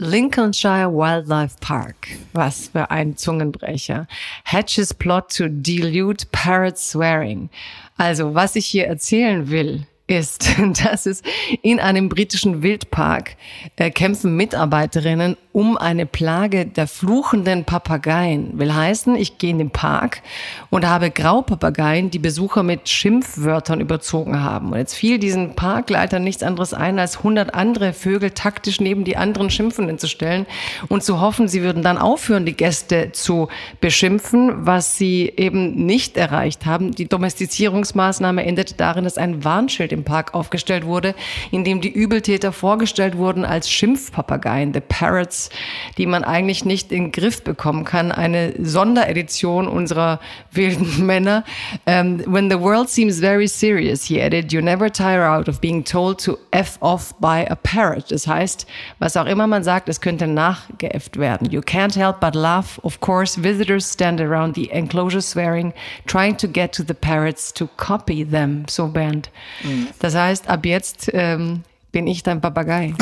Lincolnshire 0.00 0.90
Wildlife 0.90 1.56
Park. 1.60 2.08
Was 2.32 2.68
für 2.68 2.90
ein 2.90 3.18
Zungenbrecher. 3.18 4.08
Hatches 4.44 4.94
Plot 4.94 5.36
to 5.36 5.48
Dilute 5.48 6.26
Parrot 6.32 6.78
Swearing. 6.78 7.50
Also, 7.98 8.34
was 8.34 8.56
ich 8.56 8.64
hier 8.64 8.86
erzählen 8.86 9.50
will, 9.50 9.86
ist, 10.10 10.50
dass 10.84 11.06
es 11.06 11.22
in 11.62 11.80
einem 11.80 12.08
britischen 12.08 12.62
Wildpark 12.62 13.36
äh, 13.76 13.90
kämpfen 13.90 14.36
Mitarbeiterinnen 14.36 15.36
um 15.52 15.76
eine 15.76 16.06
Plage 16.06 16.66
der 16.66 16.86
fluchenden 16.86 17.64
Papageien. 17.64 18.58
Will 18.58 18.72
heißen, 18.72 19.16
ich 19.16 19.38
gehe 19.38 19.50
in 19.50 19.58
den 19.58 19.70
Park 19.70 20.22
und 20.70 20.86
habe 20.86 21.10
Graupapageien, 21.10 22.10
die 22.10 22.20
Besucher 22.20 22.62
mit 22.62 22.88
Schimpfwörtern 22.88 23.80
überzogen 23.80 24.42
haben. 24.42 24.72
Und 24.72 24.78
jetzt 24.78 24.94
fiel 24.94 25.18
diesen 25.18 25.56
Parkleitern 25.56 26.22
nichts 26.22 26.42
anderes 26.42 26.72
ein, 26.72 26.98
als 26.98 27.18
100 27.18 27.54
andere 27.54 27.92
Vögel 27.92 28.30
taktisch 28.30 28.80
neben 28.80 29.04
die 29.04 29.16
anderen 29.16 29.50
Schimpfenden 29.50 29.98
zu 29.98 30.06
stellen 30.06 30.46
und 30.88 31.02
zu 31.02 31.20
hoffen, 31.20 31.48
sie 31.48 31.62
würden 31.62 31.82
dann 31.82 31.98
aufhören, 31.98 32.46
die 32.46 32.56
Gäste 32.56 33.10
zu 33.12 33.48
beschimpfen, 33.80 34.66
was 34.66 34.96
sie 34.96 35.32
eben 35.36 35.86
nicht 35.86 36.16
erreicht 36.16 36.66
haben. 36.66 36.92
Die 36.92 37.08
Domestizierungsmaßnahme 37.08 38.44
endete 38.44 38.74
darin, 38.74 39.04
dass 39.04 39.18
ein 39.18 39.44
Warnschild 39.44 39.92
im 39.92 39.99
Park 40.04 40.34
aufgestellt 40.34 40.84
wurde, 40.84 41.14
in 41.50 41.64
dem 41.64 41.80
die 41.80 41.92
Übeltäter 41.92 42.52
vorgestellt 42.52 43.16
wurden 43.16 43.44
als 43.44 43.70
Schimpfpapageien, 43.70 44.72
the 44.72 44.80
Parrots 44.80 45.50
die 45.98 46.06
man 46.06 46.24
eigentlich 46.24 46.64
nicht 46.64 46.92
in 46.92 47.04
den 47.04 47.12
Griff 47.12 47.42
bekommen 47.42 47.84
kann. 47.84 48.12
Eine 48.12 48.54
Sonderedition 48.58 49.68
unserer 49.68 50.20
wilden 50.50 51.06
Männer. 51.06 51.44
Um, 51.86 51.92
ähm, 51.92 52.24
when 52.26 52.50
the 52.50 52.58
world 52.58 52.88
seems 52.88 53.20
very 53.20 53.46
serious, 53.46 54.04
he 54.04 54.20
added, 54.22 54.52
you 54.52 54.60
never 54.60 54.90
tire 54.90 55.24
out 55.24 55.48
of 55.48 55.60
being 55.60 55.84
told 55.84 56.22
to 56.24 56.38
F 56.50 56.78
off 56.80 57.14
by 57.20 57.46
a 57.48 57.54
parrot. 57.54 58.10
Das 58.10 58.26
heißt, 58.26 58.66
was 58.98 59.16
auch 59.16 59.26
immer 59.26 59.46
man 59.46 59.64
sagt, 59.64 59.88
es 59.88 60.00
könnte 60.00 60.26
nachgeäfft 60.26 61.18
werden. 61.18 61.50
You 61.50 61.60
can't 61.60 61.96
help 61.96 62.20
but 62.20 62.34
laugh. 62.34 62.78
Of 62.82 63.00
course, 63.00 63.42
visitors 63.42 63.90
stand 63.90 64.20
around 64.20 64.54
the 64.54 64.70
enclosure 64.70 65.22
swearing, 65.22 65.72
trying 66.06 66.36
to 66.38 66.48
get 66.48 66.72
to 66.72 66.82
the 66.82 66.94
parrots 66.94 67.52
to 67.54 67.68
copy 67.76 68.24
them. 68.24 68.64
So 68.68 68.88
Bernd. 68.88 69.30
Mhm. 69.62 69.88
Das 69.98 70.14
heißt, 70.14 70.48
ab 70.48 70.64
jetzt 70.64 71.10
ähm, 71.12 71.64
bin 71.92 72.06
ich 72.06 72.22
dein 72.22 72.40
Papagei. 72.40 72.94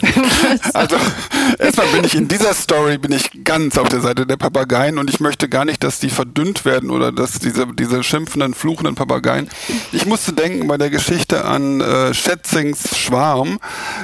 also 0.74 0.96
erstmal 1.58 1.86
bin 1.88 2.04
ich 2.04 2.14
in 2.14 2.28
dieser 2.28 2.54
Story 2.54 2.98
bin 2.98 3.12
ich 3.12 3.44
ganz 3.44 3.76
auf 3.76 3.88
der 3.88 4.00
Seite 4.00 4.26
der 4.26 4.36
Papageien 4.36 4.98
und 4.98 5.10
ich 5.10 5.20
möchte 5.20 5.48
gar 5.48 5.64
nicht, 5.64 5.82
dass 5.82 5.98
die 5.98 6.10
verdünnt 6.10 6.64
werden 6.64 6.90
oder 6.90 7.12
dass 7.12 7.38
diese, 7.38 7.66
diese 7.66 8.02
schimpfenden, 8.02 8.54
fluchenden 8.54 8.94
Papageien. 8.94 9.48
Ich 9.92 10.06
musste 10.06 10.32
denken 10.32 10.66
bei 10.68 10.78
der 10.78 10.90
Geschichte 10.90 11.44
an 11.44 11.80
äh, 11.80 12.14
Schätzings 12.14 12.96
Schwarm. 12.96 13.58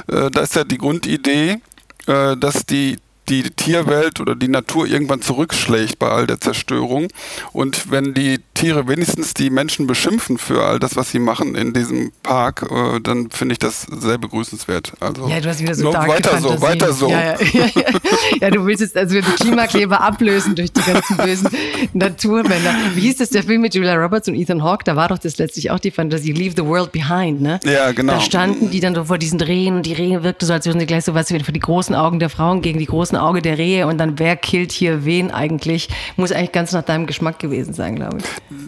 Äh, 0.07 0.29
da 0.29 0.41
ist 0.41 0.55
ja 0.55 0.63
die 0.63 0.77
Grundidee, 0.77 1.59
äh, 2.07 2.35
dass 2.37 2.65
die 2.65 2.97
die 3.29 3.43
Tierwelt 3.43 4.19
oder 4.19 4.35
die 4.35 4.47
Natur 4.47 4.87
irgendwann 4.87 5.21
zurückschlägt 5.21 5.99
bei 5.99 6.09
all 6.09 6.27
der 6.27 6.39
Zerstörung. 6.39 7.07
Und 7.53 7.91
wenn 7.91 8.13
die 8.13 8.39
Tiere 8.53 8.87
wenigstens 8.87 9.33
die 9.33 9.49
Menschen 9.49 9.85
beschimpfen 9.85 10.37
für 10.37 10.65
all 10.65 10.79
das, 10.79 10.95
was 10.95 11.11
sie 11.11 11.19
machen 11.19 11.55
in 11.55 11.73
diesem 11.73 12.11
Park, 12.23 12.65
äh, 12.71 12.99
dann 12.99 13.29
finde 13.29 13.53
ich 13.53 13.59
das 13.59 13.81
sehr 13.83 14.17
begrüßenswert. 14.17 14.93
Also 14.99 15.27
ja, 15.27 15.39
du 15.39 15.49
hast 15.49 15.61
wieder 15.61 15.75
so 15.75 15.91
no, 15.91 15.93
weiter 15.93 16.41
so, 16.41 16.61
weiter 16.61 16.93
so. 16.93 17.09
Ja, 17.09 17.35
ja, 17.39 17.65
ja, 17.73 17.83
ja, 18.41 18.49
du 18.49 18.65
willst 18.65 18.81
jetzt 18.81 18.97
also 18.97 19.15
die 19.15 19.21
Klimakleber 19.21 20.01
ablösen 20.01 20.55
durch 20.55 20.71
die 20.71 20.81
ganzen 20.81 21.17
bösen 21.17 21.49
Naturmänner. 21.93 22.75
Wie 22.95 23.01
hieß 23.01 23.17
das 23.17 23.29
der 23.29 23.43
Film 23.43 23.61
mit 23.61 23.75
Julia 23.75 23.95
Roberts 23.95 24.27
und 24.27 24.35
Ethan 24.35 24.63
Hawke? 24.63 24.83
Da 24.85 24.95
war 24.95 25.09
doch 25.09 25.19
das 25.19 25.37
letztlich 25.37 25.69
auch 25.69 25.79
die 25.79 25.91
Fantasie 25.91 26.31
Leave 26.31 26.55
the 26.55 26.65
World 26.65 26.91
Behind, 26.91 27.41
ne? 27.41 27.59
Ja, 27.63 27.91
genau. 27.91 28.13
Da 28.13 28.21
standen 28.21 28.71
die 28.71 28.79
dann 28.79 28.95
so 28.95 29.03
vor 29.03 29.17
diesen 29.17 29.39
Rehen 29.41 29.75
und 29.75 29.85
die 29.85 29.93
Rehe 29.93 30.23
wirkte 30.23 30.45
so, 30.45 30.53
als 30.53 30.65
würden 30.65 30.79
sie 30.79 30.85
gleich 30.85 31.03
so 31.03 31.13
was 31.13 31.27
für 31.27 31.51
die 31.51 31.59
großen 31.59 31.93
Augen 31.93 32.19
der 32.19 32.29
Frauen 32.29 32.61
gegen 32.61 32.79
die 32.79 32.85
großen 32.85 33.16
Augen 33.17 33.41
der 33.41 33.57
Rehe 33.57 33.87
und 33.87 33.97
dann 33.97 34.19
wer 34.19 34.35
killt 34.35 34.71
hier 34.71 35.05
wen 35.05 35.31
eigentlich? 35.31 35.89
Muss 36.15 36.31
eigentlich 36.31 36.51
ganz 36.51 36.71
nach 36.71 36.83
deinem 36.83 37.07
Geschmack 37.07 37.39
gewesen 37.39 37.73
sein, 37.73 37.95
glaube 37.95 38.17
ich 38.19 38.25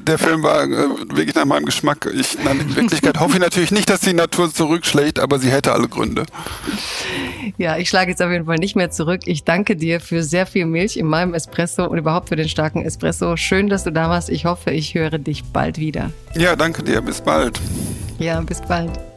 der 0.10 0.18
Film 0.18 0.44
war 0.44 0.64
äh, 0.64 0.68
wirklich 1.16 1.36
nach 1.36 1.46
meinem 1.46 1.66
Geschmack. 1.66 2.10
Ich, 2.14 2.38
in 2.40 2.76
Wirklichkeit 2.76 3.20
hoffe 3.20 3.34
ich 3.34 3.40
natürlich 3.40 3.72
nicht, 3.72 3.90
dass 3.90 4.02
die 4.02 4.14
Natur 4.14 4.52
zurückschlägt, 4.52 5.20
aber 5.20 5.40
sie 5.40 5.52
hätte 5.52 5.72
alle 5.72 5.88
Gründe. 5.88 6.26
Ja, 7.58 7.78
ich 7.78 7.90
schlage 7.90 8.12
jetzt 8.12 8.22
auf 8.22 8.32
jeden 8.32 8.46
Fall 8.46 8.58
nicht 8.58 8.76
mehr 8.76 8.90
zurück. 8.92 9.22
Ich 9.26 9.44
danke 9.44 9.76
dir 9.76 10.00
für 10.00 10.24
sehr 10.24 10.46
viel 10.46 10.66
Milch 10.66 10.98
in 10.98 11.06
meinem 11.06 11.34
Espresso 11.34 11.86
und 11.86 11.98
überhaupt 11.98 12.30
für 12.30 12.36
den 12.36 12.50
starken 12.50 12.84
Espresso. 12.84 13.38
Schön, 13.38 13.70
dass 13.70 13.84
du 13.84 13.92
da 13.92 14.10
warst. 14.10 14.30
Ich 14.30 14.46
hoffe, 14.46 14.72
ich 14.72 14.96
höre 14.96 15.18
dich 15.20 15.44
bald 15.44 15.78
wieder. 15.78 16.12
Ja, 16.36 16.56
danke 16.56 16.84
dir. 16.84 17.02
Bis 17.02 17.22
bald. 17.22 17.60
Ja, 18.18 18.42
bis 18.42 18.62
bald. 18.62 19.09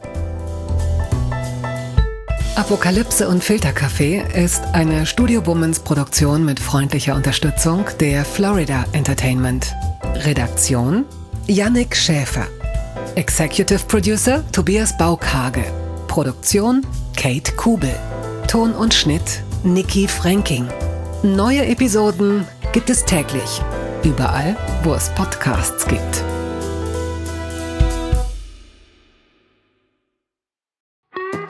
Apokalypse 2.55 3.27
und 3.27 3.43
Filterkaffee 3.43 4.23
ist 4.35 4.61
eine 4.73 5.07
Studio 5.07 5.43
Womans 5.47 5.79
Produktion 5.79 6.45
mit 6.45 6.59
freundlicher 6.59 7.15
Unterstützung 7.15 7.85
der 7.99 8.23
Florida 8.23 8.85
Entertainment. 8.91 9.73
Redaktion 10.23 11.05
Yannick 11.47 11.95
Schäfer. 11.95 12.45
Executive 13.15 13.79
Producer 13.87 14.43
Tobias 14.51 14.95
Baukage. 14.99 15.63
Produktion 16.07 16.85
Kate 17.17 17.51
Kubel. 17.55 17.95
Ton 18.47 18.73
und 18.73 18.93
Schnitt 18.93 19.41
Nikki 19.63 20.07
Franking. 20.07 20.67
Neue 21.23 21.65
Episoden 21.65 22.45
gibt 22.71 22.91
es 22.91 23.03
täglich. 23.03 23.63
Überall, 24.03 24.55
wo 24.83 24.93
es 24.93 25.09
Podcasts 25.15 25.87
gibt. 25.87 26.32